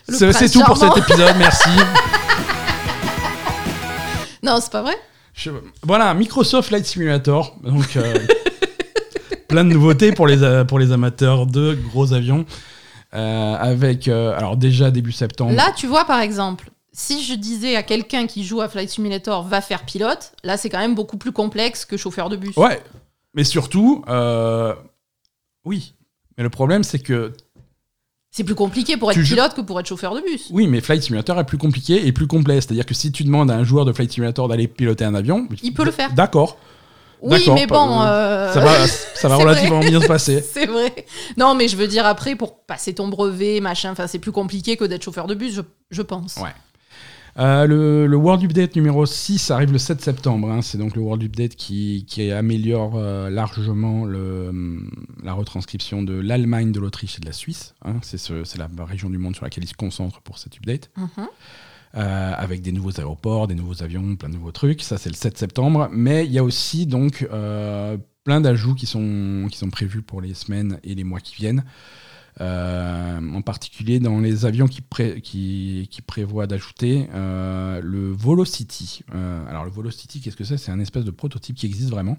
[0.09, 1.35] le c'est tout pour cet épisode.
[1.39, 1.68] Merci.
[4.43, 4.95] Non, c'est pas vrai.
[5.33, 5.51] Je-
[5.83, 7.57] Voilà, Microsoft Flight Simulator.
[7.62, 8.14] Donc, euh,
[9.49, 12.45] plein de nouveautés pour les, euh, pour les amateurs de gros avions.
[13.15, 15.53] Euh, avec, euh, alors déjà début septembre.
[15.53, 19.45] Là, tu vois, par exemple, si je disais à quelqu'un qui joue à Flight Simulator
[19.45, 22.57] va faire pilote, là, c'est quand même beaucoup plus complexe que chauffeur de bus.
[22.57, 22.83] Ouais,
[23.35, 24.75] mais surtout, euh,
[25.65, 25.95] oui.
[26.37, 27.33] Mais le problème, c'est que,
[28.33, 30.49] C'est plus compliqué pour être Tu pilote que pour être chauffeur de bus.
[30.51, 32.61] oui, mais Flight Simulator est plus compliqué et plus complet.
[32.61, 35.47] C'est-à-dire que si tu demandes à un joueur de Flight Simulator d'aller piloter un avion,
[35.62, 36.12] Il peut le faire.
[36.15, 36.57] D'accord,
[37.25, 38.03] Oui, mais bon.
[38.03, 40.41] euh, ça va, ça va relativement bien se passer.
[40.53, 41.07] C'est vrai.
[41.37, 44.77] Non, mais je veux dire, après, pour passer ton brevet, machin, enfin, c'est plus compliqué
[44.77, 45.61] que d'être chauffeur de bus, je,
[45.91, 46.37] je pense.
[46.37, 46.51] Ouais.
[47.37, 50.49] Euh, le, le World Update numéro 6 arrive le 7 septembre.
[50.53, 50.62] hein.
[50.62, 54.53] C'est donc le World Update qui, qui améliore euh, largement le,
[55.25, 57.75] la retranscription de l'Allemagne, de l'Autriche et de la Suisse.
[57.85, 57.95] hein.
[58.03, 60.91] C'est ce- c'est la région du monde sur laquelle ils se concentrent pour cet update.
[60.97, 61.27] Mhm.
[61.97, 64.82] Euh, avec des nouveaux aéroports, des nouveaux avions, plein de nouveaux trucs.
[64.82, 65.88] Ça, c'est le 7 septembre.
[65.92, 70.20] Mais il y a aussi donc euh, plein d'ajouts qui sont, qui sont prévus pour
[70.20, 71.62] les semaines et les mois qui viennent.
[72.40, 75.22] Euh, en particulier dans les avions qui, pré-
[76.05, 79.03] prévoient d'ajouter le Volocity.
[79.14, 80.57] Euh, alors le Volocity, qu'est-ce que c'est?
[80.57, 82.18] C'est un espèce de prototype qui existe vraiment.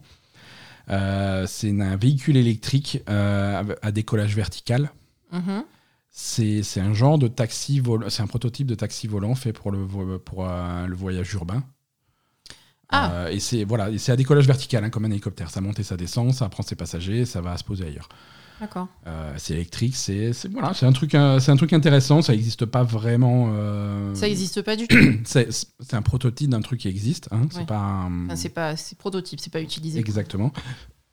[0.88, 4.92] C'est un véhicule électrique à décollage vertical.
[5.34, 5.42] Mhm.
[5.42, 5.75] C'est
[6.18, 9.84] c'est un genre de taxi volant, c'est un prototype de taxi volant fait pour le,
[9.84, 11.64] vo- pour, euh, le voyage urbain.
[12.90, 13.12] Ah.
[13.12, 15.50] Euh, et c'est voilà, et c'est à décollage vertical, hein, comme un hélicoptère.
[15.50, 18.08] Ça monte et ça descend, ça prend ses passagers, ça va se poser ailleurs.
[18.62, 18.88] D'accord.
[19.06, 22.22] Euh, c'est électrique, c'est c'est- voilà, c'est un truc, c'est un truc intéressant.
[22.22, 23.50] Ça n'existe pas vraiment.
[23.52, 24.96] euh, Ça n'existe pas du tout.
[25.26, 27.28] C'est c'est un prototype d'un truc qui existe.
[27.32, 27.66] Hein, c'est Ouais.
[27.66, 27.76] pas.
[27.80, 30.00] un- Enfin, c'est pas, c'est prototype, c'est pas utilisé.
[30.00, 30.54] Exactement.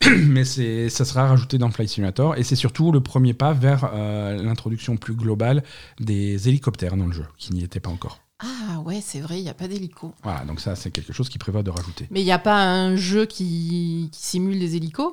[0.26, 4.42] Mais ça sera rajouté dans Flight Simulator et c'est surtout le premier pas vers euh,
[4.42, 5.62] l'introduction plus globale
[6.00, 8.20] des hélicoptères dans le jeu, qui n'y était pas encore.
[8.40, 10.12] Ah ouais, c'est vrai, il n'y a pas d'hélico.
[10.24, 12.08] Voilà, donc ça c'est quelque chose qui prévoit de rajouter.
[12.10, 15.12] Mais il n'y a pas un jeu qui, qui simule des hélicos?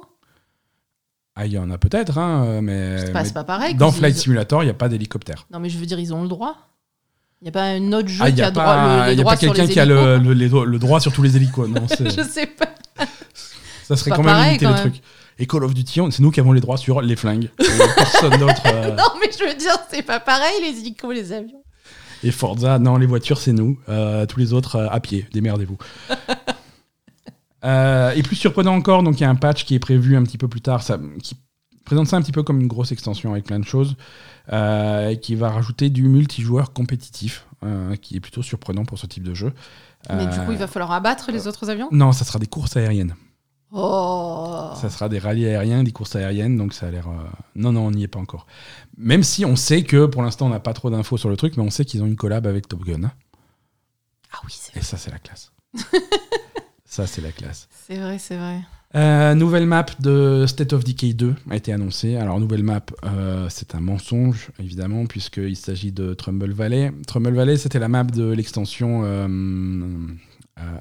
[1.35, 3.75] Ah, il y en a peut-être, hein, mais, C'est pas, pas pareil.
[3.75, 3.91] dans.
[3.91, 5.45] Flight Ils- Simulator, il n'y a pas d'hélicoptère.
[5.53, 6.55] Non, mais je veux dire, ils ont le droit.
[7.41, 9.17] Il n'y a pas un autre jeu Ah, qui n'y a a droit, le, les
[9.17, 11.69] y a pas quelqu'un qui a le, le- les- le droit sur tous les hélicos.
[11.69, 12.68] Non, Je sais pas.
[13.89, 14.91] Ça serait quand même pareil, limiter quand le même.
[14.91, 15.03] truc.
[15.39, 17.49] Et Call of Duty, c'est nous qui avons les droits sur les flingues.
[17.59, 17.63] Et
[17.95, 18.61] personne d'autre.
[18.67, 21.63] euh, Non, mais je veux dire, c'est pas pareil, les hélicos, les avions.
[22.23, 23.79] Et Forza, non, les voitures, c'est nous.
[23.87, 25.27] Euh, tous les autres, euh, à pied.
[25.33, 25.77] Démerdez-vous.
[27.65, 30.23] Euh, et plus surprenant encore, donc il y a un patch qui est prévu un
[30.23, 31.35] petit peu plus tard, ça, qui
[31.83, 33.97] présente ça un petit peu comme une grosse extension avec plein de choses,
[34.53, 39.23] euh, qui va rajouter du multijoueur compétitif, euh, qui est plutôt surprenant pour ce type
[39.23, 39.51] de jeu.
[40.09, 41.89] Mais du coup, il va falloir abattre les autres avions?
[41.91, 43.15] Non, ça sera des courses aériennes.
[43.71, 47.07] Oh Ça sera des rallyes aériens, des courses aériennes, donc ça a l'air.
[47.07, 47.23] euh,
[47.55, 48.47] Non, non, on n'y est pas encore.
[48.97, 51.55] Même si on sait que pour l'instant on n'a pas trop d'infos sur le truc,
[51.55, 53.11] mais on sait qu'ils ont une collab avec Top Gun.
[54.31, 55.51] Ah oui, c'est Et ça, c'est la classe.
[56.85, 57.67] ça, c'est la classe.
[57.87, 58.59] c'est vrai, c'est vrai.
[58.95, 62.15] Euh, nouvelle map de State of Decay 2 a été annoncée.
[62.15, 66.91] Alors, nouvelle map, euh, c'est un mensonge, évidemment, puisqu'il s'agit de Trumbull Valley.
[67.05, 69.03] Trumbull Valley, c'était la map de l'extension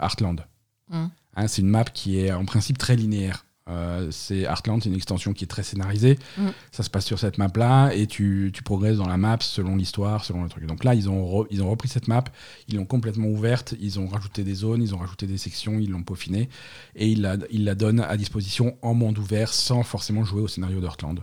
[0.00, 0.40] Heartland.
[0.88, 1.06] Mm.
[1.38, 3.44] Hein, c'est une map qui est en principe très linéaire.
[3.70, 6.18] Euh, c'est Heartland, c'est une extension qui est très scénarisée.
[6.38, 6.46] Mm.
[6.72, 10.24] Ça se passe sur cette map-là et tu, tu progresses dans la map selon l'histoire,
[10.24, 10.64] selon le truc.
[10.66, 12.24] Donc là, ils ont, re- ils ont repris cette map,
[12.68, 15.90] ils l'ont complètement ouverte, ils ont rajouté des zones, ils ont rajouté des sections, ils
[15.90, 16.48] l'ont peaufinée
[16.96, 20.48] et ils la, ils la donnent à disposition en monde ouvert sans forcément jouer au
[20.48, 21.20] scénario d'Heartland.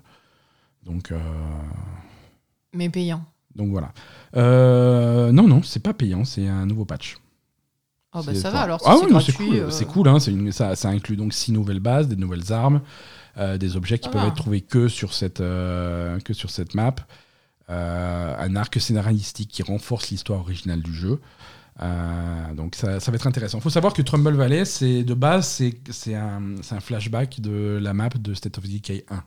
[0.83, 1.17] Donc, euh,
[2.73, 3.25] Mais payant.
[3.55, 3.91] donc voilà.
[4.35, 7.17] Euh, non, non, c'est pas payant, c'est un nouveau patch.
[8.15, 10.51] Oh bah ça va alors, ah c'est oui, c'est cool, euh, c'est cool hein, une-
[10.51, 12.81] ça, ça inclut donc six nouvelles bases, des nouvelles armes,
[13.37, 16.95] euh, des objets qui peuvent être trouvés que sur cette, euh, que sur cette map,
[17.69, 21.19] euh, un arc scénaristique qui renforce l'histoire originale du jeu.
[21.81, 23.57] Euh, donc ça, ça va être intéressant.
[23.57, 24.63] Il faut savoir que Trumbull Valley,
[25.03, 26.41] de base, c'est un,
[26.71, 29.23] un flashback de la map de State of Decay 1.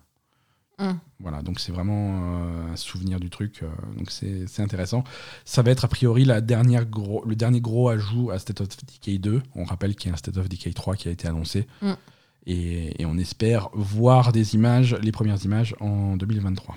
[0.78, 0.98] Hum.
[1.18, 5.02] Voilà, donc c'est vraiment euh, un souvenir du truc, euh, donc c'est c'est intéressant.
[5.44, 8.68] Ça va être a priori la dernière gros, le dernier gros ajout à State of
[8.68, 9.42] Decay 2.
[9.56, 11.66] On rappelle qu'il y a un State of Decay 3 qui a été annoncé.
[11.82, 11.92] Mm.
[12.46, 16.76] Et, et on espère voir des images, les premières images en 2023.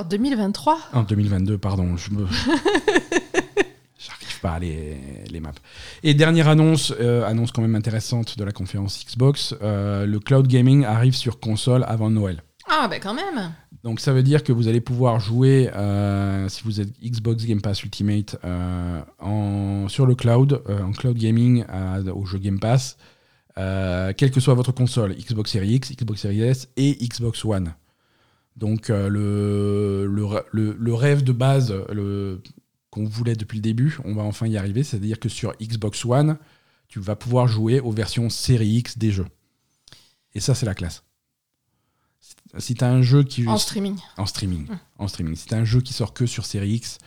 [0.00, 1.96] En 2023 En 2022, pardon.
[1.96, 2.26] Je me...
[4.42, 4.96] Pas les,
[5.30, 5.52] les maps.
[6.02, 10.46] Et dernière annonce, euh, annonce quand même intéressante de la conférence Xbox, euh, le cloud
[10.46, 12.42] gaming arrive sur console avant Noël.
[12.68, 13.52] Ah bah quand même
[13.84, 17.60] Donc ça veut dire que vous allez pouvoir jouer, euh, si vous êtes Xbox Game
[17.60, 18.36] Pass Ultimate,
[19.18, 21.64] en, sur le cloud, en cloud gaming
[22.14, 22.96] au jeu Game Pass,
[23.56, 27.74] quelle que soit votre console, Xbox Series X, Xbox Series S et Xbox One.
[28.56, 32.40] Donc euh, le rêve de base le-
[32.90, 36.38] qu'on voulait depuis le début, on va enfin y arriver, c'est-à-dire que sur Xbox One,
[36.88, 39.26] tu vas pouvoir jouer aux versions Série X des jeux.
[40.34, 41.04] Et ça, c'est la classe.
[42.58, 43.46] Si tu as un jeu qui...
[43.46, 43.96] En streaming.
[44.16, 44.66] En streaming.
[44.68, 44.78] Mm.
[44.98, 45.36] En streaming.
[45.36, 46.98] Si tu un jeu qui sort que sur Série X,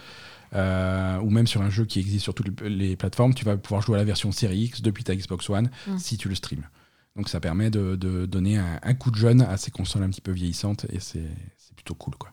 [0.53, 3.81] euh, ou même sur un jeu qui existe sur toutes les- plateformes, tu vas pouvoir
[3.81, 5.97] jouer à la version Série X depuis ta Xbox One Mm.
[5.97, 6.67] si tu le streams.
[7.15, 10.09] Donc ça permet de, de donner un, un coup de jeune à ces consoles un
[10.09, 12.15] petit peu vieillissantes et c'est c'est plutôt cool.
[12.15, 12.32] quoi.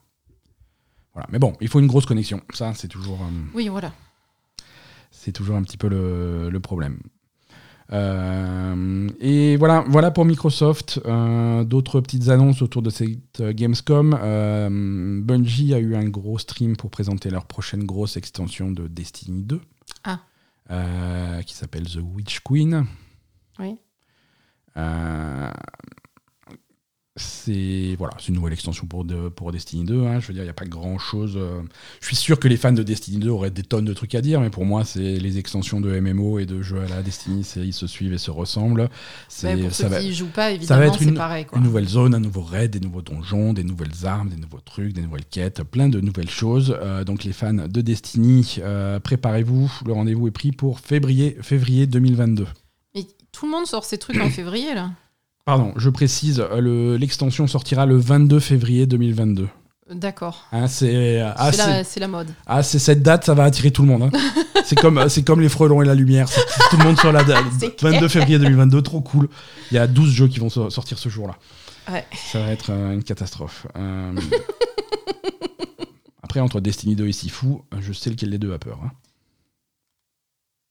[1.15, 1.27] Voilà.
[1.33, 2.41] Mais bon, il faut une grosse connexion.
[2.55, 3.93] Ça, c'est toujours, euh, Oui, voilà.
[5.11, 6.99] c'est toujours un petit peu le, le problème.
[7.93, 11.01] Euh, et voilà, voilà pour Microsoft.
[11.07, 14.17] Euh, D'autres petites annonces autour de cette Gamescom.
[14.23, 19.43] Euh, Bungie a eu un gros stream pour présenter leur prochaine grosse extension de Destiny
[19.43, 19.61] 2.
[20.05, 20.21] Ah.
[21.45, 22.87] Qui s'appelle The Witch Queen.
[23.59, 23.77] Oui.
[27.21, 30.05] Euh, c'est voilà, c'est une nouvelle extension pour, de- pour Destiny 2.
[30.07, 30.21] hein.
[30.21, 31.39] Je veux dire, il n'y a pas grand chose.
[32.01, 34.21] Je suis sûr que les fans de Destiny 2 auraient des tonnes de trucs à
[34.21, 37.47] dire, mais pour moi, c'est les extensions de MMO et de jeux à la Destiny,
[37.57, 38.89] ils se suivent et se ressemblent.
[39.29, 41.45] C'est Bah, pour ça ceux va, qui jouent pas, évidemment, être c'est une, pareil.
[41.47, 41.59] Quoi.
[41.59, 44.93] une nouvelle zone, un nouveau raid, des nouveaux donjons, des nouvelles armes, des nouveaux trucs,
[44.93, 46.77] des nouvelles quêtes, plein de nouvelles choses.
[46.81, 51.87] Euh, donc les fans de Destiny, euh, préparez-vous, le rendez-vous est pris pour février, février
[51.87, 52.47] 2022.
[52.95, 54.91] Mais tout le monde sort ses trucs en février, là.
[55.45, 59.49] Pardon, je précise, euh, le- l'extension sortira le 22 février 2022.
[59.91, 60.47] D'accord.
[60.53, 62.29] Hein, c'est ah, c'est c'est- la, la mode.
[62.47, 64.05] ah, c'est cette date, ça va attirer tout le monde.
[64.05, 64.11] hein.
[64.65, 66.29] c'est comme, comme les frelons et la lumière.
[66.71, 67.45] Tout le monde sur la date.
[67.59, 68.11] C'est 22 clair.
[68.11, 69.29] février 2022, trop cool.
[69.73, 71.37] Il y a 12 jeux qui vont so- sortir ce jour-là.
[71.91, 72.05] Ouais.
[72.31, 73.67] Ça va être euh, une catastrophe.
[73.77, 74.13] Euh,
[76.23, 77.47] Après, entre Destiny 2 et Sifu,
[77.81, 78.79] je sais lequel des deux a peur.
[78.85, 78.91] hein.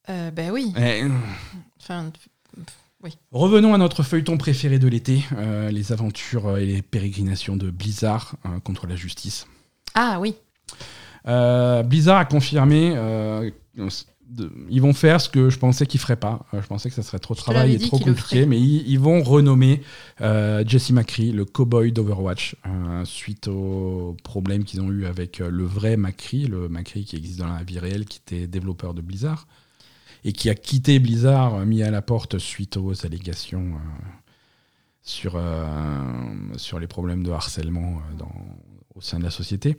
[0.09, 0.73] Euh, ben oui.
[0.77, 1.03] Eh,
[1.81, 2.11] Enfin,
[3.31, 8.35] Revenons à notre feuilleton préféré de l'été, euh, les aventures et les pérégrinations de Blizzard
[8.45, 9.47] euh, contre la justice.
[9.95, 10.35] ah oui.
[11.27, 13.49] Euh, Blizzard a confirmé, euh,
[14.69, 16.45] ils vont faire ce que je pensais qu'ils feraient pas.
[16.53, 19.23] Euh, je pensais que ça serait trop de travail et trop compliqué, mais ils, vont
[19.23, 19.81] renommer
[20.21, 25.63] euh, Jesse McCree le cowboy d'Overwatch euh, suite aux problèmes qu'ils ont eu avec le
[25.63, 29.47] vrai McCree, le McCree qui existe dans la vie réelle, qui était développeur de Blizzard
[30.23, 33.73] et qui a quitté Blizzard, mis à la porte suite aux allégations
[35.01, 35.39] sur,
[36.57, 38.31] sur les problèmes de harcèlement dans,
[38.95, 39.77] au sein de la société.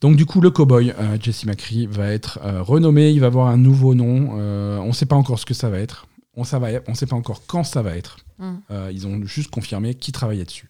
[0.00, 3.48] Donc du coup, le cowboy euh, Jesse McCree va être euh, renommé, il va avoir
[3.48, 4.36] un nouveau nom.
[4.38, 6.06] Euh, on ne sait pas encore ce que ça va être.
[6.36, 8.18] On ne sait pas encore quand ça va être.
[8.38, 8.56] Hmm.
[8.92, 10.68] ils ont juste confirmé qui travaillait dessus.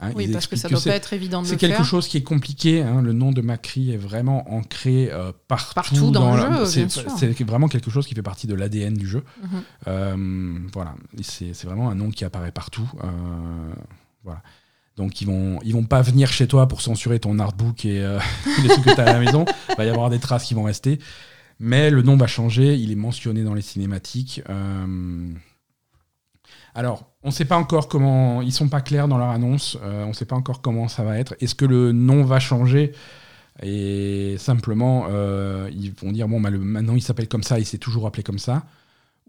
[0.00, 2.18] Hein, oui, parce que ça ne doit pas être évident de C'est quelque chose qui
[2.18, 2.82] est compliqué.
[2.82, 3.02] Hein.
[3.02, 5.10] le nom de McCree est vraiment ancré
[5.48, 6.86] partout, dans, le jeu.
[7.16, 9.24] C'est vraiment quelque chose qui fait partie de l'ADN du jeu.
[9.86, 10.68] Mhm.
[10.72, 12.88] voilà, c'est vraiment un nom qui apparaît partout.
[14.24, 14.42] voilà.
[14.98, 18.18] Donc ils vont ils vont pas venir chez toi pour censurer ton artbook et euh,
[18.62, 19.46] les trucs que tu as à la maison.
[19.70, 20.98] Il va y avoir des traces qui vont rester.
[21.60, 24.42] Mais le nom va changer, il est mentionné dans les cinématiques.
[26.78, 28.42] Euh, alors, on ne sait pas encore comment.
[28.42, 29.76] Ils sont pas clairs dans leur annonce.
[29.82, 31.34] Euh, on ne sait pas encore comment ça va être.
[31.40, 32.92] Est-ce que le nom va changer?
[33.62, 35.08] Et simplement,
[35.68, 38.38] ils vont dire bon, bah, maintenant il s'appelle comme ça, il s'est toujours appelé comme
[38.38, 38.62] ça.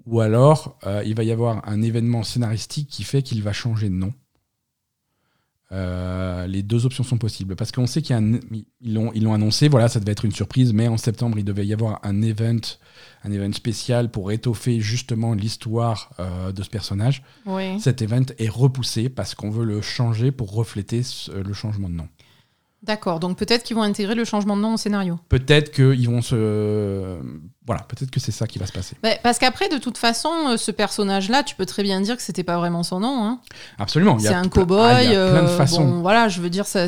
[0.05, 3.95] Ou alors, il va y avoir un événement scénaristique qui fait qu'il va changer de
[3.95, 4.13] nom.
[5.71, 7.55] Euh, les deux options sont possibles.
[7.55, 8.41] Parce qu'on sait qu'ils
[8.83, 11.65] l'ont ils l'ont annoncé voilà ça devait être une surprise mais en septembre il devait
[11.65, 12.59] y avoir un event
[13.23, 17.23] un event spécial pour étoffer justement l'histoire euh, de ce personnage.
[17.79, 21.01] Cet event est repoussé parce qu'on veut le changer pour refléter
[21.33, 22.07] le changement de nom
[22.81, 25.19] D'accord, donc peut-être qu'ils vont intégrer le changement de nom au scénario.
[25.27, 27.17] Peut-être qu'ils vont se.
[27.65, 28.95] Voilà, peut-être que c'est ça qui va se passer.
[29.03, 32.23] Bah, parce qu'après, de toute façon, euh, ce personnage-là, tu peux très bien dire que
[32.23, 33.23] c'était pas vraiment son nom.
[33.23, 33.41] Hein.
[33.77, 34.17] Absolument.
[34.17, 34.79] C'est un cow-boy.
[34.81, 35.99] Ah, il y a plein de euh, façons.
[35.99, 36.87] voilà, je veux dire, ça.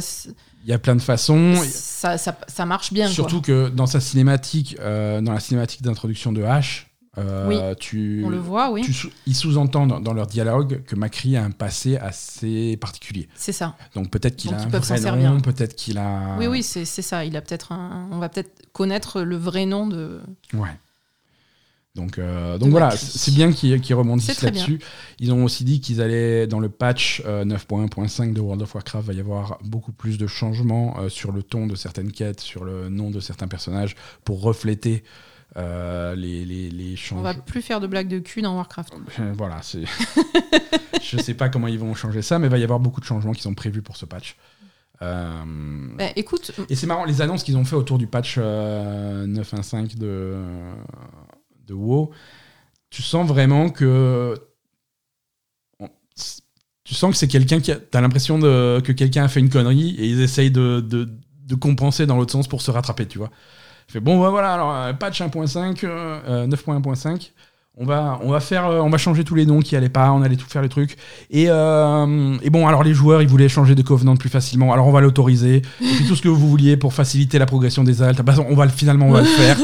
[0.64, 1.56] Il y a plein de façons.
[1.66, 3.08] Ça, ça, marche bien.
[3.08, 6.86] Surtout que dans sa cinématique, euh, dans la cinématique d'introduction de H,
[7.18, 8.88] euh, oui, tu, on le voit, oui.
[9.28, 13.28] ils sous-entendent dans leur dialogue que Macri a un passé assez particulier.
[13.36, 13.76] C'est ça.
[13.96, 16.38] Donc peut-être qu'il a un vrai nom, peut-être qu'il a.
[16.40, 17.26] Oui, oui, c'est ça.
[17.26, 17.74] Il a peut-être
[18.12, 20.22] On va peut-être connaître le vrai nom de.
[20.54, 20.70] Ouais.
[21.94, 24.80] Donc, euh, donc voilà, c'est bien qu'ils rebondissent là-dessus.
[25.20, 29.08] Ils ont aussi dit qu'ils allaient, dans le patch 9.1.5 euh, de World of Warcraft,
[29.08, 32.88] va y avoir beaucoup plus de changements sur le ton de certaines quêtes, sur le
[32.88, 35.04] nom de certains personnages, pour refléter
[35.58, 38.94] euh, les, les, les On va plus faire de blagues de cul dans Warcraft.
[39.20, 39.84] Euh, voilà, c'est.
[41.02, 43.06] je sais pas comment ils vont changer ça, mais il va y avoir beaucoup de
[43.06, 44.38] changements qui sont prévus pour ce patch.
[45.02, 45.44] Euh,
[45.98, 46.52] bah, écoute.
[46.70, 50.38] Et c'est marrant, les annonces qu'ils ont fait autour du patch 9.1.5 de,
[51.68, 52.12] de WoW,
[52.90, 54.36] tu sens vraiment que.
[56.84, 57.76] Tu sens que c'est quelqu'un qui a.
[57.76, 61.10] T'as l'impression que quelqu'un a fait une connerie et ils essayent de, de,
[61.46, 63.32] de compenser dans l'autre sens pour se rattraper, tu vois
[64.00, 65.86] bon, voilà, alors euh, patch 1.5,
[66.48, 67.08] 9.1.5.
[67.08, 67.18] Euh,
[67.78, 70.12] on va, on, va faire, euh, on va changer tous les noms qui allaient pas,
[70.12, 70.98] on allait tout faire les trucs.
[71.30, 74.92] Et, et, bon, alors les joueurs, ils voulaient changer de Covenant plus facilement, alors on
[74.92, 75.58] va l'autoriser.
[75.58, 78.56] et puis tout ce que vous vouliez pour faciliter la progression des altes, bah, on
[78.56, 79.58] va finalement on va le faire.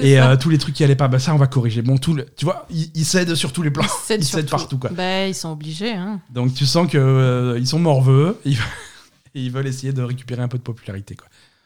[0.00, 1.82] et tous les trucs qui allaient pas, bah, ça on va corriger.
[1.82, 3.86] Bon, tout tu vois, ils, cèdent sur tous les plans.
[4.10, 4.78] Ils cèdent, partout.
[4.78, 4.90] Quoi.
[4.90, 5.92] Bah, ils sont obligés.
[5.92, 6.20] Hein.
[6.30, 8.52] Donc tu sens qu'ils ils sont morveux et
[9.34, 11.16] ils veulent essayer de récupérer un peu de popularité.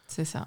[0.06, 0.46] C'est ça.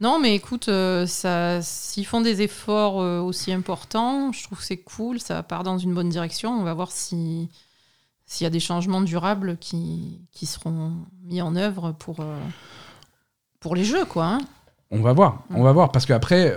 [0.00, 4.64] Non, mais écoute, euh, ça, s'ils font des efforts euh, aussi importants, je trouve que
[4.64, 6.52] c'est cool, ça part dans une bonne direction.
[6.52, 7.48] On va voir si
[8.26, 10.92] s'il y a des changements durables qui, qui seront
[11.24, 12.38] mis en œuvre pour, euh,
[13.58, 14.26] pour les jeux, quoi.
[14.26, 14.38] Hein.
[14.90, 16.54] On va voir, on va voir, parce qu'après,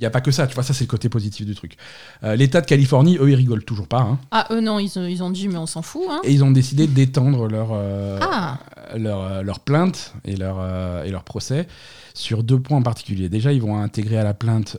[0.00, 1.76] il n'y a pas que ça, tu vois, ça c'est le côté positif du truc.
[2.24, 4.00] Euh, L'État de Californie, eux, ils rigolent toujours pas.
[4.00, 4.18] Hein.
[4.30, 6.04] Ah, eux, non, ils, ils, ont dit, mais on s'en fout.
[6.08, 6.20] Hein.
[6.24, 8.58] Et ils ont décidé d'étendre leur, euh, ah.
[8.96, 11.68] leur, euh, leur, plainte et leur, et leur procès
[12.14, 13.28] sur deux points en particulier.
[13.28, 14.78] Déjà, ils vont intégrer à la plainte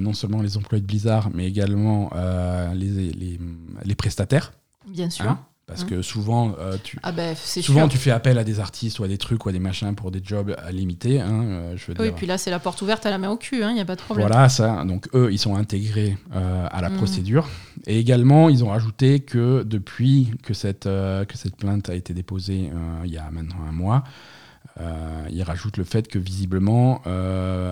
[0.00, 2.10] non seulement les employés de Blizzard, mais également
[2.74, 3.38] les, les,
[3.84, 4.52] les, prestataires.
[4.88, 5.26] Bien sûr.
[5.26, 5.38] Hein.
[5.66, 5.86] Parce hein.
[5.88, 9.08] que souvent, euh, tu, ah bah, souvent tu fais appel à des artistes ou à
[9.08, 11.22] des trucs ou à des machins pour des jobs à limiter.
[11.22, 13.36] Hein, euh, je veux oui, puis là, c'est la porte ouverte à la main au
[13.36, 14.28] cul, il hein, n'y a pas de problème.
[14.28, 14.84] Voilà, ça.
[14.84, 16.96] Donc, eux, ils sont intégrés euh, à la mmh.
[16.96, 17.48] procédure.
[17.86, 22.70] Et également, ils ont rajouté que depuis que cette, que cette plainte a été déposée
[23.04, 24.04] il y a maintenant un mois,
[25.30, 27.02] ils rajoutent le fait que visiblement,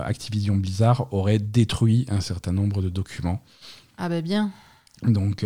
[0.05, 3.41] Activision Blizzard aurait détruit un certain nombre de documents.
[3.97, 4.51] Ah ben bien.
[5.03, 5.43] Donc,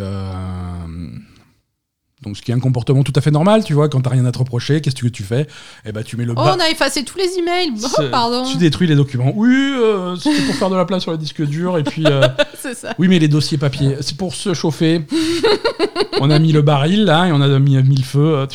[2.23, 4.26] donc, ce qui est un comportement tout à fait normal, tu vois, quand t'as rien
[4.26, 5.45] à te reprocher, qu'est-ce que tu fais?
[5.85, 6.34] Eh ben, tu mets le.
[6.35, 7.73] Oh, on a effacé tous les emails.
[7.84, 8.44] Oh, pardon.
[8.44, 9.34] Tu détruis les documents.
[9.35, 12.06] Oui, euh, c'était pour faire de la place sur le disque dur et puis.
[12.07, 12.27] Euh,
[12.60, 12.95] c'est ça.
[12.98, 15.06] Oui, mais les dossiers papier, c'est pour se chauffer.
[16.19, 18.35] on a mis le baril là et on a mis, mis le feu.
[18.39, 18.48] Euh,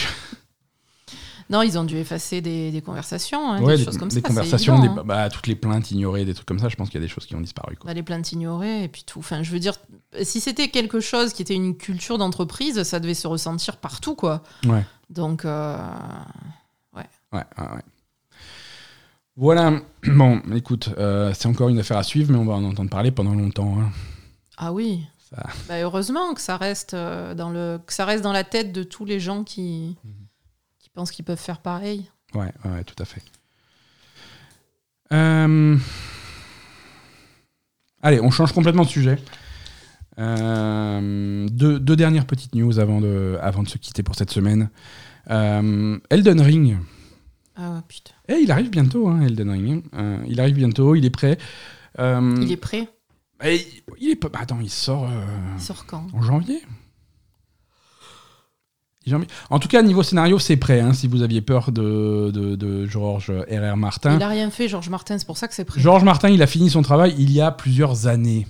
[1.52, 4.16] Non, ils ont dû effacer des, des conversations, hein, Ouais, des des, choses comme des
[4.16, 4.28] ça.
[4.28, 5.04] conversations, évident, hein.
[5.04, 7.12] bah, toutes les plaintes ignorées, des trucs comme ça, je pense qu'il y a des
[7.12, 7.76] choses qui ont disparu.
[7.76, 7.88] Quoi.
[7.90, 9.18] Bah, les plaintes ignorées et puis tout.
[9.18, 9.74] Enfin, je veux dire,
[10.22, 14.42] si c'était quelque chose qui était une culture d'entreprise, ça devait se ressentir partout, quoi.
[14.64, 14.84] Ouais.
[15.10, 15.76] Donc, euh,
[16.96, 17.82] Ouais, ouais, ouais.
[19.36, 22.90] Voilà, bon, écoute, euh, c'est encore une affaire à suivre, mais on va en entendre
[22.90, 23.76] parler pendant longtemps.
[23.80, 23.90] hein.
[24.58, 25.06] ah oui.
[25.30, 28.72] Ça- Bah, heureusement que ça reste euh, dans le, que ça reste dans la tête
[28.72, 30.12] de tous les gens qui, Mhm.
[30.94, 32.08] Pensent qu'ils peuvent faire pareil.
[32.34, 33.22] Ouais, ouais, tout à fait.
[35.12, 35.76] Euh,
[38.02, 39.18] Allez, on change complètement de sujet.
[40.18, 44.70] Euh, deux, deux dernières petites news avant de, avant de se quitter pour cette semaine.
[45.30, 46.78] Euh, Elden Ring.
[47.56, 48.12] Ah ouais, putain.
[48.28, 49.84] Eh, il arrive bientôt, hein, Elden Ring.
[50.26, 51.38] Il arrive bientôt, il est prêt.
[51.98, 52.88] Il est prêt.
[53.44, 54.30] il est pas.
[54.38, 55.24] Attends, il sort euh,
[55.56, 56.06] Il sort quand?
[56.12, 56.60] en janvier.
[59.50, 60.80] En tout cas, niveau scénario, c'est prêt.
[60.80, 63.76] hein, si vous aviez peur de, de, de George R.R.
[63.76, 64.16] Martin.
[64.16, 65.18] Il a rien fait, Georges Martin.
[65.18, 65.80] C'est pour ça que c'est prêt.
[65.80, 68.46] Georges Martin, il a fini son travail il y a plusieurs années,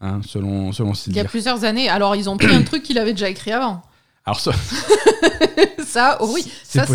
[0.00, 1.88] hein, selon, selon Il y a plusieurs années.
[1.88, 3.82] Alors, ils ont pris un truc qu'il avait déjà écrit avant.
[4.26, 4.52] Alors, ça-
[5.86, 6.86] Ça, oh oui, C'est ça,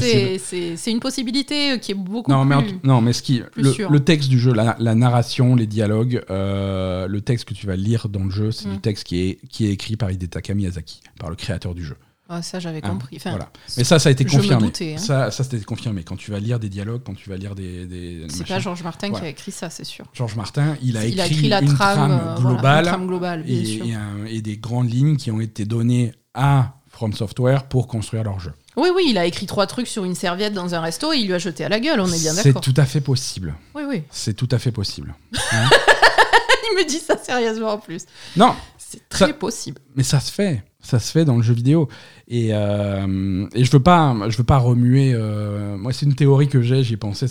[0.75, 2.67] c'est- une possibilité qui est beaucoup non, mais, plus...
[2.73, 7.07] tout- non, mais ce qui, le, texte du jeu, la, la narration, les dialogues, euh,
[7.07, 8.73] le texte que tu vas lire dans le jeu, c'est Mm.
[8.73, 11.95] du texte qui est, qui est écrit par Hidetaka Miyazaki, par le créateur du jeu.
[12.31, 13.15] Ah, ça, j'avais Hein, compris.
[13.17, 13.49] Enfin, voilà.
[13.75, 14.67] Mais ça, ça a été confirmé.
[14.67, 14.97] doutais, hein.
[14.99, 16.03] Ça, ça c'était confirmé.
[16.03, 17.85] Quand tu vas lire des dialogues, quand tu vas lire des.
[17.87, 20.05] des c'est pas Georges Martin qui a écrit ça, c'est sûr.
[20.13, 22.87] Georges Martin, il a, Il a écrit, la une trame, trame, euh, voilà, globale, une
[22.91, 23.85] trame globale, bien et, sûr.
[23.85, 28.23] et un- et des grandes lignes qui ont été données à From Software pour construire
[28.23, 28.53] leur jeu.
[28.77, 31.25] Oui, oui, il a écrit trois trucs sur une serviette dans un resto et il
[31.27, 32.61] lui a jeté à la gueule, on est bien C'est d'accord.
[32.61, 33.55] tout à fait possible.
[33.73, 34.03] Oui, oui.
[34.11, 35.15] C'est tout à fait possible.
[35.33, 38.03] Il me dit ça sérieusement en plus.
[38.37, 39.81] Non, C'est très Ça- possible.
[39.95, 40.63] mais ça se fait.
[40.81, 41.89] Ça se fait dans le jeu vidéo.
[42.27, 45.13] Et, euh, et je veux pas, je veux pas remuer.
[45.13, 46.83] euh, moi, c'est une théorie que j'ai.
[46.83, 47.25] J'y ai pensé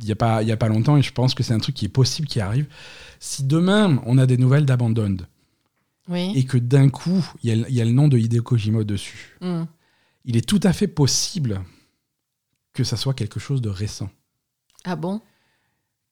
[0.00, 1.74] il y a pas, y a pas longtemps, et je pense que c'est un truc
[1.74, 2.66] qui est possible qui arrive.
[3.18, 5.26] Si demain on a des nouvelles d'Abandoned
[6.08, 6.32] Oui.
[6.36, 8.42] et que d'un coup il y, a le- il y a le nom de Hideo
[8.44, 9.64] Kojima dessus, Mm.
[10.24, 11.62] il est tout à fait possible
[12.74, 14.08] que ça soit quelque chose de récent.
[14.84, 15.20] Ah bon?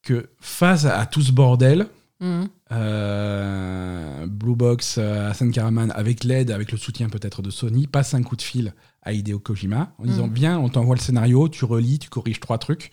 [0.03, 1.87] Que face à tout ce bordel,
[2.19, 2.45] Mm.
[2.71, 8.13] euh, Blue Box, euh, Hassan Karaman, avec l'aide, avec le soutien peut-être de Sony, passe
[8.13, 8.73] un coup de fil
[9.03, 10.31] à Hideo Kojima en disant Mm.
[10.31, 12.91] Bien, on t'envoie le scénario, tu relis, tu corriges trois trucs,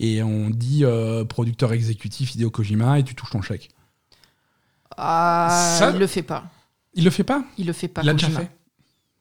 [0.00, 3.70] et on dit euh, producteur exécutif Hideo Kojima, et tu touches ton chèque.
[4.96, 6.44] Ah, Ça- il le fait pas.
[6.94, 7.44] Il le fait pas?
[7.58, 8.02] Il le fait pas.
[8.02, 8.44] Il l'a déjà Kojima.
[8.44, 8.50] fait.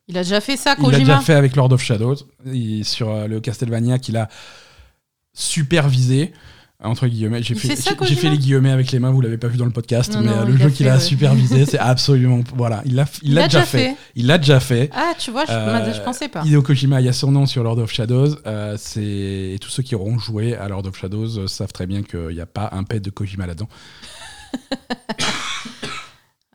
[0.07, 2.15] Il a déjà fait ça, Il l'a Kojima déjà fait avec Lord of Shadows,
[2.51, 4.29] et sur le Castlevania qu'il a
[5.33, 6.33] supervisé.
[6.83, 9.57] Entre guillemets, j'ai fait, j'ai- fait les guillemets avec les mains, vous l'avez pas vu
[9.57, 10.99] dans le podcast, Non, mais non, euh, le jeu qu'il a ouais.
[10.99, 12.41] supervisé, c'est absolument.
[12.55, 13.95] Voilà, il l'a il déjà fait.
[14.15, 14.89] Il l'a déjà fait.
[14.93, 16.43] Ah, tu vois, je, Euh, je pensais pas.
[16.43, 18.35] Hideo Kojima, il y a son nom sur Lord of Shadows.
[18.45, 19.01] euh, c'est
[19.53, 22.27] et tous ceux qui auront joué à Lord of Shadows euh, savent très bien qu'il
[22.33, 23.69] n'y a pas un pet de Kojima là-dedans.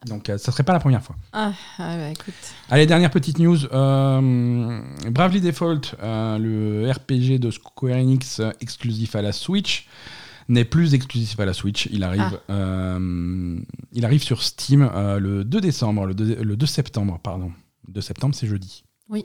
[0.07, 1.17] Donc, euh, ça serait pas la première fois.
[1.33, 2.33] Ah, ah bah, écoute.
[2.71, 3.59] Allez, dernière petite news.
[3.73, 4.81] euh,
[5.11, 9.89] Bravely Default, euh, le RPG de Square Enix exclusif à la Switch,
[10.49, 11.89] n'est plus exclusif à la Switch.
[11.93, 13.59] Il arrive, euh,
[13.93, 17.53] il arrive sur Steam euh, le 2 décembre, le 2, le 2 septembre, pardon.
[17.87, 18.85] Le 2 septembre, c'est jeudi.
[19.11, 19.25] Oui.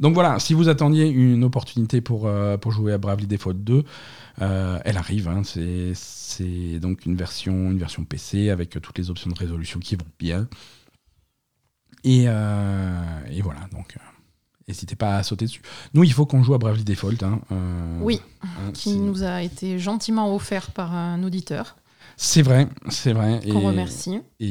[0.00, 3.84] Donc voilà, si vous attendiez une opportunité pour, euh, pour jouer à Bravely Default 2,
[4.42, 5.28] euh, elle arrive.
[5.28, 5.42] hein.
[5.44, 10.06] c'est, donc une version, une version PC avec toutes les options de résolution qui vont
[10.18, 10.48] bien.
[12.02, 13.96] Et, euh, et voilà, donc
[14.70, 15.62] n'hésitez pas à sauter dessus.
[15.94, 17.22] Nous, il faut qu'on joue à Bravely Default.
[17.22, 21.76] hein, euh, Oui, hein, qui nous a été gentiment offert par un auditeur,
[22.22, 23.40] C'est vrai, c'est vrai.
[23.50, 24.20] qu'on remercie.
[24.40, 24.46] Et,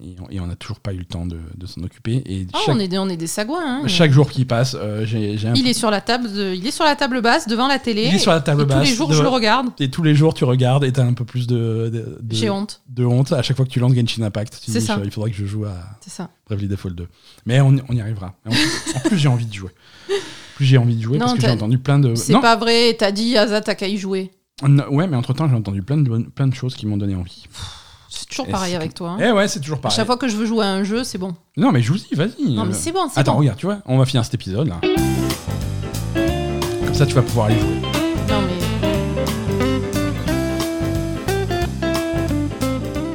[0.00, 2.22] et on- et on n'a toujours pas eu le temps de, de s'en occuper.
[2.24, 3.80] Et Ah, chaque, on, est des, on est des sagouins.
[3.82, 3.88] hein.
[3.88, 6.70] chaque jour qui passe, euh, j'ai un Il est sur la table, de- il est
[6.70, 8.04] sur la table basse devant la télé.
[8.06, 8.78] Il est sur la table et basse.
[8.84, 9.70] Tous les jours, de- je le regarde.
[9.80, 12.80] Et tous les jours, tu regardes et tu as un peu plus de, J'ai honte.
[12.88, 14.60] de honte à chaque fois que tu lances Genshin Impact.
[14.64, 15.00] Tu C'est dis, ça.
[15.04, 16.30] il faudrait que je joue à C'est ça.
[16.46, 17.08] Bravely Default 2.
[17.44, 18.36] Mais on, on y arrivera.
[18.46, 19.70] En plus, en plus, j'ai envie de jouer.
[20.54, 22.14] Plus j'ai envie de jouer Non, parce que j'ai t'as- entendu plein de.
[22.14, 22.94] C'est pas vrai.
[22.96, 24.30] T'as dit, Asa, t'as qu'à y jouer.
[24.66, 26.96] Non, ouais, mais entre temps, j'ai entendu plein de, bonnes- plein de choses qui m'ont
[26.96, 27.44] donné envie.
[28.10, 29.10] C'est toujours pareil avec toi.
[29.10, 29.18] hein.
[29.20, 29.96] Eh ouais, c'est toujours À pareil.
[29.96, 31.34] chaque fois que je veux jouer à un jeu, c'est bon.
[31.56, 32.50] Non, mais joue-y, vas-y.
[32.52, 33.38] Non, Euh, mais c'est bon, c'est Attends, bon.
[33.40, 34.80] regarde, tu vois, on va finir cet épisode là.
[36.84, 37.80] Comme ça, tu vas pouvoir aller jouer.
[38.28, 38.58] Non, mais.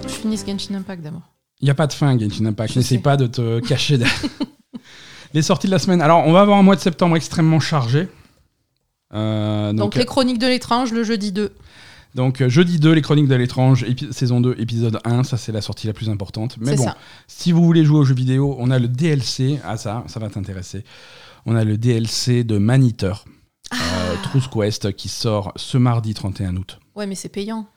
[0.07, 1.21] Je finisse Genshin Impact d'abord.
[1.61, 2.73] Il n'y a pas de fin, Genshin Impact.
[2.73, 3.01] Je N'essaye sais.
[3.03, 4.19] pas de te cacher derrière.
[5.33, 6.01] Les sorties de la semaine.
[6.01, 8.07] Alors, on va avoir un mois de septembre extrêmement chargé.
[9.13, 11.53] Euh, Donc, donc, les chroniques de l'étrange, le jeudi 2.
[12.15, 15.23] donc, euh, jeudi 2, les Chroniques de l'étrange, saison 2, épisode 1.
[15.23, 16.55] Ça, c'est la sortie la plus importante.
[16.59, 16.97] Mais bon, ça.
[17.27, 19.59] si vous voulez jouer aux jeux vidéo, on a le DLC.
[19.63, 20.83] Ah, ça, ça va t'intéresser.
[21.45, 23.25] On a le DLC de Maneater.
[23.73, 26.79] euh, Truth Quest, qui sort ce mardi 31 août.
[26.95, 27.67] Ouais, mais c'est payant.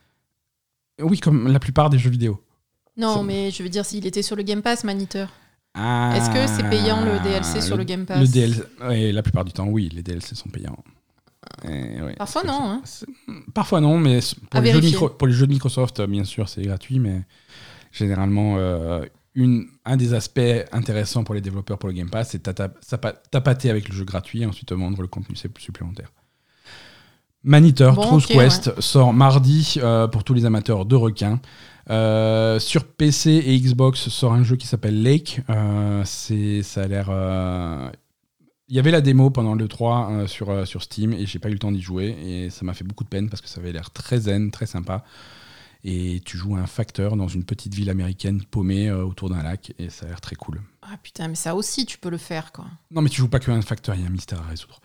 [1.02, 2.42] Oui, comme la plupart des jeux vidéo.
[2.96, 5.28] Non, mais je veux dire, s'il était sur le Game Pass, Maniteur.
[5.74, 9.52] Est-ce que c'est payant le DLC sur le, Game Pass Le DLC, la plupart du
[9.52, 10.76] temps, oui, les DLC sont payants.
[12.16, 12.60] Parfois non.
[12.60, 12.82] Hein.
[13.54, 14.20] Parfois non, mais
[14.50, 17.22] pour les, jeux de pour les, jeux de Microsoft, bien sûr, c'est gratuit, mais
[17.92, 19.04] généralement, euh,
[19.34, 20.40] une, un des aspects
[20.72, 22.42] intéressants pour les développeurs pour le Game Pass, c'est
[23.30, 26.12] tapater avec le jeu gratuit et ensuite vendre le contenu supplémentaire.
[27.42, 31.40] Maniteur, bon, Quest sort mardi euh, pour tous les amateurs de requins.
[31.88, 35.42] Euh, sur PC et Xbox sort un jeu qui s'appelle Lake.
[36.04, 37.10] c'est, ça a l'air
[38.68, 41.38] il y avait la démo pendant le 3 euh, sur, euh, sur Steam et j'ai
[41.38, 43.48] pas eu le temps d'y jouer et ça m'a fait beaucoup de peine parce que
[43.48, 45.04] ça avait l'air très zen, très sympa.
[45.84, 49.72] Et tu joues un facteur dans une petite ville américaine paumée euh, autour d'un lac
[49.78, 50.60] et ça a l'air très cool.
[50.82, 52.64] Ah putain, mais ça aussi tu peux le faire quoi.
[52.90, 54.80] Non, mais tu joues pas que un facteur, il y a un mystère à résoudre.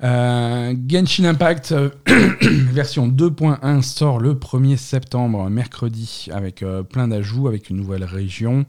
[0.00, 1.72] Genshin Impact
[2.42, 8.64] version 2.1 sort le 1er septembre, mercredi, avec plein d'ajouts, avec une nouvelle région,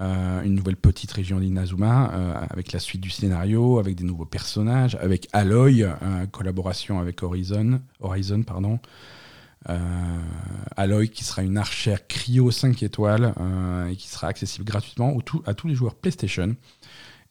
[0.00, 4.24] euh, une nouvelle petite région d'Inazuma, euh, avec la suite du scénario, avec des nouveaux
[4.24, 8.78] personnages, avec Aloy, euh, collaboration avec Horizon, Horizon pardon.
[10.76, 13.34] Aloy qui sera une archère cryo 5 étoiles
[13.90, 15.14] et qui sera accessible gratuitement
[15.44, 16.56] à tous les joueurs PlayStation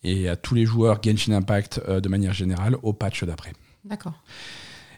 [0.03, 3.53] et à tous les joueurs Genshin Impact de manière générale au patch d'après.
[3.83, 4.13] D'accord.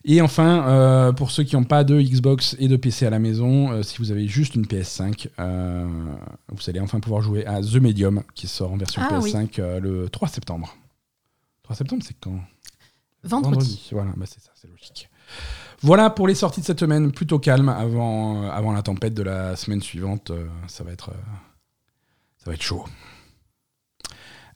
[0.03, 3.19] Et enfin, euh, pour ceux qui n'ont pas de Xbox et de PC à la
[3.19, 5.87] maison, euh, si vous avez juste une PS5, euh,
[6.49, 10.09] vous allez enfin pouvoir jouer à The Medium, qui sort en version ah PS5 le
[10.09, 10.75] 3 septembre.
[11.63, 12.39] 3 septembre, c'est quand?
[13.23, 13.89] Vendredi.
[13.91, 15.09] Voilà, bah, c'est ça, c'est logique.
[15.83, 19.55] Voilà pour les sorties de cette semaine, plutôt calme avant, avant la tempête de la
[19.55, 20.31] semaine suivante.
[20.67, 21.11] ça va être,
[22.37, 22.85] ça va être chaud.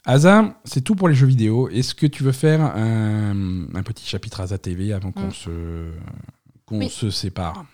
[0.05, 1.67] Asa, c'est tout pour les jeux vidéo.
[1.69, 5.31] Est-ce que tu veux faire un, petit chapitre Asa TV avant qu'on mm.
[5.31, 5.91] se,
[6.65, 7.65] qu'on se sépare?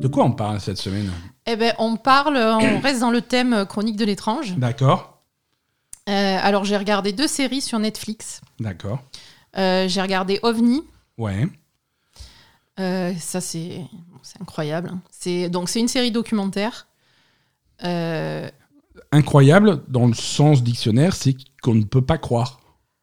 [0.00, 1.10] De quoi on parle cette semaine?
[1.46, 4.56] Eh ben, on parle, on reste dans le thème chronique de l'étrange.
[4.56, 5.22] D'accord.
[6.08, 8.40] Euh, alors, j'ai regardé deux séries sur Netflix.
[8.60, 9.02] D'accord.
[9.58, 10.84] Euh, j'ai regardé OVNI.
[11.18, 11.46] Ouais.
[12.80, 13.82] Euh, ça, c'est
[14.40, 14.92] incroyable.
[15.10, 16.86] C'est donc c'est une série documentaire.
[17.84, 18.48] Euh,
[19.14, 22.60] incroyable dans le sens dictionnaire, c'est qu'on ne peut pas croire.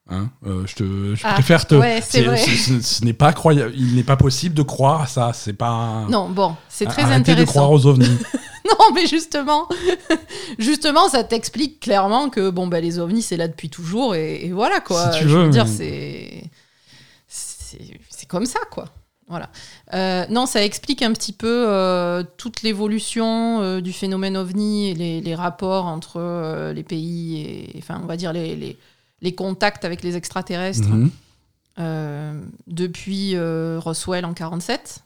[0.09, 1.75] Hein euh, je, te, je ah, préfère te.
[1.75, 3.71] Ouais, ce, n'est pas croyable.
[3.77, 5.31] Il n'est pas possible de croire à ça.
[5.33, 6.05] C'est pas.
[6.09, 7.41] Non, bon, c'est très intéressant.
[7.41, 8.17] de croire aux ovnis.
[8.65, 9.69] non, mais justement,
[10.59, 14.81] justement, ça t'explique clairement que bon, bah, les ovnis, c'est là depuis toujours et, voilà
[14.81, 15.13] quoi.
[15.13, 16.43] Si tu veux, veux dire, c'est
[17.27, 18.85] c'est comme ça quoi.
[19.31, 19.49] Voilà.
[19.93, 25.21] Euh, non, ça explique un petit peu euh, toute l'évolution euh, du phénomène ovni et
[25.21, 28.77] les, rapports entre les pays et, enfin, on va dire les,
[29.21, 31.09] les, contacts avec les extraterrestres mhm.
[32.67, 33.37] depuis
[33.77, 35.01] Roswell en 47.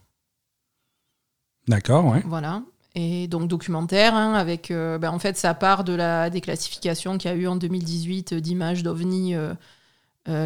[1.68, 2.24] D'accord, ouais.
[2.26, 2.64] Voilà.
[2.96, 7.34] Et donc documentaire, hein, avec, ben, en fait, ça part de la déclassification qu'il y
[7.34, 9.36] a eu en 2018 d'images d'ovnis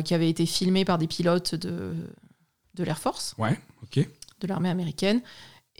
[0.04, 1.94] qui avaient été filmées par des pilotes de
[2.80, 3.36] de l'Air Force.
[3.38, 4.08] Ouais, ok.
[4.40, 5.22] De l'armée américaine.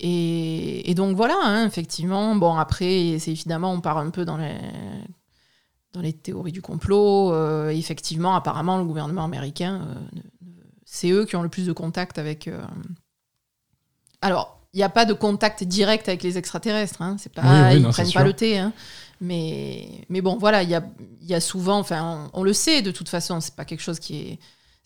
[0.02, 2.36] Et, donc voilà, hein, effectivement.
[2.36, 4.56] Bon, après, c'est évidemment, on part un peu dans les,
[5.94, 7.34] dans les théories du complot.
[7.34, 10.20] Euh, effectivement, apparemment, le gouvernement américain, euh,
[10.86, 12.48] c'est eux qui ont le plus de contact avec.
[12.48, 12.62] Euh,
[14.22, 17.02] alors, il n'y a pas de contact direct avec les extraterrestres.
[17.02, 18.58] Hein, c'est pas, ils ne prennent pas le thé.
[18.58, 18.72] Hein.
[19.20, 20.84] mais, mais bon, voilà, il y a,
[21.22, 24.00] y a, souvent, enfin, on, on, le sait de toute façon, c'est pas quelque chose
[24.00, 24.40] qui est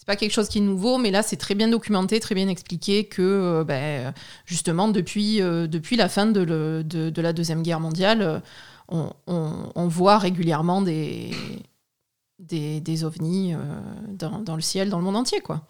[0.03, 2.49] c'est pas quelque chose qui est nouveau, mais là c'est très bien documenté, très bien
[2.49, 4.13] expliqué que euh, ben,
[4.45, 6.43] justement depuis, euh, depuis la fin de,
[6.83, 8.43] de, la Deuxième Guerre mondiale,
[8.89, 11.31] on, on, voit régulièrement des,
[12.37, 13.59] des, des ovnis euh,
[14.09, 15.39] dans, dans, le ciel, dans le monde entier.
[15.39, 15.65] quoi.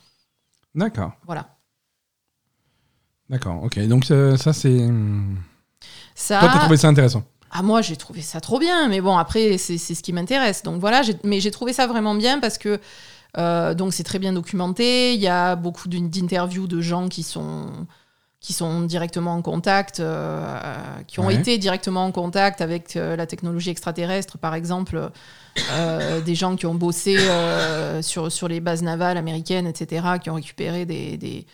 [0.74, 1.12] D'accord.
[1.28, 1.56] Voilà.
[3.30, 3.80] D'accord, ok.
[3.82, 4.90] Donc ça c'est...
[6.16, 6.40] Ça...
[6.40, 7.24] Toi, t'as trouvé ça intéressant
[7.56, 10.64] ah, moi, j'ai trouvé ça trop bien, mais bon, après, c'est ce qui m'intéresse.
[10.64, 12.80] Donc voilà, mais j'ai trouvé ça vraiment bien parce que
[13.38, 15.14] euh, donc c'est très bien documenté.
[15.14, 17.68] Il y a beaucoup d'interviews de gens qui sont
[18.40, 20.60] qui sont directement en contact, euh,
[21.08, 25.12] qui ont été directement en contact avec euh, la technologie extraterrestre, par exemple,
[26.26, 27.18] des gens qui ont bossé
[28.02, 31.46] sur, sur les bases navales américaines, etc., qui ont récupéré des, des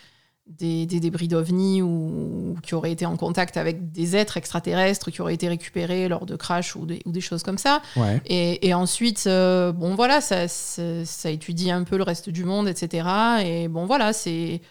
[0.50, 5.36] des, débris d'OVNI ou, qui auraient été en contact avec des êtres extraterrestres qui auraient
[5.36, 7.82] été récupérés lors de crash ou des, ou des choses comme ça.
[8.26, 13.08] Et, ensuite, euh, bon voilà, ça, ça, étudie un peu le reste du monde, etc.
[13.46, 14.62] Et bon voilà, c'est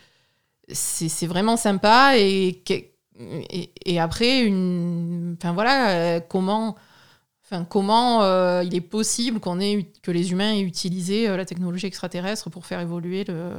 [0.71, 2.63] c'est vraiment sympa et,
[3.87, 6.77] et, après une enfin voilà euh, comment
[7.51, 11.87] Enfin, comment euh, il est possible qu'on ait, que les humains aient utilisé la technologie
[11.87, 13.55] extraterrestre pour faire évoluer le,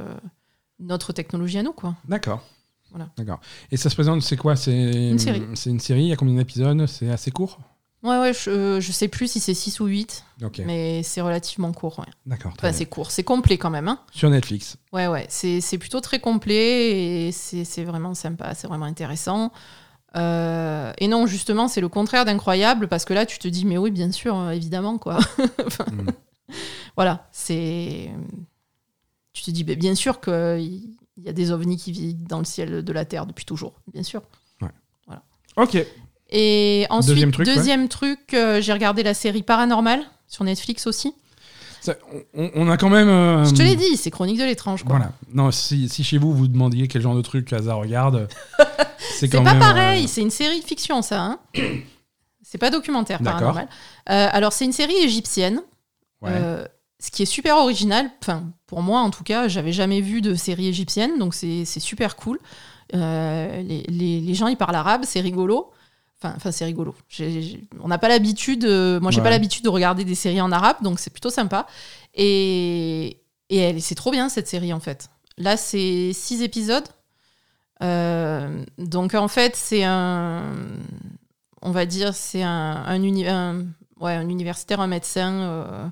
[0.80, 1.94] notre technologie à nous, quoi.
[2.08, 2.42] D'accord.
[2.90, 3.08] Voilà.
[3.16, 3.40] D'accord.
[3.70, 4.56] Et ça se présente, c'est quoi?
[4.56, 5.42] C'est Une série.
[5.54, 6.86] C'est une série, il y a combien d'épisodes?
[6.86, 7.58] C'est assez court?
[8.02, 10.62] Ouais, ouais, je, je sais plus si c'est 6 ou 8, Ok.
[10.64, 12.06] mais c'est relativement court, ouais.
[12.24, 12.52] D'accord.
[12.56, 14.00] Enfin, c'est court, c'est complet quand même, hein.
[14.10, 14.78] Sur Netflix.
[14.90, 19.52] Ouais, ouais, c'est plutôt très complet et c'est vraiment sympa, c'est vraiment intéressant.
[20.16, 23.76] Euh, et non, justement, c'est le contraire d'incroyable parce que là, tu te dis, mais
[23.78, 25.18] oui, bien sûr, euh, évidemment, quoi.
[25.66, 26.08] Enfin, Mm.
[26.96, 28.10] Voilà, c'est.
[29.42, 30.82] Tu te dis, mais bien sûr qu'il
[31.16, 34.02] y a des ovnis qui vivent dans le ciel de la Terre depuis toujours, bien
[34.02, 34.20] sûr.
[35.56, 35.76] Ok.
[36.30, 37.54] Et ensuite, Deuxième truc, ouais.
[37.56, 41.12] deuxième truc, euh, j'ai regardé la série Paranormal sur Netflix aussi.
[41.80, 41.96] Ça-
[42.34, 43.08] on, on a quand même.
[43.08, 44.84] euh, Je te l'ai dit, c'est Chronique de l'étrange.
[44.86, 45.12] Voilà.
[45.32, 48.28] Non, si, si chez vous, vous demandiez quel genre de truc Asa regarde,
[48.98, 49.58] c'est C'est quand pas même.
[49.62, 51.20] pareil, euh, c'est une série de fiction, ça.
[51.20, 51.38] Hein
[52.42, 53.66] c'est pas documentaire, paranormal.
[54.10, 55.62] Euh, alors, c'est une série égyptienne.
[56.22, 56.30] ouais.
[57.02, 60.34] Ce qui est super original, enfin, pour moi en tout cas, j'avais jamais vu de
[60.34, 62.38] série égyptienne, donc c'est super cool.
[62.94, 65.70] Euh, les, les- les gens, ils parlent arabe, c'est rigolo.
[66.22, 66.94] Enfin, enfin c'est rigolo.
[67.80, 69.24] On n'a pas l'habitude, euh, moi j'ai Ouais.
[69.24, 71.66] pas l'habitude de regarder des séries en arabe, donc c'est plutôt sympa.
[72.14, 75.08] Et, et elle- c'est trop bien cette série en fait.
[75.38, 76.86] Là, c'est six épisodes.
[77.82, 80.42] Euh, donc en fait, c'est un,
[81.62, 83.64] on va dire, c'est un, un, uni- un-
[84.00, 85.90] ouais, un universitaire, un médecin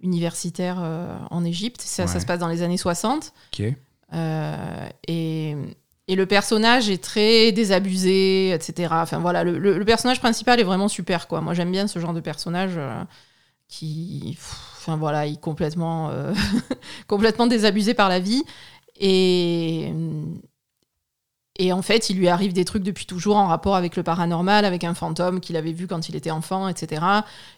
[0.00, 1.80] universitaire euh, en Égypte.
[1.80, 3.32] Ça, se passe dans les années 60.
[3.52, 3.66] Ok.
[4.14, 5.54] Euh, et,
[6.06, 8.88] et le personnage est très désabusé, etc.
[8.92, 11.40] Enfin voilà, le, le- le personnage principal est vraiment super, quoi.
[11.40, 13.02] Moi, j'aime bien ce genre de personnage euh,
[13.68, 16.32] qui, pff, enfin voilà, il est complètement, euh,
[17.06, 18.44] complètement désabusé par la vie.
[19.00, 19.92] Et,
[21.58, 24.64] et en fait, il lui arrive des trucs depuis toujours en rapport avec le paranormal,
[24.64, 27.02] avec un fantôme qu'il avait vu quand il était enfant, etc.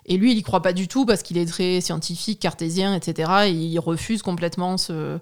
[0.06, 3.30] Et lui, il y croit pas du tout parce qu'il est très scientifique, cartésien, etc.
[3.46, 5.18] Et il refuse complètement ce,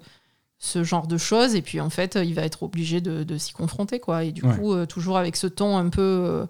[0.59, 1.55] ce genre de choses.
[1.55, 4.23] Et puis, en fait, il va être obligé de, de s'y confronter, quoi.
[4.23, 4.55] Et du Ouais.
[4.55, 6.45] coup, euh, toujours avec ce ton un peu, euh,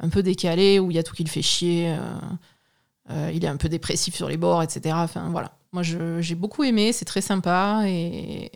[0.00, 1.96] un peu décalé où il y a tout qui le fait chier.
[3.10, 4.94] euh, il est un peu dépressif sur les bords, etc.
[4.98, 5.52] Enfin, voilà.
[5.72, 6.92] Moi, j'ai beaucoup aimé.
[6.92, 8.50] C'est très sympa et,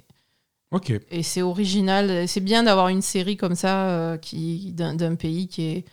[0.73, 0.93] Ok.
[1.11, 2.27] et c'est original.
[2.27, 5.85] C'est bien d'avoir une série comme ça euh, qui d'un pays qui est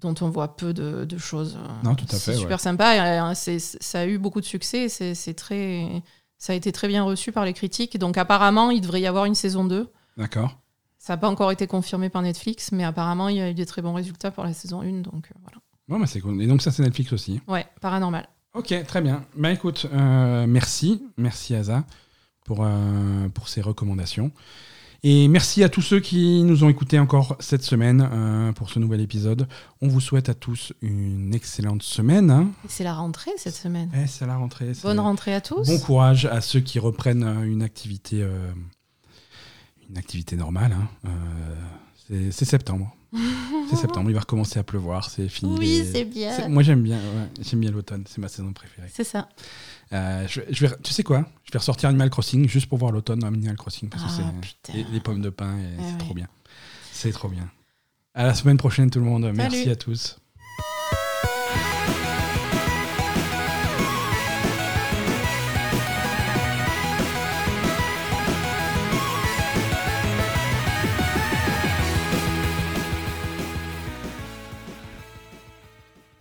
[0.00, 1.58] dont on voit peu de, de choses.
[1.82, 2.62] Non, tout à fait, C'est super ouais.
[2.62, 2.96] sympa.
[2.96, 4.88] et, euh, ça a eu beaucoup de succès.
[4.88, 6.02] C'est très,
[6.36, 7.98] ça a été très bien reçu par les critiques.
[7.98, 9.90] Donc apparemment, il devrait y avoir une saison 2.
[10.16, 10.58] D'accord.
[10.98, 13.66] Ça n'a pas encore été confirmé par Netflix, mais apparemment, il y a eu des
[13.66, 15.00] très bons résultats pour la saison 1.
[15.02, 15.58] Donc euh, voilà.
[15.88, 16.40] Bon, bah, c'est cool.
[16.42, 17.40] Et donc, ça, c'est Netflix aussi.
[17.46, 18.26] Ouais, paranormal.
[18.54, 19.24] Ok, très bien.
[19.36, 21.02] Bah écoute, euh, merci.
[21.16, 21.84] Merci Asa
[22.44, 24.30] pour, euh, pour ces recommandations.
[25.06, 28.78] Et merci à tous ceux qui nous ont écoutés encore cette semaine euh, pour ce
[28.78, 29.46] nouvel épisode.
[29.82, 32.30] On vous souhaite à tous une excellente semaine.
[32.30, 32.50] hein.
[32.68, 33.90] C'est la rentrée cette semaine.
[33.94, 34.72] Eh, c'est la rentrée.
[34.82, 35.66] Bonne rentrée à tous.
[35.66, 38.50] Bon courage à ceux qui reprennent euh, une activité, euh,
[39.90, 40.72] une activité normale.
[40.72, 40.88] hein.
[42.10, 42.94] Euh, c'est- septembre.
[43.70, 45.54] c'est septembre, il va recommencer à pleuvoir, c'est fini.
[45.58, 46.48] Oui, les- c'est bien.
[46.48, 48.88] Moi j'aime bien, ouais, j'aime bien l'automne, c'est ma saison préférée.
[48.92, 49.28] C'est ça.
[49.94, 51.24] Euh, je, je vais, tu sais quoi?
[51.44, 54.32] Je vais ressortir Animal Crossing juste pour voir l'automne dans Animal Crossing parce que Ah,
[54.64, 55.98] c'est les, les pommes de pin et Eh c'est oui.
[55.98, 56.28] trop bien.
[56.92, 57.48] C'est trop bien.
[58.14, 59.30] À la semaine prochaine tout le monde.
[59.34, 60.18] Merci à tous.